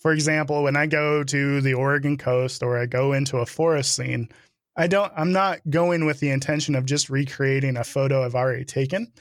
for 0.00 0.12
example, 0.12 0.64
when 0.64 0.74
I 0.74 0.86
go 0.86 1.22
to 1.22 1.60
the 1.60 1.74
Oregon 1.74 2.18
coast 2.18 2.64
or 2.64 2.76
I 2.76 2.86
go 2.86 3.12
into 3.12 3.36
a 3.36 3.46
forest 3.46 3.94
scene, 3.94 4.28
I 4.76 4.88
don't 4.88 5.12
I'm 5.16 5.30
not 5.30 5.60
going 5.70 6.06
with 6.06 6.18
the 6.18 6.30
intention 6.30 6.74
of 6.74 6.86
just 6.86 7.08
recreating 7.08 7.76
a 7.76 7.84
photo 7.84 8.24
I've 8.24 8.34
already 8.34 8.64
taken. 8.64 9.12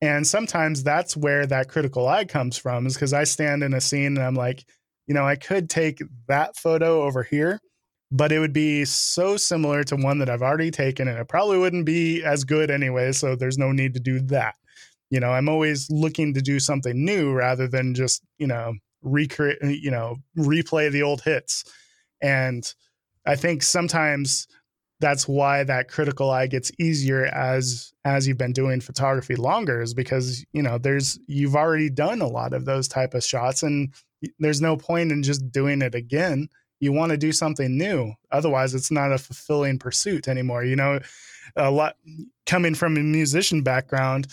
And 0.00 0.26
sometimes 0.26 0.82
that's 0.82 1.16
where 1.16 1.46
that 1.46 1.68
critical 1.68 2.08
eye 2.08 2.24
comes 2.24 2.58
from 2.58 2.88
is 2.88 2.94
because 2.94 3.12
I 3.12 3.22
stand 3.22 3.62
in 3.62 3.72
a 3.72 3.80
scene 3.80 4.16
and 4.16 4.24
I'm 4.24 4.34
like, 4.34 4.64
you 5.06 5.14
know, 5.14 5.26
I 5.26 5.36
could 5.36 5.70
take 5.70 6.02
that 6.28 6.56
photo 6.56 7.02
over 7.02 7.22
here, 7.22 7.60
but 8.10 8.32
it 8.32 8.38
would 8.38 8.52
be 8.52 8.84
so 8.84 9.36
similar 9.36 9.84
to 9.84 9.96
one 9.96 10.18
that 10.18 10.30
I've 10.30 10.42
already 10.42 10.70
taken 10.70 11.08
and 11.08 11.18
it 11.18 11.28
probably 11.28 11.58
wouldn't 11.58 11.86
be 11.86 12.22
as 12.24 12.44
good 12.44 12.70
anyway. 12.70 13.12
So 13.12 13.36
there's 13.36 13.58
no 13.58 13.72
need 13.72 13.94
to 13.94 14.00
do 14.00 14.20
that. 14.22 14.54
You 15.10 15.20
know, 15.20 15.30
I'm 15.30 15.48
always 15.48 15.88
looking 15.90 16.34
to 16.34 16.42
do 16.42 16.58
something 16.58 17.04
new 17.04 17.32
rather 17.32 17.68
than 17.68 17.94
just, 17.94 18.22
you 18.38 18.46
know, 18.46 18.74
recreate, 19.02 19.58
you 19.62 19.90
know, 19.90 20.16
replay 20.36 20.90
the 20.90 21.02
old 21.02 21.22
hits. 21.22 21.64
And 22.20 22.72
I 23.24 23.36
think 23.36 23.62
sometimes 23.62 24.48
that's 25.00 25.28
why 25.28 25.62
that 25.64 25.88
critical 25.88 26.30
eye 26.30 26.46
gets 26.46 26.72
easier 26.78 27.26
as 27.26 27.92
as 28.04 28.26
you've 28.26 28.38
been 28.38 28.52
doing 28.52 28.80
photography 28.80 29.36
longer 29.36 29.82
is 29.82 29.92
because 29.92 30.44
you 30.52 30.62
know 30.62 30.78
there's 30.78 31.18
you've 31.26 31.56
already 31.56 31.90
done 31.90 32.22
a 32.22 32.26
lot 32.26 32.54
of 32.54 32.64
those 32.64 32.88
type 32.88 33.12
of 33.14 33.22
shots 33.22 33.62
and 33.62 33.92
there's 34.38 34.60
no 34.60 34.76
point 34.76 35.12
in 35.12 35.22
just 35.22 35.50
doing 35.50 35.82
it 35.82 35.94
again 35.94 36.48
you 36.80 36.92
want 36.92 37.10
to 37.10 37.16
do 37.16 37.32
something 37.32 37.76
new. 37.76 38.14
Otherwise, 38.30 38.74
it's 38.74 38.90
not 38.90 39.12
a 39.12 39.18
fulfilling 39.18 39.78
pursuit 39.78 40.28
anymore. 40.28 40.64
You 40.64 40.76
know, 40.76 41.00
a 41.56 41.70
lot 41.70 41.96
coming 42.44 42.74
from 42.74 42.96
a 42.96 43.00
musician 43.00 43.62
background, 43.62 44.26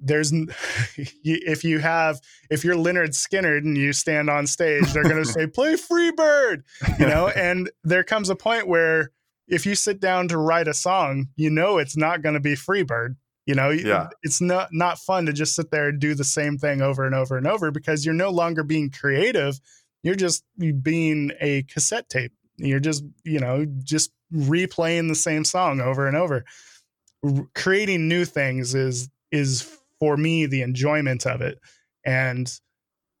there's 0.00 0.32
if 0.96 1.64
you 1.64 1.78
have 1.78 2.20
if 2.50 2.64
you're 2.64 2.76
Lynyrd 2.76 3.10
Skynyrd 3.10 3.58
and 3.58 3.76
you 3.76 3.92
stand 3.92 4.28
on 4.28 4.46
stage, 4.46 4.92
they're 4.92 5.04
going 5.04 5.22
to 5.22 5.30
say 5.30 5.46
play 5.54 5.74
Freebird, 5.74 6.62
you 6.98 7.06
know, 7.06 7.28
and 7.36 7.70
there 7.84 8.04
comes 8.04 8.28
a 8.30 8.36
point 8.36 8.66
where 8.66 9.10
if 9.46 9.64
you 9.64 9.74
sit 9.74 10.00
down 10.00 10.28
to 10.28 10.36
write 10.36 10.68
a 10.68 10.74
song, 10.74 11.28
you 11.36 11.48
know 11.48 11.78
it's 11.78 11.96
not 11.96 12.22
going 12.22 12.34
to 12.34 12.40
be 12.40 12.54
Freebird. 12.54 13.16
You 13.48 13.54
know, 13.54 13.70
yeah. 13.70 14.10
it's 14.22 14.42
not 14.42 14.68
not 14.72 14.98
fun 14.98 15.24
to 15.24 15.32
just 15.32 15.54
sit 15.54 15.70
there 15.70 15.88
and 15.88 15.98
do 15.98 16.14
the 16.14 16.22
same 16.22 16.58
thing 16.58 16.82
over 16.82 17.06
and 17.06 17.14
over 17.14 17.38
and 17.38 17.46
over 17.46 17.70
because 17.70 18.04
you're 18.04 18.12
no 18.12 18.28
longer 18.28 18.62
being 18.62 18.90
creative. 18.90 19.58
You're 20.02 20.16
just 20.16 20.44
being 20.82 21.32
a 21.40 21.62
cassette 21.62 22.10
tape. 22.10 22.32
You're 22.58 22.78
just, 22.78 23.04
you 23.24 23.40
know, 23.40 23.64
just 23.82 24.10
replaying 24.34 25.08
the 25.08 25.14
same 25.14 25.46
song 25.46 25.80
over 25.80 26.06
and 26.06 26.14
over. 26.14 26.44
R- 27.24 27.48
creating 27.54 28.06
new 28.06 28.26
things 28.26 28.74
is 28.74 29.08
is 29.32 29.78
for 29.98 30.18
me 30.18 30.44
the 30.44 30.60
enjoyment 30.60 31.26
of 31.26 31.40
it 31.40 31.58
and 32.04 32.60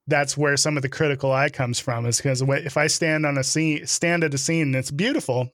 that's 0.06 0.36
where 0.36 0.56
some 0.56 0.76
of 0.76 0.82
the 0.82 0.88
critical 0.88 1.32
eye 1.32 1.48
comes 1.48 1.78
from 1.80 2.06
is 2.06 2.18
because 2.18 2.40
if 2.40 2.76
i 2.76 2.86
stand 2.86 3.26
on 3.26 3.36
a 3.36 3.42
scene 3.42 3.84
stand 3.84 4.22
at 4.22 4.32
a 4.32 4.38
scene 4.38 4.68
and 4.68 4.76
it's 4.76 4.92
beautiful 4.92 5.52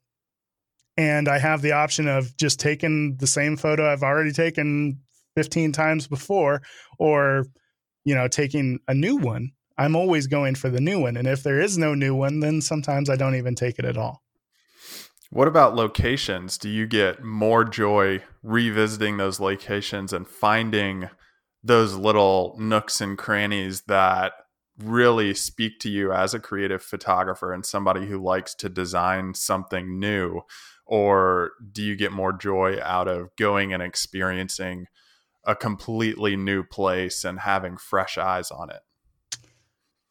and 0.97 1.29
i 1.29 1.39
have 1.39 1.63
the 1.63 1.73
option 1.73 2.09
of 2.09 2.37
just 2.37 2.61
taking 2.61 3.17
the 3.19 3.27
same 3.27 3.57
photo 3.57 3.91
i've 3.91 4.03
already 4.03 4.33
taken 4.33 4.99
15 5.37 5.73
times 5.73 6.07
before 6.07 6.63
or 6.99 7.45
you 8.05 8.15
know 8.15 8.29
taking 8.29 8.79
a 8.89 8.95
new 8.95 9.17
one 9.17 9.51
i'm 9.79 9.97
always 9.97 10.27
going 10.27 10.55
for 10.55 10.69
the 10.69 10.81
new 10.81 11.01
one 11.01 11.17
and 11.17 11.27
if 11.27 11.43
there 11.43 11.61
is 11.61 11.77
no 11.77 11.95
new 11.95 12.15
one 12.15 12.41
then 12.41 12.61
sometimes 12.61 13.11
i 13.11 13.17
don't 13.17 13.37
even 13.37 13.55
take 13.55 13.79
it 13.79 13.85
at 13.85 13.97
all 13.97 14.25
what 15.35 15.49
about 15.49 15.75
locations? 15.75 16.57
Do 16.57 16.69
you 16.69 16.87
get 16.87 17.25
more 17.25 17.65
joy 17.65 18.23
revisiting 18.45 19.17
those 19.17 19.41
locations 19.41 20.13
and 20.13 20.29
finding 20.29 21.11
those 21.65 21.95
little 21.95 22.55
nooks 22.57 23.01
and 23.01 23.19
crannies 23.19 23.83
that 23.89 24.35
really 24.79 25.35
speak 25.35 25.81
to 25.81 25.91
you 25.91 26.13
as 26.13 26.35
a 26.35 26.39
creative 26.39 26.83
photographer 26.83 27.53
and 27.53 27.67
somebody 27.67 28.07
who 28.07 28.23
likes 28.23 28.55
to 28.55 28.69
design 28.69 29.35
something 29.35 29.99
new? 29.99 30.43
Or 30.87 31.53
do 31.73 31.83
you 31.83 31.97
get 31.97 32.13
more 32.13 32.33
joy 32.33 32.79
out 32.83 33.09
of 33.09 33.35
going 33.37 33.73
and 33.73 33.83
experiencing 33.83 34.87
a 35.45 35.55
completely 35.55 36.37
new 36.37 36.63
place 36.63 37.25
and 37.25 37.41
having 37.41 37.77
fresh 37.77 38.19
eyes 38.19 38.51
on 38.51 38.71
it? 38.71 38.81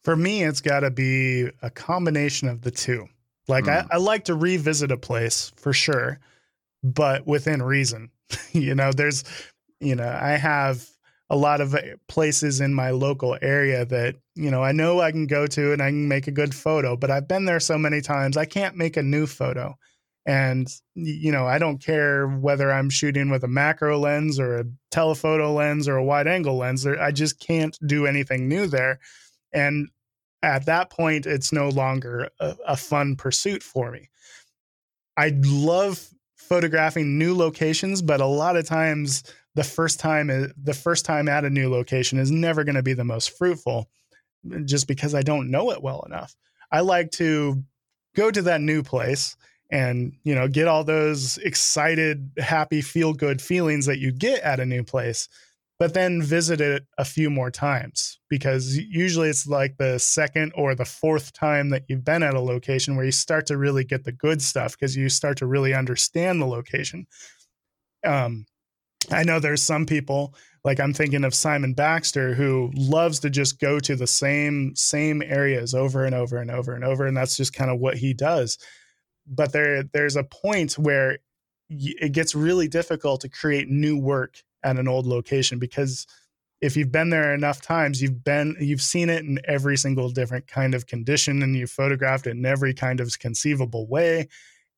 For 0.02 0.16
me, 0.16 0.42
it's 0.42 0.60
got 0.60 0.80
to 0.80 0.90
be 0.90 1.50
a 1.62 1.70
combination 1.70 2.48
of 2.48 2.62
the 2.62 2.70
two. 2.70 3.06
Like 3.48 3.64
mm. 3.64 3.86
I, 3.90 3.94
I 3.94 3.96
like 3.98 4.24
to 4.24 4.34
revisit 4.34 4.90
a 4.90 4.96
place 4.96 5.52
for 5.56 5.72
sure, 5.72 6.18
but 6.82 7.26
within 7.26 7.62
reason. 7.62 8.10
you 8.52 8.74
know, 8.74 8.92
there's, 8.92 9.24
you 9.80 9.94
know, 9.94 10.08
I 10.08 10.32
have 10.32 10.88
a 11.30 11.36
lot 11.36 11.60
of 11.60 11.74
uh, 11.74 11.80
places 12.08 12.60
in 12.60 12.74
my 12.74 12.90
local 12.90 13.36
area 13.40 13.84
that, 13.86 14.16
you 14.34 14.50
know, 14.50 14.62
I 14.62 14.72
know 14.72 15.00
I 15.00 15.10
can 15.10 15.26
go 15.26 15.46
to 15.46 15.72
and 15.72 15.82
I 15.82 15.88
can 15.88 16.08
make 16.08 16.26
a 16.26 16.32
good 16.32 16.54
photo, 16.54 16.96
but 16.96 17.10
I've 17.10 17.28
been 17.28 17.44
there 17.44 17.60
so 17.60 17.78
many 17.78 18.00
times, 18.00 18.36
I 18.36 18.44
can't 18.44 18.76
make 18.76 18.96
a 18.96 19.02
new 19.02 19.26
photo. 19.26 19.76
And, 20.26 20.68
you 20.94 21.30
know, 21.30 21.46
I 21.46 21.58
don't 21.58 21.84
care 21.84 22.26
whether 22.26 22.72
I'm 22.72 22.88
shooting 22.88 23.28
with 23.28 23.44
a 23.44 23.48
macro 23.48 23.98
lens 23.98 24.40
or 24.40 24.58
a 24.58 24.64
telephoto 24.90 25.52
lens 25.52 25.86
or 25.86 25.96
a 25.96 26.04
wide 26.04 26.26
angle 26.26 26.56
lens. 26.56 26.86
I 26.86 27.10
just 27.10 27.38
can't 27.40 27.78
do 27.86 28.06
anything 28.06 28.48
new 28.48 28.66
there. 28.66 29.00
And 29.52 29.88
at 30.42 30.66
that 30.66 30.90
point, 30.90 31.26
it's 31.26 31.52
no 31.52 31.68
longer 31.68 32.30
a, 32.40 32.56
a 32.66 32.76
fun 32.76 33.16
pursuit 33.16 33.62
for 33.62 33.90
me. 33.90 34.08
I 35.16 35.32
love 35.44 36.08
photographing 36.36 37.18
new 37.18 37.36
locations, 37.36 38.02
but 38.02 38.20
a 38.20 38.26
lot 38.26 38.56
of 38.56 38.66
times 38.66 39.24
the 39.54 39.64
first 39.64 40.00
time 40.00 40.30
uh, 40.30 40.48
the 40.62 40.74
first 40.74 41.04
time 41.04 41.28
at 41.28 41.44
a 41.44 41.50
new 41.50 41.70
location 41.70 42.18
is 42.18 42.30
never 42.30 42.64
going 42.64 42.74
to 42.74 42.82
be 42.82 42.92
the 42.92 43.04
most 43.04 43.36
fruitful 43.36 43.88
just 44.64 44.86
because 44.86 45.14
I 45.14 45.22
don't 45.22 45.50
know 45.50 45.70
it 45.70 45.82
well 45.82 46.02
enough. 46.06 46.34
I 46.70 46.80
like 46.80 47.10
to 47.12 47.62
go 48.14 48.30
to 48.30 48.42
that 48.42 48.60
new 48.60 48.82
place 48.82 49.36
and 49.74 50.12
you 50.22 50.34
know 50.34 50.46
get 50.46 50.68
all 50.68 50.84
those 50.84 51.36
excited 51.38 52.30
happy 52.38 52.80
feel 52.80 53.12
good 53.12 53.42
feelings 53.42 53.86
that 53.86 53.98
you 53.98 54.12
get 54.12 54.40
at 54.42 54.60
a 54.60 54.64
new 54.64 54.84
place 54.84 55.28
but 55.80 55.92
then 55.94 56.22
visit 56.22 56.60
it 56.60 56.86
a 56.96 57.04
few 57.04 57.28
more 57.28 57.50
times 57.50 58.20
because 58.30 58.78
usually 58.78 59.28
it's 59.28 59.48
like 59.48 59.76
the 59.76 59.98
second 59.98 60.52
or 60.54 60.76
the 60.76 60.84
fourth 60.84 61.32
time 61.32 61.70
that 61.70 61.82
you've 61.88 62.04
been 62.04 62.22
at 62.22 62.34
a 62.34 62.40
location 62.40 62.94
where 62.94 63.04
you 63.04 63.10
start 63.10 63.46
to 63.46 63.58
really 63.58 63.82
get 63.82 64.04
the 64.04 64.12
good 64.12 64.40
stuff 64.40 64.72
because 64.72 64.96
you 64.96 65.08
start 65.08 65.36
to 65.36 65.46
really 65.46 65.74
understand 65.74 66.40
the 66.40 66.46
location. 66.46 67.06
Um, 68.06 68.46
I 69.10 69.24
know 69.24 69.40
there's 69.40 69.62
some 69.62 69.84
people 69.84 70.36
like 70.62 70.78
I'm 70.78 70.94
thinking 70.94 71.24
of 71.24 71.34
Simon 71.34 71.74
Baxter 71.74 72.34
who 72.34 72.70
loves 72.74 73.18
to 73.20 73.28
just 73.28 73.60
go 73.60 73.80
to 73.80 73.96
the 73.96 74.06
same 74.06 74.76
same 74.76 75.22
areas 75.22 75.74
over 75.74 76.04
and 76.04 76.14
over 76.14 76.38
and 76.38 76.52
over 76.52 76.72
and 76.72 76.84
over, 76.84 77.04
and 77.04 77.16
that's 77.16 77.36
just 77.36 77.52
kind 77.52 77.70
of 77.70 77.80
what 77.80 77.96
he 77.96 78.14
does. 78.14 78.58
But 79.26 79.52
there 79.52 79.82
there's 79.82 80.16
a 80.16 80.24
point 80.24 80.72
where 80.74 81.18
it 81.70 82.12
gets 82.12 82.34
really 82.34 82.68
difficult 82.68 83.22
to 83.22 83.28
create 83.28 83.68
new 83.68 83.98
work 83.98 84.42
at 84.62 84.78
an 84.78 84.88
old 84.88 85.06
location 85.06 85.58
because 85.58 86.06
if 86.60 86.76
you've 86.76 86.92
been 86.92 87.10
there 87.10 87.34
enough 87.34 87.60
times 87.60 88.00
you've 88.00 88.24
been 88.24 88.56
you've 88.58 88.80
seen 88.80 89.10
it 89.10 89.22
in 89.22 89.38
every 89.44 89.76
single 89.76 90.08
different 90.08 90.46
kind 90.46 90.74
of 90.74 90.86
condition 90.86 91.42
and 91.42 91.56
you've 91.56 91.70
photographed 91.70 92.26
it 92.26 92.30
in 92.30 92.46
every 92.46 92.72
kind 92.72 93.00
of 93.00 93.18
conceivable 93.18 93.86
way. 93.86 94.28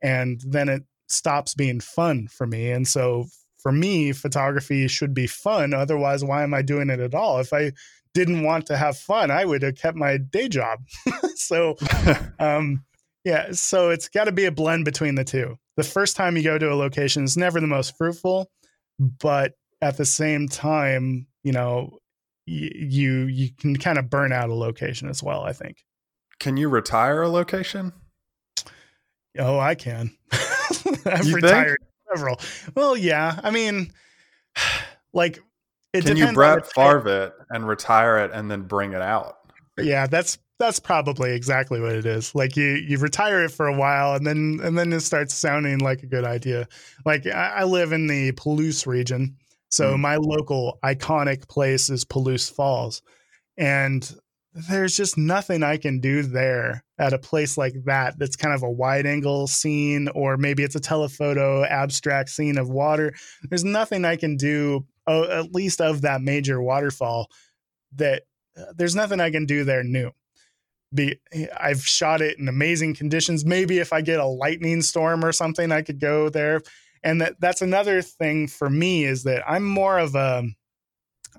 And 0.03 0.41
then 0.45 0.69
it 0.69 0.83
stops 1.09 1.55
being 1.55 1.81
fun 1.81 2.29
for 2.29 2.47
me. 2.47 2.71
And 2.71 2.87
so 2.89 3.27
for 3.59 3.73
me 3.73 4.13
photography 4.13 4.89
should 4.89 5.15
be 5.15 5.27
fun. 5.27 5.75
Otherwise 5.75 6.25
why 6.25 6.43
am 6.43 6.55
i 6.55 6.63
doing 6.63 6.91
it 6.91 7.01
at 7.01 7.15
all? 7.15 7.39
If 7.39 7.53
i 7.53 7.73
didn't 8.15 8.43
want 8.43 8.65
to 8.67 8.79
have 8.79 8.97
fun 8.97 9.31
i 9.31 9.45
would 9.45 9.63
have 9.63 9.77
kept 9.77 9.97
my 9.97 10.17
day 10.19 10.49
job. 10.49 10.81
So 11.37 11.77
um 12.41 12.86
yeah 13.27 13.53
so 13.53 13.91
it's 13.91 14.09
got 14.09 14.25
to 14.25 14.33
be 14.33 14.47
a 14.47 14.51
blend 14.51 14.87
between 14.87 15.17
the 15.17 15.25
two 15.25 15.59
the 15.77 15.85
first 15.85 16.17
time 16.17 16.35
you 16.39 16.43
go 16.43 16.57
to 16.57 16.73
a 16.73 16.75
location 16.75 17.25
is 17.25 17.37
never 17.37 17.61
the 17.61 17.67
most 17.67 17.95
fruitful 17.99 18.51
but 18.99 19.53
at 19.83 19.97
the 19.97 20.05
same 20.05 20.49
time, 20.49 21.27
you 21.43 21.53
know, 21.53 21.99
y- 22.47 22.71
you 22.75 23.25
you 23.25 23.51
can 23.51 23.77
kind 23.77 23.99
of 23.99 24.11
burn 24.11 24.33
out 24.33 24.49
a 24.49 24.55
location 24.55 25.09
as 25.09 25.23
well. 25.23 25.43
I 25.43 25.53
think. 25.53 25.85
Can 26.39 26.57
you 26.57 26.69
retire 26.69 27.23
a 27.23 27.29
location? 27.29 27.93
Oh, 29.39 29.59
I 29.59 29.75
can. 29.75 30.17
I've 31.07 31.27
you 31.27 31.35
retired 31.35 31.79
think? 31.81 32.17
several. 32.17 32.41
Well, 32.75 32.97
yeah. 32.97 33.41
I 33.43 33.51
mean, 33.51 33.93
like, 35.13 35.43
it 35.93 36.05
can 36.05 36.17
you 36.17 36.33
Brett 36.33 36.71
Favre 36.73 37.27
it 37.27 37.35
and 37.51 37.67
retire 37.67 38.19
it 38.19 38.31
and 38.33 38.51
then 38.51 38.63
bring 38.63 38.93
it 38.93 39.03
out? 39.03 39.39
Yeah, 39.79 40.07
that's 40.07 40.39
that's 40.59 40.81
probably 40.81 41.33
exactly 41.33 41.81
what 41.81 41.93
it 41.93 42.07
is. 42.07 42.35
Like 42.35 42.57
you 42.57 42.67
you 42.67 42.99
retire 42.99 43.45
it 43.45 43.51
for 43.51 43.67
a 43.67 43.77
while 43.77 44.15
and 44.15 44.27
then 44.27 44.61
and 44.63 44.77
then 44.77 44.93
it 44.93 45.01
starts 45.01 45.35
sounding 45.35 45.79
like 45.79 46.03
a 46.03 46.07
good 46.07 46.25
idea. 46.25 46.69
Like 47.05 47.27
I, 47.27 47.49
I 47.57 47.65
live 47.65 47.93
in 47.93 48.07
the 48.07 48.33
Palouse 48.33 48.87
region, 48.87 49.37
so 49.71 49.95
mm. 49.95 50.01
my 50.01 50.17
local 50.17 50.79
iconic 50.85 51.49
place 51.49 51.91
is 51.91 52.05
Palouse 52.05 52.51
Falls. 52.51 53.03
And 53.59 54.11
there's 54.69 54.97
just 54.97 55.19
nothing 55.19 55.63
I 55.63 55.77
can 55.77 56.01
do 56.01 56.23
there 56.23 56.83
at 56.99 57.13
a 57.13 57.19
place 57.19 57.59
like 57.59 57.75
that 57.85 58.19
that's 58.19 58.37
kind 58.37 58.55
of 58.55 58.63
a 58.63 58.71
wide 58.71 59.05
angle 59.05 59.47
scene, 59.47 60.09
or 60.15 60.39
maybe 60.39 60.63
it's 60.63 60.75
a 60.75 60.81
telephoto 60.81 61.65
abstract 61.65 62.31
scene 62.31 62.57
of 62.57 62.71
water. 62.71 63.15
There's 63.43 63.65
nothing 63.65 64.07
I 64.07 64.17
can 64.17 64.37
do, 64.37 64.87
uh, 65.07 65.25
at 65.25 65.53
least 65.53 65.83
of 65.83 66.03
that 66.03 66.23
major 66.23 66.61
waterfall, 66.63 67.29
that 67.97 68.23
uh, 68.59 68.73
there's 68.75 68.97
nothing 68.97 69.21
I 69.21 69.31
can 69.31 69.45
do 69.45 69.65
there 69.65 69.85
new. 69.85 70.11
Be, 70.95 71.17
I've 71.59 71.85
shot 71.85 72.21
it 72.21 72.39
in 72.39 72.49
amazing 72.49 72.95
conditions. 72.95 73.45
Maybe 73.45 73.79
if 73.79 73.93
I 73.93 74.01
get 74.01 74.21
a 74.21 74.27
lightning 74.27 74.83
storm 74.83 75.25
or 75.25 75.33
something, 75.33 75.73
I 75.73 75.83
could 75.83 76.01
go 76.01 76.29
there 76.29 76.63
and 77.07 77.21
that 77.21 77.41
that's 77.41 77.63
another 77.63 78.03
thing 78.03 78.49
for 78.49 78.69
me 78.69 79.05
is 79.05 79.23
that 79.23 79.49
I'm 79.49 79.65
more 79.65 79.99
of 79.99 80.17
a 80.17 80.43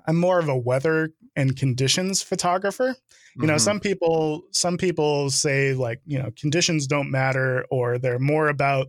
I'm 0.06 0.16
more 0.16 0.38
of 0.38 0.48
a 0.48 0.56
weather 0.56 1.10
and 1.36 1.54
conditions 1.54 2.22
photographer. 2.22 2.96
You 3.36 3.46
know, 3.46 3.54
mm-hmm. 3.54 3.58
some 3.58 3.78
people 3.78 4.44
some 4.50 4.78
people 4.78 5.28
say 5.28 5.74
like, 5.74 6.00
you 6.06 6.18
know, 6.18 6.30
conditions 6.36 6.86
don't 6.86 7.10
matter 7.10 7.66
or 7.70 7.98
they're 7.98 8.18
more 8.18 8.48
about 8.48 8.88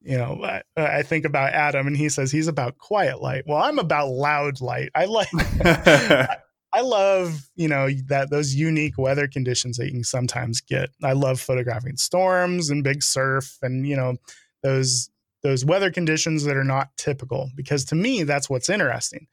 you 0.00 0.16
know, 0.16 0.42
I, 0.44 0.62
I, 0.76 1.02
think 1.02 1.24
about 1.24 1.52
Adam 1.52 1.88
and 1.88 1.96
he 1.96 2.08
says 2.08 2.30
he's 2.30 2.46
about 2.46 2.78
quiet 2.78 3.20
light. 3.20 3.42
Well, 3.46 3.58
I'm 3.58 3.80
about 3.80 4.10
loud 4.10 4.60
light. 4.60 4.90
I 4.94 5.06
like 5.06 5.28
I, 6.78 6.82
love, 6.82 7.48
you 7.56 7.68
know, 7.68 7.88
that 8.06 8.30
those 8.30 8.54
unique 8.54 8.98
weather 8.98 9.26
conditions 9.26 9.76
that 9.76 9.86
you 9.86 9.92
can 9.92 10.04
sometimes 10.04 10.60
get. 10.60 10.90
I 11.02 11.12
love 11.12 11.40
photographing 11.40 11.96
storms 11.96 12.70
and 12.70 12.84
big 12.84 13.02
surf 13.02 13.58
and, 13.62 13.86
you 13.86 13.96
know, 13.96 14.16
those 14.62 15.10
those 15.42 15.64
weather 15.64 15.90
conditions 15.90 16.44
that 16.44 16.56
are 16.56 16.64
not 16.64 16.88
typical 16.96 17.50
because 17.54 17.84
to 17.86 17.94
me 17.94 18.24
that's 18.24 18.50
what's 18.50 18.68
interesting. 18.68 19.26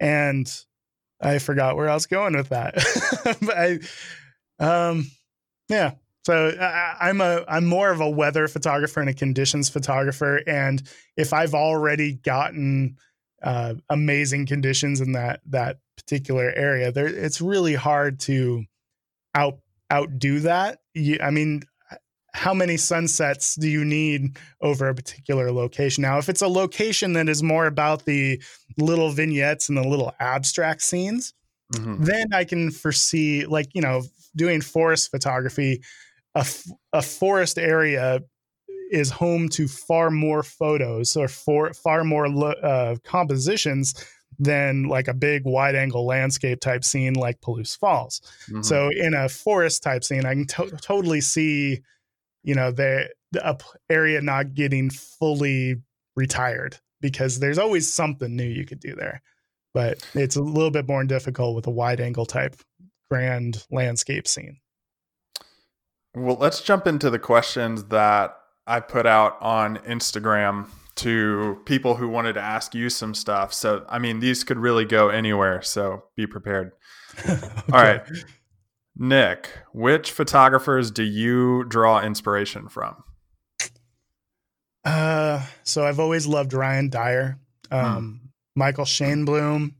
And 0.00 0.50
i 1.20 1.38
forgot 1.38 1.76
where 1.76 1.88
i 1.88 1.94
was 1.94 2.06
going 2.06 2.36
with 2.36 2.50
that. 2.50 2.74
But 3.42 3.56
i 3.58 3.78
um 4.58 5.10
yeah. 5.68 5.92
So 6.24 6.56
I, 6.60 6.96
I'm 7.00 7.20
a 7.20 7.44
I'm 7.48 7.66
more 7.66 7.90
of 7.90 8.00
a 8.00 8.10
weather 8.10 8.48
photographer 8.48 9.00
and 9.00 9.08
a 9.08 9.14
conditions 9.14 9.68
photographer, 9.68 10.42
and 10.46 10.82
if 11.16 11.32
I've 11.32 11.54
already 11.54 12.14
gotten 12.14 12.96
uh, 13.42 13.74
amazing 13.90 14.46
conditions 14.46 15.00
in 15.00 15.12
that 15.12 15.40
that 15.46 15.78
particular 15.96 16.52
area, 16.54 16.92
there 16.92 17.06
it's 17.06 17.40
really 17.40 17.74
hard 17.74 18.20
to 18.20 18.64
out 19.34 19.58
outdo 19.92 20.40
that. 20.40 20.80
You, 20.94 21.18
I 21.22 21.30
mean, 21.30 21.62
how 22.34 22.52
many 22.52 22.76
sunsets 22.76 23.54
do 23.54 23.68
you 23.68 23.84
need 23.84 24.36
over 24.60 24.88
a 24.88 24.94
particular 24.94 25.50
location? 25.50 26.02
Now, 26.02 26.18
if 26.18 26.28
it's 26.28 26.42
a 26.42 26.48
location 26.48 27.14
that 27.14 27.28
is 27.28 27.42
more 27.42 27.66
about 27.66 28.04
the 28.04 28.42
little 28.76 29.10
vignettes 29.10 29.68
and 29.68 29.78
the 29.78 29.88
little 29.88 30.12
abstract 30.20 30.82
scenes, 30.82 31.32
mm-hmm. 31.72 32.04
then 32.04 32.34
I 32.34 32.44
can 32.44 32.70
foresee, 32.70 33.46
like, 33.46 33.68
you 33.74 33.80
know, 33.80 34.02
doing 34.36 34.60
forest 34.60 35.10
photography, 35.10 35.82
a, 36.34 36.46
a 36.92 37.00
forest 37.00 37.58
area 37.58 38.20
is 38.90 39.10
home 39.10 39.48
to 39.50 39.66
far 39.68 40.10
more 40.10 40.42
photos 40.42 41.16
or 41.16 41.28
for 41.28 41.72
far 41.74 42.04
more 42.04 42.26
uh, 42.26 42.96
compositions 43.04 43.94
than 44.38 44.84
like 44.84 45.08
a 45.08 45.14
big 45.14 45.44
wide 45.44 45.74
angle 45.74 46.04
landscape 46.04 46.60
type 46.60 46.84
scene 46.84 47.14
like 47.14 47.40
Palouse 47.40 47.76
Falls. 47.76 48.20
Mm-hmm. 48.48 48.62
So 48.62 48.90
in 48.90 49.14
a 49.14 49.28
forest 49.28 49.82
type 49.82 50.04
scene, 50.04 50.26
I 50.26 50.34
can 50.34 50.46
to- 50.46 50.76
totally 50.80 51.20
see 51.20 51.80
you 52.46 52.54
know 52.54 52.70
the 52.70 53.10
the 53.32 53.58
area 53.90 54.22
not 54.22 54.54
getting 54.54 54.88
fully 54.88 55.76
retired 56.14 56.78
because 57.02 57.40
there's 57.40 57.58
always 57.58 57.92
something 57.92 58.34
new 58.34 58.46
you 58.46 58.64
could 58.64 58.80
do 58.80 58.94
there 58.94 59.20
but 59.74 59.98
it's 60.14 60.36
a 60.36 60.40
little 60.40 60.70
bit 60.70 60.88
more 60.88 61.04
difficult 61.04 61.54
with 61.54 61.66
a 61.66 61.70
wide 61.70 62.00
angle 62.00 62.24
type 62.24 62.56
grand 63.10 63.66
landscape 63.70 64.26
scene 64.26 64.58
well 66.14 66.38
let's 66.40 66.62
jump 66.62 66.86
into 66.86 67.10
the 67.10 67.18
questions 67.18 67.84
that 67.84 68.38
i 68.66 68.80
put 68.80 69.06
out 69.06 69.36
on 69.40 69.76
instagram 69.78 70.66
to 70.94 71.60
people 71.66 71.96
who 71.96 72.08
wanted 72.08 72.32
to 72.32 72.40
ask 72.40 72.74
you 72.74 72.88
some 72.88 73.14
stuff 73.14 73.52
so 73.52 73.84
i 73.88 73.98
mean 73.98 74.20
these 74.20 74.44
could 74.44 74.58
really 74.58 74.84
go 74.84 75.08
anywhere 75.08 75.60
so 75.62 76.04
be 76.16 76.26
prepared 76.26 76.72
okay. 77.28 77.40
all 77.72 77.82
right 77.82 78.02
Nick, 78.98 79.50
which 79.72 80.10
photographers 80.10 80.90
do 80.90 81.02
you 81.02 81.64
draw 81.64 82.00
inspiration 82.00 82.68
from? 82.68 83.04
Uh, 84.84 85.44
so 85.64 85.84
I've 85.84 86.00
always 86.00 86.26
loved 86.26 86.54
Ryan 86.54 86.88
Dyer, 86.88 87.38
um, 87.70 88.20
hmm. 88.22 88.28
Michael 88.54 88.84
Shainblum, 88.84 89.74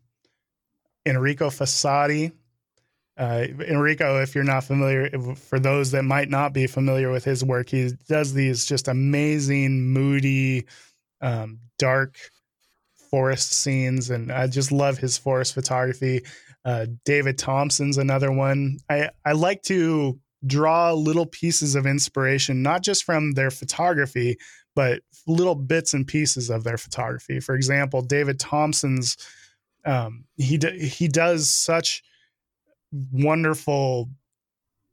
Enrico 1.06 1.48
Fossati. 1.48 2.32
Uh, 3.16 3.46
Enrico, 3.66 4.20
if 4.20 4.34
you're 4.34 4.44
not 4.44 4.64
familiar, 4.64 5.08
for 5.34 5.58
those 5.58 5.90
that 5.92 6.02
might 6.02 6.28
not 6.28 6.52
be 6.52 6.66
familiar 6.66 7.10
with 7.10 7.24
his 7.24 7.42
work, 7.42 7.70
he 7.70 7.92
does 8.08 8.34
these 8.34 8.66
just 8.66 8.88
amazing, 8.88 9.82
moody, 9.82 10.66
um, 11.22 11.58
dark 11.78 12.18
forest 13.10 13.52
scenes, 13.52 14.10
and 14.10 14.30
I 14.30 14.46
just 14.48 14.70
love 14.70 14.98
his 14.98 15.16
forest 15.16 15.54
photography. 15.54 16.22
Uh, 16.64 16.86
David 17.04 17.38
Thompson's 17.38 17.96
another 17.96 18.30
one. 18.30 18.78
I, 18.90 19.10
I 19.24 19.32
like 19.32 19.62
to 19.62 20.18
draw 20.46 20.92
little 20.92 21.26
pieces 21.26 21.74
of 21.74 21.86
inspiration, 21.86 22.62
not 22.62 22.82
just 22.82 23.04
from 23.04 23.32
their 23.32 23.50
photography, 23.50 24.36
but 24.74 25.00
little 25.26 25.54
bits 25.54 25.94
and 25.94 26.06
pieces 26.06 26.50
of 26.50 26.64
their 26.64 26.76
photography. 26.76 27.40
For 27.40 27.54
example, 27.54 28.02
David 28.02 28.38
Thompson's 28.38 29.16
um, 29.86 30.24
he 30.36 30.58
d- 30.58 30.86
he 30.86 31.06
does 31.08 31.48
such 31.48 32.02
wonderful, 33.12 34.10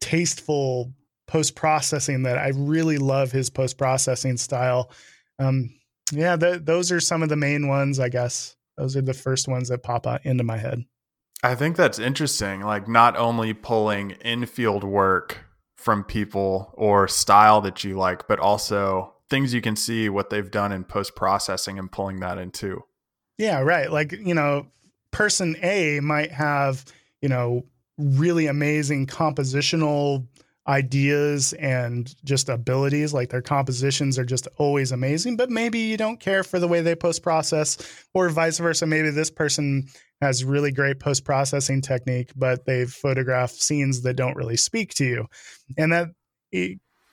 tasteful 0.01 0.93
post 1.28 1.56
processing 1.56 2.24
that 2.24 2.38
I 2.38 2.49
really 2.49 2.97
love 2.97 3.32
his 3.32 3.49
post 3.49 3.78
processing 3.78 4.38
style. 4.38 4.91
Um, 5.39 5.74
yeah, 6.12 6.36
th- 6.36 6.62
those 6.64 6.91
are 6.91 6.99
some 6.99 7.24
of 7.24 7.30
the 7.30 7.36
main 7.36 7.68
ones, 7.68 7.99
I 7.99 8.10
guess. 8.10 8.56
Those 8.78 8.95
are 8.95 9.01
the 9.01 9.14
first 9.14 9.47
ones 9.47 9.70
that 9.70 9.84
pop 9.84 10.06
out 10.06 10.26
into 10.26 10.43
my 10.43 10.58
head. 10.58 10.86
I 11.43 11.56
think 11.56 11.76
that's 11.76 11.99
interesting. 11.99 12.62
Like 12.62 12.88
not 12.88 13.18
only 13.18 13.54
pulling 13.54 14.12
infield 14.12 14.84
work 14.84 15.45
from 15.76 16.04
people 16.04 16.74
or 16.76 17.08
style 17.08 17.62
that 17.62 17.84
you 17.84 17.97
like, 17.97 18.28
but 18.28 18.39
also 18.39 19.14
things 19.30 19.54
you 19.54 19.62
can 19.62 19.76
see 19.76 20.10
what 20.10 20.30
they've 20.30 20.51
done 20.51 20.72
in 20.72 20.84
post 20.84 21.16
processing 21.16 21.78
and 21.78 21.91
pulling 21.91 22.20
that 22.22 22.38
into. 22.38 22.84
Yeah, 23.38 23.60
right. 23.60 23.91
Like, 23.91 24.12
you 24.12 24.34
know, 24.34 24.68
person 25.12 25.58
A 25.62 25.99
might 25.99 26.32
have, 26.32 26.86
you 27.22 27.30
know, 27.30 27.66
really 27.98 28.48
amazing 28.48 29.08
compositional 29.08 30.28
ideas 30.68 31.52
and 31.54 32.16
just 32.24 32.48
abilities 32.48 33.14
like 33.14 33.30
their 33.30 33.41
compositions 33.41 34.18
are 34.18 34.24
just 34.24 34.48
always 34.58 34.94
amazing 34.94 35.36
but 35.36 35.50
maybe 35.50 35.78
you 35.78 35.98
don't 35.98 36.22
care 36.22 36.41
for 36.41 36.58
the 36.58 36.70
way 36.70 36.80
they 36.80 36.96
post 36.96 37.22
process 37.22 37.78
or 38.14 38.30
vice 38.30 38.60
versa 38.60 38.86
maybe 38.86 39.10
this 39.10 39.30
person 39.30 39.86
has 40.24 40.44
really 40.44 40.72
great 40.72 41.00
post 41.00 41.26
processing 41.26 41.82
technique, 41.82 42.32
but 42.36 42.66
they've 42.66 42.91
photographed 42.91 43.62
scenes 43.62 44.02
that 44.02 44.16
don't 44.16 44.36
really 44.36 44.58
speak 44.58 44.94
to 44.96 45.06
you. 45.06 45.28
And 45.78 45.91
that, 45.91 46.08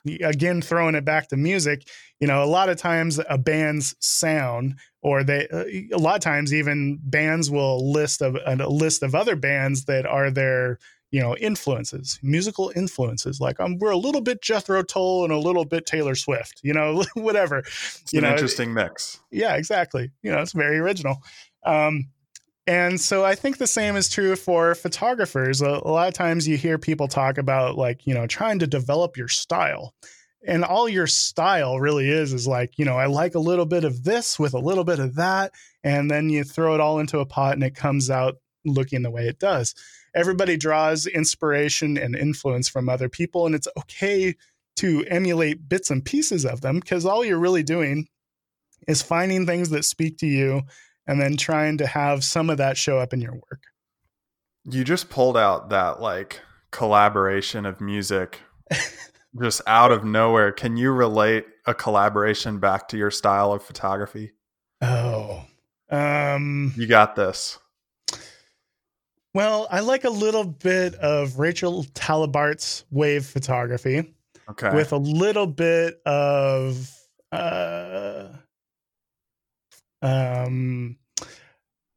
again, 0.05 0.61
throwing 0.61 0.95
it 0.95 1.05
back 1.05 1.29
to 1.29 1.37
music, 1.37 1.87
you 2.19 2.27
know, 2.27 2.43
a 2.43 2.45
lot 2.45 2.69
of 2.69 2.77
times 2.77 3.19
a 3.29 3.37
band's 3.37 3.95
sound, 3.99 4.75
or 5.01 5.23
they, 5.23 5.47
a 5.91 5.97
lot 5.97 6.15
of 6.15 6.21
times 6.21 6.53
even 6.53 6.99
bands 7.03 7.49
will 7.49 7.91
list 7.91 8.21
of 8.21 8.37
a 8.45 8.55
list 8.67 9.03
of 9.03 9.15
other 9.15 9.35
bands 9.35 9.85
that 9.85 10.05
are 10.05 10.31
their 10.31 10.77
you 11.11 11.19
know 11.19 11.35
influences 11.35 12.17
musical 12.23 12.71
influences 12.73 13.41
like 13.41 13.59
um, 13.59 13.77
we're 13.79 13.91
a 13.91 13.97
little 13.97 14.21
bit 14.21 14.41
jethro 14.41 14.81
tull 14.81 15.25
and 15.25 15.33
a 15.33 15.37
little 15.37 15.65
bit 15.65 15.85
taylor 15.85 16.15
swift 16.15 16.61
you 16.63 16.73
know 16.73 17.03
whatever 17.15 17.57
it's 17.59 18.13
you 18.13 18.19
an 18.19 18.23
know 18.23 18.31
interesting 18.31 18.73
mix. 18.73 19.19
Yeah 19.29 19.55
exactly 19.55 20.11
you 20.23 20.31
know 20.31 20.39
it's 20.39 20.53
very 20.53 20.79
original. 20.79 21.17
Um, 21.65 22.07
and 22.71 23.01
so 23.01 23.25
I 23.25 23.35
think 23.35 23.57
the 23.57 23.67
same 23.67 23.97
is 23.97 24.07
true 24.07 24.37
for 24.37 24.75
photographers. 24.75 25.59
A, 25.59 25.67
lot 25.67 26.07
of 26.07 26.13
times 26.13 26.47
you 26.47 26.55
hear 26.55 26.77
people 26.77 27.09
talk 27.09 27.37
about 27.37 27.75
like, 27.75 28.07
you 28.07 28.13
know, 28.13 28.25
trying 28.25 28.59
to 28.59 28.65
develop 28.65 29.17
your 29.17 29.27
style. 29.27 29.93
And 30.47 30.63
all 30.63 30.87
your 30.87 31.05
style 31.05 31.81
really 31.81 32.09
is 32.09 32.31
is 32.31 32.47
like, 32.47 32.79
you 32.79 32.85
know, 32.85 32.95
I 32.95 33.07
like 33.07 33.35
a 33.35 33.39
little 33.39 33.65
bit 33.65 33.83
of 33.83 34.05
this 34.05 34.39
with 34.39 34.53
a 34.53 34.59
little 34.59 34.85
bit 34.85 34.99
of 34.99 35.15
that. 35.15 35.51
And 35.83 36.09
then 36.09 36.29
you 36.29 36.45
throw 36.45 36.73
it 36.73 36.79
all 36.79 36.99
into 36.99 37.19
a 37.19 37.25
pot 37.25 37.55
and 37.55 37.63
it 37.63 37.75
comes 37.75 38.09
out 38.09 38.37
looking 38.63 39.01
the 39.01 39.11
way 39.11 39.27
it 39.27 39.37
does. 39.37 39.75
Everybody 40.15 40.55
draws 40.55 41.07
inspiration 41.07 41.97
and 41.97 42.15
influence 42.15 42.69
from 42.69 42.87
other 42.87 43.09
people. 43.09 43.45
And 43.45 43.53
it's 43.53 43.67
okay 43.79 44.33
to 44.77 45.03
emulate 45.09 45.67
bits 45.67 45.91
and 45.91 46.05
pieces 46.05 46.45
of 46.45 46.61
them 46.61 46.79
because 46.79 47.05
all 47.05 47.25
you're 47.25 47.37
really 47.37 47.63
doing 47.63 48.07
is 48.87 49.01
finding 49.01 49.45
things 49.45 49.71
that 49.71 49.83
speak 49.83 50.19
to 50.19 50.25
you 50.25 50.61
and 51.07 51.19
then 51.19 51.37
trying 51.37 51.77
to 51.77 51.87
have 51.87 52.23
some 52.23 52.49
of 52.49 52.57
that 52.57 52.77
show 52.77 52.99
up 52.99 53.13
in 53.13 53.21
your 53.21 53.33
work. 53.33 53.63
You 54.65 54.83
just 54.83 55.09
pulled 55.09 55.37
out 55.37 55.69
that 55.69 56.01
like 56.01 56.41
collaboration 56.71 57.65
of 57.65 57.81
music 57.81 58.41
just 59.41 59.61
out 59.67 59.91
of 59.91 60.03
nowhere. 60.03 60.51
Can 60.51 60.77
you 60.77 60.91
relate 60.91 61.45
a 61.65 61.73
collaboration 61.73 62.59
back 62.59 62.87
to 62.89 62.97
your 62.97 63.11
style 63.11 63.51
of 63.53 63.63
photography? 63.63 64.31
Oh, 64.81 65.43
um, 65.89 66.73
you 66.75 66.87
got 66.87 67.15
this. 67.15 67.59
Well, 69.33 69.67
I 69.71 69.79
like 69.79 70.03
a 70.03 70.09
little 70.09 70.43
bit 70.43 70.95
of 70.95 71.39
Rachel 71.39 71.85
Talibart's 71.93 72.83
wave 72.91 73.25
photography. 73.25 74.13
Okay. 74.49 74.75
With 74.75 74.91
a 74.91 74.97
little 74.97 75.47
bit 75.47 76.01
of 76.05 76.89
uh 77.31 78.27
um, 80.01 80.97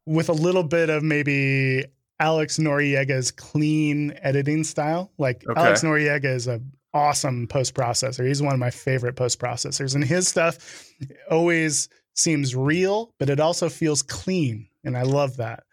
with 0.07 0.29
a 0.29 0.35
little 0.35 0.63
bit 0.63 0.91
of 0.91 1.03
maybe 1.03 1.85
Alex 2.21 2.59
Noriega's 2.59 3.31
clean 3.31 4.15
editing 4.23 4.65
style. 4.65 5.13
Like 5.19 5.45
okay. 5.49 5.61
Alex 5.61 5.83
Noriega 5.83 6.25
is 6.25 6.47
a 6.47 6.61
awesome 6.93 7.47
post 7.47 7.75
processor. 7.75 8.27
He's 8.27 8.43
one 8.43 8.55
of 8.55 8.61
my 8.61 8.71
favorite 8.71 9.17
post 9.17 9.41
processors, 9.41 9.95
and 9.95 10.05
his 10.05 10.29
stuff 10.29 10.87
always 11.31 11.89
seems 12.15 12.55
real, 12.55 13.13
but 13.19 13.29
it 13.29 13.41
also 13.41 13.69
feels 13.69 14.03
clean, 14.03 14.69
and 14.85 14.97
I 14.97 15.03
love 15.03 15.39
that. 15.39 15.65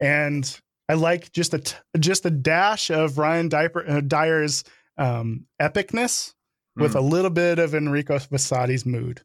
And 0.00 0.60
I 0.88 0.94
like 0.94 1.32
just 1.32 1.54
a 1.54 1.58
t- 1.58 1.76
just 1.98 2.26
a 2.26 2.30
dash 2.30 2.90
of 2.90 3.18
Ryan 3.18 3.50
uh, 3.52 4.00
Dyer's 4.06 4.64
um, 4.98 5.46
epicness 5.60 6.34
with 6.76 6.92
hmm. 6.92 6.98
a 6.98 7.00
little 7.00 7.30
bit 7.30 7.58
of 7.58 7.74
Enrico 7.74 8.18
Fossati's 8.18 8.86
mood. 8.86 9.22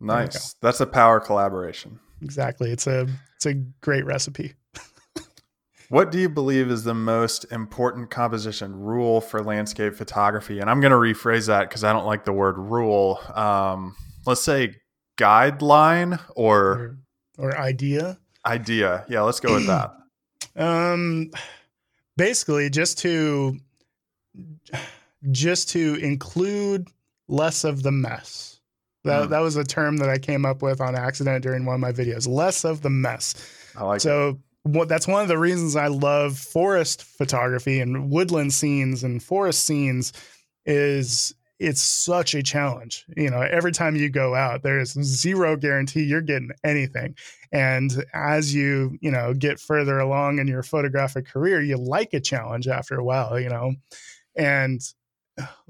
Nice. 0.00 0.54
That's 0.60 0.80
a 0.80 0.86
power 0.86 1.20
collaboration. 1.20 1.98
Exactly. 2.22 2.70
It's 2.70 2.86
a 2.86 3.08
it's 3.36 3.46
a 3.46 3.54
great 3.80 4.04
recipe. 4.04 4.54
what 5.88 6.10
do 6.10 6.18
you 6.18 6.28
believe 6.28 6.70
is 6.70 6.84
the 6.84 6.94
most 6.94 7.44
important 7.52 8.10
composition 8.10 8.74
rule 8.74 9.20
for 9.20 9.42
landscape 9.42 9.94
photography? 9.94 10.60
And 10.60 10.70
I'm 10.70 10.80
going 10.80 10.90
to 10.92 10.96
rephrase 10.96 11.46
that 11.46 11.68
because 11.68 11.84
I 11.84 11.92
don't 11.92 12.06
like 12.06 12.24
the 12.24 12.32
word 12.32 12.58
rule. 12.58 13.20
Um, 13.34 13.96
let's 14.26 14.42
say 14.42 14.76
guideline 15.18 16.20
or, 16.34 16.54
or 16.72 16.98
or 17.38 17.58
idea. 17.58 18.18
Idea. 18.44 19.04
Yeah, 19.08 19.22
let's 19.22 19.40
go 19.40 19.54
with 19.54 19.66
that. 19.66 19.92
um, 20.56 21.30
basically, 22.16 22.70
just 22.70 22.98
to 22.98 23.58
just 25.30 25.70
to 25.70 25.94
include 25.96 26.88
less 27.28 27.64
of 27.64 27.82
the 27.82 27.92
mess. 27.92 28.57
That, 29.08 29.26
mm. 29.26 29.30
that 29.30 29.40
was 29.40 29.56
a 29.56 29.64
term 29.64 29.96
that 29.98 30.08
I 30.08 30.18
came 30.18 30.46
up 30.46 30.62
with 30.62 30.80
on 30.80 30.94
accident 30.94 31.42
during 31.42 31.64
one 31.64 31.74
of 31.74 31.80
my 31.80 31.92
videos. 31.92 32.28
Less 32.28 32.64
of 32.64 32.82
the 32.82 32.90
mess. 32.90 33.34
I 33.76 33.84
like 33.84 34.00
so 34.00 34.38
what 34.62 34.88
that's 34.88 35.08
one 35.08 35.22
of 35.22 35.28
the 35.28 35.38
reasons 35.38 35.76
I 35.76 35.86
love 35.86 36.38
forest 36.38 37.02
photography 37.02 37.80
and 37.80 38.10
woodland 38.10 38.52
scenes 38.52 39.02
and 39.02 39.22
forest 39.22 39.64
scenes 39.64 40.12
is 40.66 41.34
it's 41.58 41.82
such 41.82 42.34
a 42.34 42.42
challenge. 42.42 43.04
You 43.16 43.30
know, 43.30 43.40
every 43.40 43.72
time 43.72 43.96
you 43.96 44.08
go 44.08 44.34
out, 44.34 44.62
there's 44.62 44.92
zero 44.92 45.56
guarantee 45.56 46.04
you're 46.04 46.20
getting 46.20 46.50
anything. 46.62 47.16
And 47.50 48.04
as 48.14 48.54
you, 48.54 48.96
you 49.00 49.10
know, 49.10 49.34
get 49.34 49.58
further 49.58 49.98
along 49.98 50.38
in 50.38 50.46
your 50.46 50.62
photographic 50.62 51.26
career, 51.26 51.60
you 51.60 51.76
like 51.76 52.14
a 52.14 52.20
challenge 52.20 52.68
after 52.68 52.96
a 52.96 53.04
while, 53.04 53.40
you 53.40 53.48
know. 53.48 53.74
And 54.36 54.80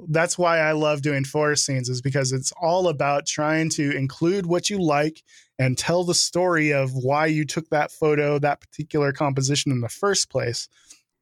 that's 0.09 0.39
why 0.39 0.59
I 0.59 0.73
love 0.73 1.03
doing 1.03 1.25
forest 1.25 1.67
scenes 1.67 1.89
is 1.89 2.01
because 2.01 2.33
it's 2.33 2.53
all 2.61 2.89
about 2.89 3.27
trying 3.27 3.69
to 3.71 3.97
include 3.97 4.47
what 4.47 4.71
you 4.71 4.81
like 4.81 5.23
and 5.59 5.77
tell 5.77 6.05
the 6.05 6.15
story 6.15 6.73
of 6.73 6.93
why 6.95 7.27
you 7.27 7.45
took 7.45 7.69
that 7.71 7.91
photo, 7.91 8.39
that 8.39 8.61
particular 8.61 9.13
composition 9.13 9.73
in 9.73 9.81
the 9.81 9.89
first 9.89 10.31
place 10.31 10.69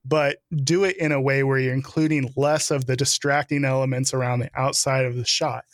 but 0.09 0.38
do 0.62 0.84
it 0.84 0.97
in 0.99 1.11
a 1.11 1.20
way 1.20 1.42
where 1.42 1.59
you're 1.59 1.74
including 1.74 2.32
less 2.36 2.70
of 2.70 2.86
the 2.86 2.97
distracting 2.97 3.64
elements 3.64 4.14
around 4.14 4.38
the 4.38 4.51
outside 4.55 5.05
of 5.05 5.16
the 5.16 5.24
shot. 5.24 5.64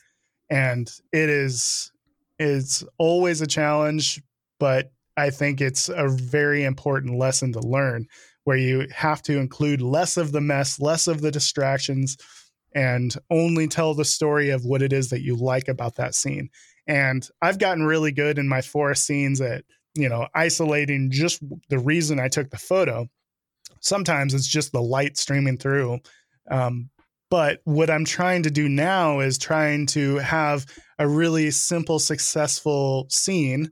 And 0.49 0.91
it 1.13 1.29
is 1.29 1.93
is 2.39 2.85
always 2.99 3.41
a 3.41 3.47
challenge, 3.47 4.23
but 4.59 4.91
I 5.17 5.31
think 5.31 5.61
it's 5.61 5.89
a 5.89 6.09
very 6.09 6.65
important 6.65 7.19
lesson 7.19 7.53
to 7.53 7.61
learn 7.61 8.07
where 8.45 8.57
you 8.57 8.87
have 8.93 9.23
to 9.23 9.39
include 9.39 9.83
less 9.83 10.17
of 10.17 10.33
the 10.33 10.41
mess, 10.41 10.81
less 10.81 11.07
of 11.07 11.21
the 11.21 11.31
distractions, 11.31 12.17
and 12.75 13.15
only 13.31 13.69
tell 13.69 13.95
the 13.95 14.05
story 14.05 14.51
of 14.51 14.65
what 14.65 14.83
it 14.83 14.93
is 14.93 15.11
that 15.11 15.23
you 15.23 15.37
like 15.37 15.69
about 15.69 15.97
that 15.97 16.15
scene. 16.15 16.51
And 16.87 17.27
I've 17.41 17.59
gotten 17.59 17.85
really 17.85 18.13
good 18.13 18.39
in 18.39 18.49
my 18.49 18.61
forest 18.61 19.05
scenes 19.05 19.41
at, 19.41 19.65
you 19.95 20.09
know, 20.09 20.27
isolating 20.35 21.11
just 21.11 21.43
the 21.69 21.79
reason 21.79 22.19
I 22.19 22.29
took 22.29 22.51
the 22.51 22.59
photo 22.59 23.09
sometimes 23.83 24.33
it's 24.33 24.47
just 24.47 24.73
the 24.73 24.81
light 24.81 25.19
streaming 25.19 25.59
through. 25.59 25.99
Um, 26.51 26.89
but 27.31 27.61
what 27.65 27.91
I'm 27.91 28.05
trying 28.05 28.45
to 28.45 28.51
do 28.51 28.69
now 28.69 29.21
is 29.21 29.39
trying 29.39 29.87
to 29.89 30.17
have 30.17 30.67
a 30.99 31.09
really 31.09 31.51
simple, 31.51 31.99
successful 31.99 33.07
scene, 33.11 33.71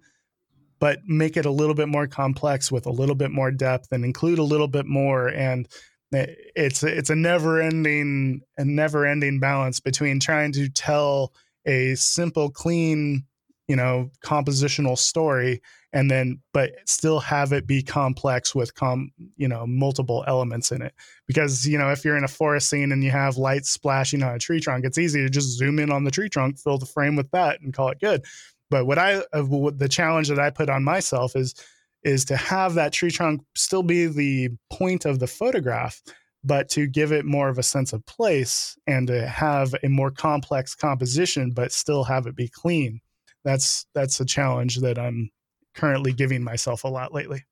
but 0.79 0.99
make 1.07 1.37
it 1.37 1.47
a 1.47 1.51
little 1.51 1.75
bit 1.75 1.89
more 1.89 2.07
complex 2.07 2.73
with 2.73 2.87
a 2.87 2.93
little 2.93 3.15
bit 3.15 3.31
more 3.31 3.51
depth 3.51 3.89
and 3.93 4.05
include 4.05 4.39
a 4.39 4.45
little 4.45 4.69
bit 4.69 4.87
more. 4.87 5.29
And 5.29 5.69
it's 6.13 6.83
it's 6.83 7.11
a 7.11 7.15
never 7.15 7.61
ending 7.61 8.41
a 8.59 8.65
never 8.65 9.07
ending 9.07 9.39
balance 9.39 9.81
between 9.81 10.21
trying 10.21 10.53
to 10.53 10.69
tell 10.69 11.33
a 11.67 11.95
simple, 11.95 12.51
clean, 12.51 13.25
you 13.69 13.77
know, 13.77 14.11
compositional 14.25 14.99
story 14.99 15.61
and 15.93 16.11
then 16.11 16.41
but 16.53 16.73
still 16.87 17.19
have 17.21 17.53
it 17.53 17.67
be 17.67 17.83
complex 17.83 18.55
with 18.55 18.75
com 18.75 19.11
you 19.37 19.49
know 19.49 19.67
multiple 19.67 20.25
elements 20.27 20.73
in 20.73 20.83
it. 20.83 20.95
Because 21.27 21.67
you 21.67 21.79
know 21.79 21.91
if 21.91 22.05
you're 22.05 22.17
in 22.17 22.25
a 22.25 22.29
forest 22.29 22.69
scene 22.69 22.93
and 22.93 23.03
you 23.05 23.11
have 23.11 23.37
lights 23.37 23.71
splashing 23.71 24.23
on 24.23 24.35
a 24.35 24.39
tree 24.39 24.61
trunk 24.61 24.85
it's 24.85 24.99
easy 24.99 25.21
to 25.23 25.31
just 25.31 25.57
zoom 25.59 25.79
in 25.79 25.91
on 25.91 26.05
the 26.05 26.11
tree 26.11 26.29
trunk 26.29 26.59
fill 26.59 26.79
the 26.79 26.87
frame 26.87 27.17
with 27.17 27.31
that 27.33 27.61
and 27.61 27.75
call 27.75 27.89
it 27.89 28.01
good. 28.01 28.25
But 28.69 28.87
what 28.87 28.99
i 28.99 29.17
uh, 29.33 29.71
the 29.75 29.89
challenge 29.91 30.29
that 30.29 30.39
i 30.39 30.51
put 30.51 30.71
on 30.71 30.85
myself 30.85 31.35
is 31.37 31.55
is 32.03 32.25
to 32.25 32.37
have 32.37 32.75
that 32.75 32.93
tree 32.93 33.11
trunk 33.11 33.43
still 33.55 33.83
be 33.83 34.07
the 34.07 34.51
point 34.71 35.05
of 35.05 35.19
the 35.19 35.27
photograph 35.27 36.01
but 36.43 36.71
to 36.71 36.87
give 36.87 37.13
it 37.13 37.27
more 37.27 37.51
of 37.51 37.59
a 37.59 37.63
sense 37.63 37.93
of 37.93 38.05
place 38.07 38.79
and 38.87 39.09
to 39.09 39.27
have 39.27 39.75
a 39.83 39.89
more 39.89 40.11
complex 40.11 40.75
composition 40.75 41.51
but 41.51 41.73
still 41.73 42.05
have 42.05 42.27
it 42.27 42.35
be 42.35 42.49
clean 42.49 43.01
that's 43.45 43.87
that's 43.95 44.21
a 44.21 44.25
challenge 44.25 44.77
that 44.77 44.99
i'm 44.99 45.31
currently 45.75 46.13
giving 46.13 46.43
myself 46.43 46.85
a 46.85 46.89
lot 46.89 47.13
lately. 47.13 47.45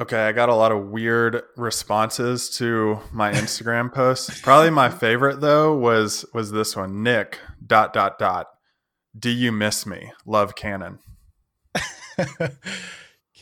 Okay, 0.00 0.26
I 0.26 0.32
got 0.32 0.48
a 0.48 0.54
lot 0.54 0.72
of 0.72 0.86
weird 0.86 1.42
responses 1.56 2.50
to 2.58 2.98
my 3.12 3.32
Instagram 3.32 3.92
posts. 3.94 4.40
Probably 4.40 4.70
my 4.70 4.90
favorite 4.90 5.40
though 5.40 5.76
was 5.76 6.24
was 6.34 6.50
this 6.50 6.74
one. 6.74 7.04
Nick 7.04 7.38
dot 7.64 7.92
dot 7.92 8.18
dot. 8.18 8.48
Do 9.16 9.30
you 9.30 9.52
miss 9.52 9.86
me? 9.86 10.12
Love 10.26 10.56
Canon. 10.56 10.98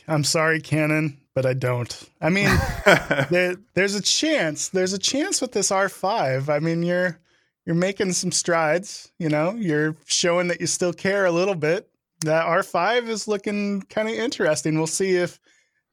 I'm 0.07 0.23
sorry, 0.23 0.59
Canon, 0.59 1.17
but 1.33 1.45
I 1.45 1.53
don't. 1.53 2.09
I 2.21 2.29
mean, 2.29 2.49
there, 3.29 3.55
there's 3.73 3.95
a 3.95 4.01
chance. 4.01 4.69
There's 4.69 4.93
a 4.93 4.99
chance 4.99 5.41
with 5.41 5.51
this 5.51 5.71
R5. 5.71 6.49
I 6.49 6.59
mean, 6.59 6.83
you're 6.83 7.19
you're 7.65 7.75
making 7.75 8.13
some 8.13 8.31
strides. 8.31 9.11
You 9.19 9.29
know, 9.29 9.51
you're 9.51 9.95
showing 10.05 10.47
that 10.49 10.61
you 10.61 10.67
still 10.67 10.93
care 10.93 11.25
a 11.25 11.31
little 11.31 11.55
bit 11.55 11.89
that 12.23 12.45
R5 12.45 13.07
is 13.07 13.27
looking 13.27 13.81
kind 13.83 14.07
of 14.07 14.15
interesting. 14.15 14.75
We'll 14.75 14.87
see 14.87 15.15
if 15.15 15.39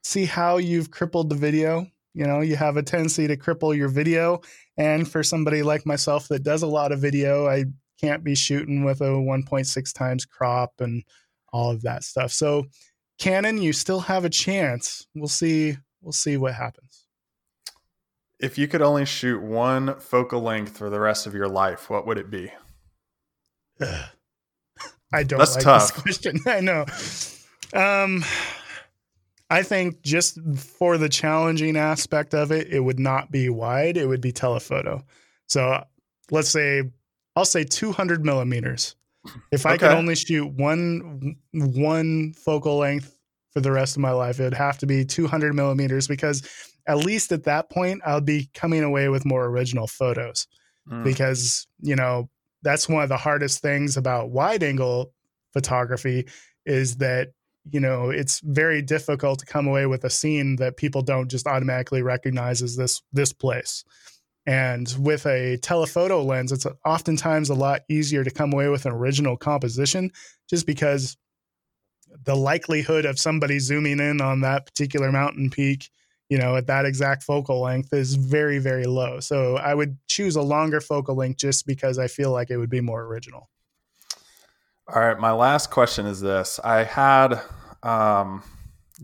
see 0.03 0.25
how 0.25 0.57
you've 0.57 0.91
crippled 0.91 1.29
the 1.29 1.37
video. 1.37 1.87
You 2.15 2.27
know, 2.27 2.41
you 2.41 2.57
have 2.57 2.77
a 2.77 2.83
tendency 2.83 3.27
to 3.29 3.37
cripple 3.37 3.77
your 3.77 3.89
video. 3.89 4.41
And 4.77 5.09
for 5.09 5.23
somebody 5.23 5.63
like 5.63 5.87
myself 5.87 6.29
that 6.29 6.43
does 6.43 6.63
a 6.63 6.67
lot 6.67 6.93
of 6.93 7.01
video, 7.01 7.47
I 7.47 7.67
can't 8.01 8.25
be 8.25 8.35
shooting 8.35 8.85
with 8.85 9.01
a 9.01 9.05
1.6 9.05 9.95
times 9.95 10.25
crop 10.25 10.81
and 10.81 11.05
all 11.53 11.71
of 11.71 11.83
that 11.83 12.03
stuff. 12.03 12.33
So 12.33 12.67
Canon, 13.21 13.61
you 13.61 13.75
still 13.75 14.01
have 14.01 14.25
a 14.25 14.31
chance. 14.31 15.07
We'll 15.15 15.29
see. 15.29 15.77
We'll 16.01 16.13
see 16.13 16.39
what 16.39 16.55
happens. 16.55 17.05
If 18.41 18.57
you 18.57 18.67
could 18.67 18.81
only 18.81 19.05
shoot 19.05 19.43
one 19.43 20.01
focal 20.01 20.41
length 20.41 20.79
for 20.79 20.89
the 20.89 20.99
rest 20.99 21.27
of 21.27 21.35
your 21.35 21.47
life, 21.49 21.91
what 21.91 22.07
would 22.07 22.17
it 22.17 22.31
be? 22.31 22.51
I 25.13 25.23
don't 25.25 25.39
That's 25.39 25.57
like 25.57 25.65
tough. 25.65 25.93
this 25.95 26.03
question. 26.03 26.41
I 26.47 26.61
know. 26.61 26.87
Um, 27.75 28.25
I 29.51 29.65
think 29.65 30.01
just 30.03 30.39
for 30.57 30.97
the 30.97 31.11
challenging 31.11 31.77
aspect 31.77 32.33
of 32.35 32.51
it, 32.51 32.69
it 32.69 32.81
would 32.81 32.99
not 32.99 33.31
be 33.31 33.51
wide. 33.51 33.99
It 33.99 34.07
would 34.07 34.23
be 34.23 34.33
telephoto. 34.33 35.05
So 35.47 35.85
let's 36.31 36.49
say 36.49 36.85
I'll 37.37 37.45
say 37.45 37.65
200 37.65 38.25
millimeters. 38.25 38.97
If 39.53 39.67
I 39.67 39.75
okay. 39.75 39.89
could 39.89 39.97
only 39.97 40.15
shoot 40.15 40.47
one 40.47 41.37
one 41.53 42.33
focal 42.35 42.79
length 42.79 43.19
for 43.53 43.61
the 43.61 43.73
rest 43.73 43.97
of 43.97 44.03
my 44.03 44.13
life, 44.13 44.41
it 44.41 44.45
would 44.45 44.55
have 44.55 44.79
to 44.79 44.87
be 44.87 45.05
200 45.05 45.55
millimeters 45.55 46.07
because 46.07 46.49
at 46.87 46.99
least 46.99 47.31
at 47.33 47.45
that 47.45 47.71
point, 47.71 48.01
I'll 48.05 48.21
be 48.21 48.49
coming 48.55 48.83
away 48.83 49.09
with 49.09 49.27
more 49.27 49.45
original 49.47 49.87
photos. 49.87 50.47
Mm. 50.89 51.05
Because 51.05 51.67
you 51.81 51.97
know 51.97 52.31
that's 52.63 52.89
one 52.89 53.03
of 53.03 53.09
the 53.09 53.17
hardest 53.17 53.61
things 53.61 53.97
about 53.97 54.31
wide 54.31 54.63
angle 54.63 55.13
photography 55.53 56.27
is 56.65 56.97
that 56.97 57.33
you 57.71 57.81
know 57.81 58.11
it's 58.11 58.41
very 58.41 58.81
difficult 58.81 59.39
to 59.41 59.47
come 59.47 59.67
away 59.67 59.87
with 59.87 60.05
a 60.05 60.11
scene 60.11 60.57
that 60.57 60.77
people 60.77 61.03
don't 61.03 61.31
just 61.31 61.47
automatically 61.47 62.03
recognize 62.03 62.63
as 62.63 62.77
this 62.77 63.03
this 63.13 63.33
place 63.33 63.85
and 64.47 64.95
with 64.99 65.27
a 65.27 65.59
telephoto 65.59 66.23
lens 66.23 66.53
it's 66.53 66.67
oftentimes 66.85 67.51
a 67.51 67.55
lot 67.55 67.83
easier 67.89 68.25
to 68.25 68.31
come 68.31 68.53
away 68.53 68.69
with 68.69 68.87
an 68.87 68.93
original 68.93 69.37
composition 69.37 70.11
just 70.49 70.67
because 70.67 71.17
the 72.25 72.35
likelihood 72.35 73.05
of 73.05 73.19
somebody 73.19 73.59
zooming 73.59 74.01
in 74.01 74.21
on 74.21 74.41
that 74.41 74.67
particular 74.67 75.13
mountain 75.13 75.51
peak 75.51 75.91
you 76.31 76.39
know, 76.39 76.57
at 76.57 76.69
that 76.69 76.87
exact 76.87 77.25
focal 77.25 77.61
length 77.61 77.93
is 77.93 78.15
very, 78.15 78.59
very 78.59 78.85
low. 78.85 79.19
So 79.19 79.57
I 79.57 79.75
would 79.75 79.99
choose 80.07 80.37
a 80.37 80.43
longer 80.43 80.81
focal 80.81 81.17
length 81.17 81.39
just 81.39 81.67
because 81.67 81.99
I 81.99 82.07
feel 82.07 82.31
like 82.31 82.51
it 82.51 82.57
would 82.57 82.71
be 82.71 82.81
more 82.81 83.03
original. 83.03 83.51
All 84.89 85.03
right. 85.03 85.19
My 85.19 85.33
last 85.33 85.71
question 85.71 86.07
is 86.07 86.21
this 86.21 86.61
I 86.63 86.85
had 86.85 87.41
um, 87.83 88.45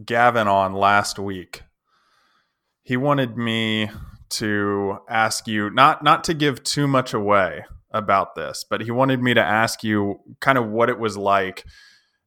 Gavin 0.04 0.46
on 0.46 0.72
last 0.72 1.18
week. 1.18 1.62
He 2.84 2.96
wanted 2.96 3.36
me 3.36 3.90
to 4.30 4.98
ask 5.08 5.46
you 5.46 5.70
not 5.70 6.02
not 6.02 6.24
to 6.24 6.34
give 6.34 6.62
too 6.62 6.86
much 6.86 7.14
away 7.14 7.64
about 7.90 8.34
this, 8.34 8.64
but 8.68 8.82
he 8.82 8.90
wanted 8.90 9.22
me 9.22 9.34
to 9.34 9.42
ask 9.42 9.82
you 9.82 10.20
kind 10.40 10.58
of 10.58 10.68
what 10.68 10.88
it 10.88 10.98
was 10.98 11.16
like 11.16 11.64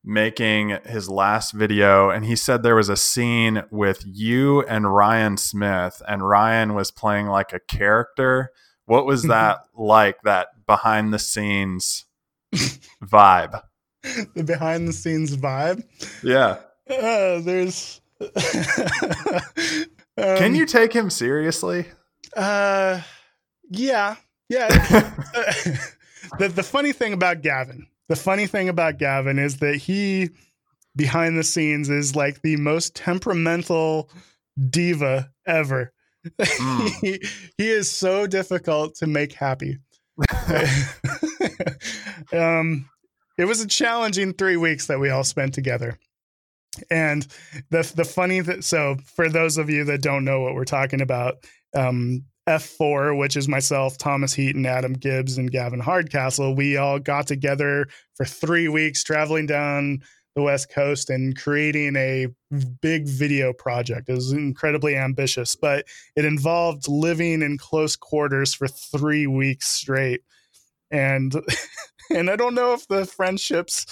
making 0.03 0.77
his 0.85 1.09
last 1.09 1.51
video 1.51 2.09
and 2.09 2.25
he 2.25 2.35
said 2.35 2.63
there 2.63 2.75
was 2.75 2.87
a 2.89 2.95
scene 2.95 3.61
with 3.69 4.01
you 4.05 4.61
and 4.63 4.93
Ryan 4.93 5.35
Smith 5.35 6.01
and 6.07 6.27
Ryan 6.27 6.73
was 6.73 6.89
playing 6.89 7.27
like 7.27 7.51
a 7.51 7.59
character. 7.59 8.51
What 8.85 9.05
was 9.05 9.21
mm-hmm. 9.21 9.31
that 9.31 9.59
like 9.75 10.21
that 10.23 10.47
behind 10.65 11.13
the 11.13 11.19
scenes 11.19 12.05
vibe? 13.03 13.61
The 14.33 14.45
behind 14.45 14.87
the 14.87 14.93
scenes 14.93 15.35
vibe? 15.35 15.83
Yeah. 16.23 16.59
Uh, 16.89 17.41
there's 17.41 17.99
um, 20.23 20.37
Can 20.37 20.55
you 20.55 20.65
take 20.65 20.93
him 20.93 21.09
seriously? 21.09 21.85
Uh 22.35 23.01
yeah. 23.69 24.15
Yeah. 24.49 24.67
the 26.39 26.47
the 26.47 26.63
funny 26.63 26.91
thing 26.91 27.13
about 27.13 27.41
Gavin 27.41 27.87
the 28.09 28.15
funny 28.15 28.47
thing 28.47 28.67
about 28.67 28.97
Gavin 28.97 29.39
is 29.39 29.57
that 29.57 29.75
he 29.75 30.31
behind 30.95 31.37
the 31.37 31.43
scenes 31.43 31.89
is 31.89 32.15
like 32.15 32.41
the 32.41 32.57
most 32.57 32.95
temperamental 32.95 34.09
diva 34.69 35.31
ever. 35.45 35.93
Mm. 36.25 36.89
he, 37.01 37.23
he 37.57 37.69
is 37.69 37.89
so 37.89 38.27
difficult 38.27 38.95
to 38.95 39.07
make 39.07 39.33
happy. 39.33 39.77
um, 42.33 42.89
it 43.37 43.45
was 43.45 43.61
a 43.61 43.67
challenging 43.67 44.33
three 44.33 44.57
weeks 44.57 44.87
that 44.87 44.99
we 44.99 45.09
all 45.09 45.23
spent 45.23 45.53
together. 45.53 45.97
And 46.89 47.27
the 47.69 47.91
the 47.95 48.05
funny 48.05 48.41
th- 48.41 48.63
so 48.63 48.97
for 49.05 49.29
those 49.29 49.57
of 49.57 49.69
you 49.69 49.83
that 49.85 50.01
don't 50.01 50.25
know 50.25 50.41
what 50.41 50.55
we're 50.55 50.65
talking 50.65 51.01
about, 51.01 51.45
um, 51.75 52.23
F4, 52.47 53.17
which 53.17 53.37
is 53.37 53.47
myself, 53.47 53.97
Thomas 53.97 54.33
Heaton, 54.33 54.65
Adam 54.65 54.93
Gibbs, 54.93 55.37
and 55.37 55.51
Gavin 55.51 55.79
Hardcastle, 55.79 56.55
we 56.55 56.77
all 56.77 56.99
got 56.99 57.27
together 57.27 57.87
for 58.15 58.25
three 58.25 58.67
weeks, 58.67 59.03
traveling 59.03 59.45
down 59.45 59.99
the 60.35 60.41
West 60.41 60.69
Coast 60.69 61.09
and 61.09 61.37
creating 61.37 61.95
a 61.95 62.27
big 62.81 63.07
video 63.07 63.53
project. 63.53 64.09
It 64.09 64.13
was 64.13 64.31
incredibly 64.31 64.95
ambitious, 64.95 65.55
but 65.55 65.85
it 66.15 66.25
involved 66.25 66.87
living 66.87 67.41
in 67.41 67.57
close 67.57 67.95
quarters 67.95 68.53
for 68.53 68.67
three 68.67 69.27
weeks 69.27 69.69
straight. 69.69 70.21
And 70.91 71.33
and 72.09 72.29
I 72.29 72.35
don't 72.35 72.55
know 72.55 72.73
if 72.73 72.87
the 72.87 73.05
friendships 73.05 73.85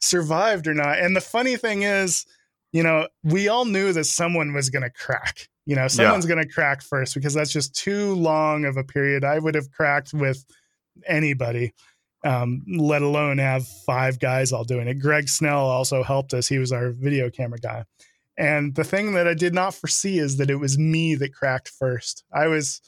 survived 0.00 0.66
or 0.66 0.74
not. 0.74 0.98
And 0.98 1.16
the 1.16 1.20
funny 1.20 1.56
thing 1.56 1.82
is, 1.82 2.26
you 2.72 2.82
know, 2.82 3.08
we 3.22 3.48
all 3.48 3.64
knew 3.64 3.92
that 3.92 4.04
someone 4.04 4.52
was 4.52 4.70
going 4.70 4.82
to 4.82 4.90
crack. 4.90 5.48
You 5.66 5.76
know, 5.76 5.88
someone's 5.88 6.26
yeah. 6.26 6.34
going 6.34 6.46
to 6.46 6.52
crack 6.52 6.82
first 6.82 7.14
because 7.14 7.32
that's 7.32 7.52
just 7.52 7.74
too 7.74 8.14
long 8.14 8.64
of 8.64 8.76
a 8.76 8.84
period. 8.84 9.24
I 9.24 9.38
would 9.38 9.54
have 9.54 9.70
cracked 9.70 10.12
with 10.12 10.44
anybody 11.06 11.72
um, 12.24 12.62
let 12.66 13.02
alone 13.02 13.38
have 13.38 13.66
five 13.86 14.18
guys 14.18 14.52
all 14.52 14.64
doing 14.64 14.88
it. 14.88 14.94
Greg 14.94 15.28
Snell 15.28 15.66
also 15.66 16.02
helped 16.02 16.32
us. 16.32 16.48
He 16.48 16.58
was 16.58 16.72
our 16.72 16.90
video 16.90 17.30
camera 17.30 17.58
guy. 17.58 17.84
And 18.36 18.74
the 18.74 18.84
thing 18.84 19.12
that 19.14 19.28
I 19.28 19.34
did 19.34 19.54
not 19.54 19.74
foresee 19.74 20.18
is 20.18 20.38
that 20.38 20.50
it 20.50 20.56
was 20.56 20.78
me 20.78 21.14
that 21.16 21.34
cracked 21.34 21.68
first. 21.68 22.24
I 22.32 22.48
was, 22.48 22.80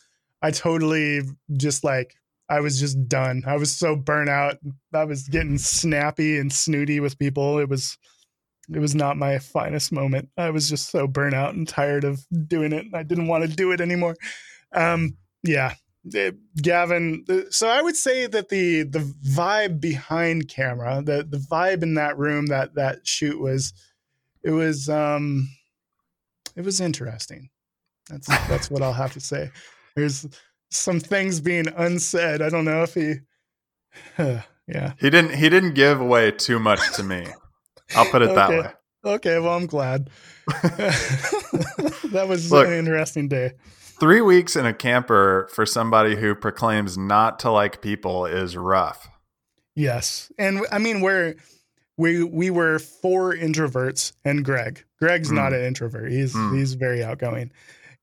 I 0.43 0.51
totally 0.51 1.23
just 1.57 1.85
like, 1.85 2.17
I 2.49 2.61
was 2.61 2.79
just 2.79 3.09
done. 3.09 3.43
I 3.47 3.57
was 3.57 3.77
so 3.77 3.97
burnt 3.97 4.29
out. 4.29 4.57
I 4.95 5.05
was 5.05 5.29
getting 5.29 5.59
snappy 5.59 6.39
and 6.39 6.53
snooty 6.53 7.01
with 7.01 7.19
people. 7.19 7.59
It 7.59 7.69
was, 7.69 7.99
it 8.73 8.79
was 8.79 8.95
not 8.95 9.17
my 9.17 9.39
finest 9.39 9.93
moment. 9.93 10.29
I 10.37 10.51
was 10.51 10.69
just 10.69 10.91
so 10.91 11.07
burnt 11.07 11.35
out 11.35 11.55
and 11.55 11.69
tired 11.69 12.05
of 12.05 12.25
doing 12.47 12.73
it. 12.73 12.87
I 12.95 13.03
didn't 13.03 13.29
want 13.29 13.45
to 13.45 13.57
do 13.57 13.73
it 13.73 13.81
anymore. 13.81 14.17
Um, 14.73 15.17
yeah, 15.43 15.75
Gavin, 16.63 17.25
so 17.51 17.69
I 17.69 17.83
would 17.83 17.97
say 17.97 18.27
that 18.27 18.49
the 18.49 18.85
the 18.85 19.01
vibe 19.29 19.81
behind 19.81 20.49
camera, 20.49 21.03
the 21.05 21.27
the 21.29 21.39
vibe 21.39 21.83
in 21.83 21.95
that 21.95 22.17
room, 22.17 22.47
that 22.47 22.75
that 22.75 23.07
shoot 23.07 23.41
was, 23.41 23.73
it 24.43 24.51
was 24.51 24.89
um, 24.89 25.49
it 26.55 26.65
was 26.65 26.81
interesting. 26.81 27.51
That's 28.09 28.27
that's 28.27 28.71
what 28.71 28.83
I'll 28.83 28.93
have 28.93 29.15
to 29.15 29.21
say. 29.21 29.51
There's 29.97 30.27
some 30.71 31.01
things 31.01 31.41
being 31.41 31.67
unsaid. 31.77 32.43
I 32.43 32.49
don't 32.49 32.65
know 32.65 32.83
if 32.83 32.95
he, 32.95 33.15
yeah, 34.19 34.93
he 34.99 35.11
didn't 35.11 35.35
he 35.35 35.49
didn't 35.49 35.75
give 35.75 36.01
away 36.01 36.31
too 36.31 36.59
much 36.59 36.81
to 36.95 37.03
me. 37.03 37.27
I'll 37.95 38.07
put 38.07 38.23
it 38.23 38.31
okay. 38.31 38.35
that 38.35 38.51
way. 38.51 38.73
Okay, 39.13 39.39
well 39.39 39.55
I'm 39.55 39.67
glad. 39.67 40.11
that 40.47 42.27
was 42.29 42.51
Look, 42.51 42.67
an 42.67 42.73
interesting 42.73 43.29
day. 43.29 43.53
Three 43.99 44.21
weeks 44.21 44.57
in 44.57 44.67
a 44.67 44.75
camper 44.75 45.49
for 45.53 45.65
somebody 45.65 46.17
who 46.17 46.35
proclaims 46.35 46.99
not 46.99 47.39
to 47.41 47.51
like 47.51 47.81
people 47.81 48.27
is 48.27 48.57
rough. 48.57 49.09
Yes, 49.75 50.31
and 50.39 50.63
I 50.73 50.79
mean 50.79 51.01
we're 51.01 51.37
we 51.97 52.23
we 52.25 52.51
were 52.51 52.79
four 52.79 53.35
introverts 53.35 54.13
and 54.25 54.45
Greg. 54.45 54.85
Greg's 54.99 55.31
mm. 55.31 55.35
not 55.35 55.53
an 55.53 55.65
introvert. 55.65 56.11
He's 56.11 56.35
mm. 56.35 56.57
he's 56.57 56.75
very 56.75 57.03
outgoing. 57.03 57.51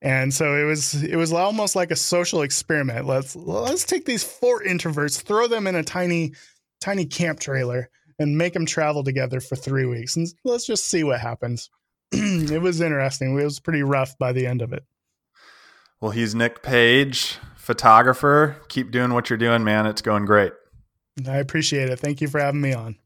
And 0.04 0.34
so 0.34 0.58
it 0.58 0.66
was 0.66 1.01
it 1.01 1.16
was 1.16 1.32
almost 1.32 1.78
like 1.78 1.89
a 1.89 1.95
social 1.95 2.41
experiment. 2.41 3.08
Let's 3.08 3.38
let's 3.38 3.86
take 3.86 4.06
these 4.06 4.24
four 4.24 4.62
introverts, 4.62 5.22
throw 5.22 5.47
them 5.47 5.66
in 5.66 5.76
a 5.76 5.84
tiny 5.84 6.34
tiny 6.82 7.06
camp 7.06 7.39
trailer 7.39 7.89
and 8.20 8.38
make 8.38 8.54
them 8.54 8.66
travel 8.66 9.04
together 9.04 9.39
for 9.39 9.56
3 9.56 9.86
weeks 9.86 10.16
and 10.18 10.28
let's 10.43 10.66
just 10.66 10.88
see 10.88 11.04
what 11.04 11.22
happens. 11.22 11.70
it 12.12 12.62
was 12.62 12.82
interesting. 12.82 13.39
It 13.39 13.43
was 13.45 13.62
pretty 13.62 13.82
rough 13.82 14.18
by 14.18 14.34
the 14.34 14.45
end 14.45 14.62
of 14.62 14.74
it. 14.74 14.84
Well, 16.01 16.12
he's 16.12 16.36
Nick 16.36 16.62
Page, 16.62 17.38
photographer. 17.56 18.58
Keep 18.68 18.91
doing 18.91 19.14
what 19.14 19.30
you're 19.30 19.38
doing, 19.38 19.64
man. 19.64 19.86
It's 19.86 20.01
going 20.01 20.26
great. 20.26 20.51
I 21.26 21.38
appreciate 21.38 21.89
it. 21.89 21.99
Thank 21.99 22.20
you 22.20 22.28
for 22.28 22.41
having 22.41 22.60
me 22.60 22.74
on. 22.74 22.97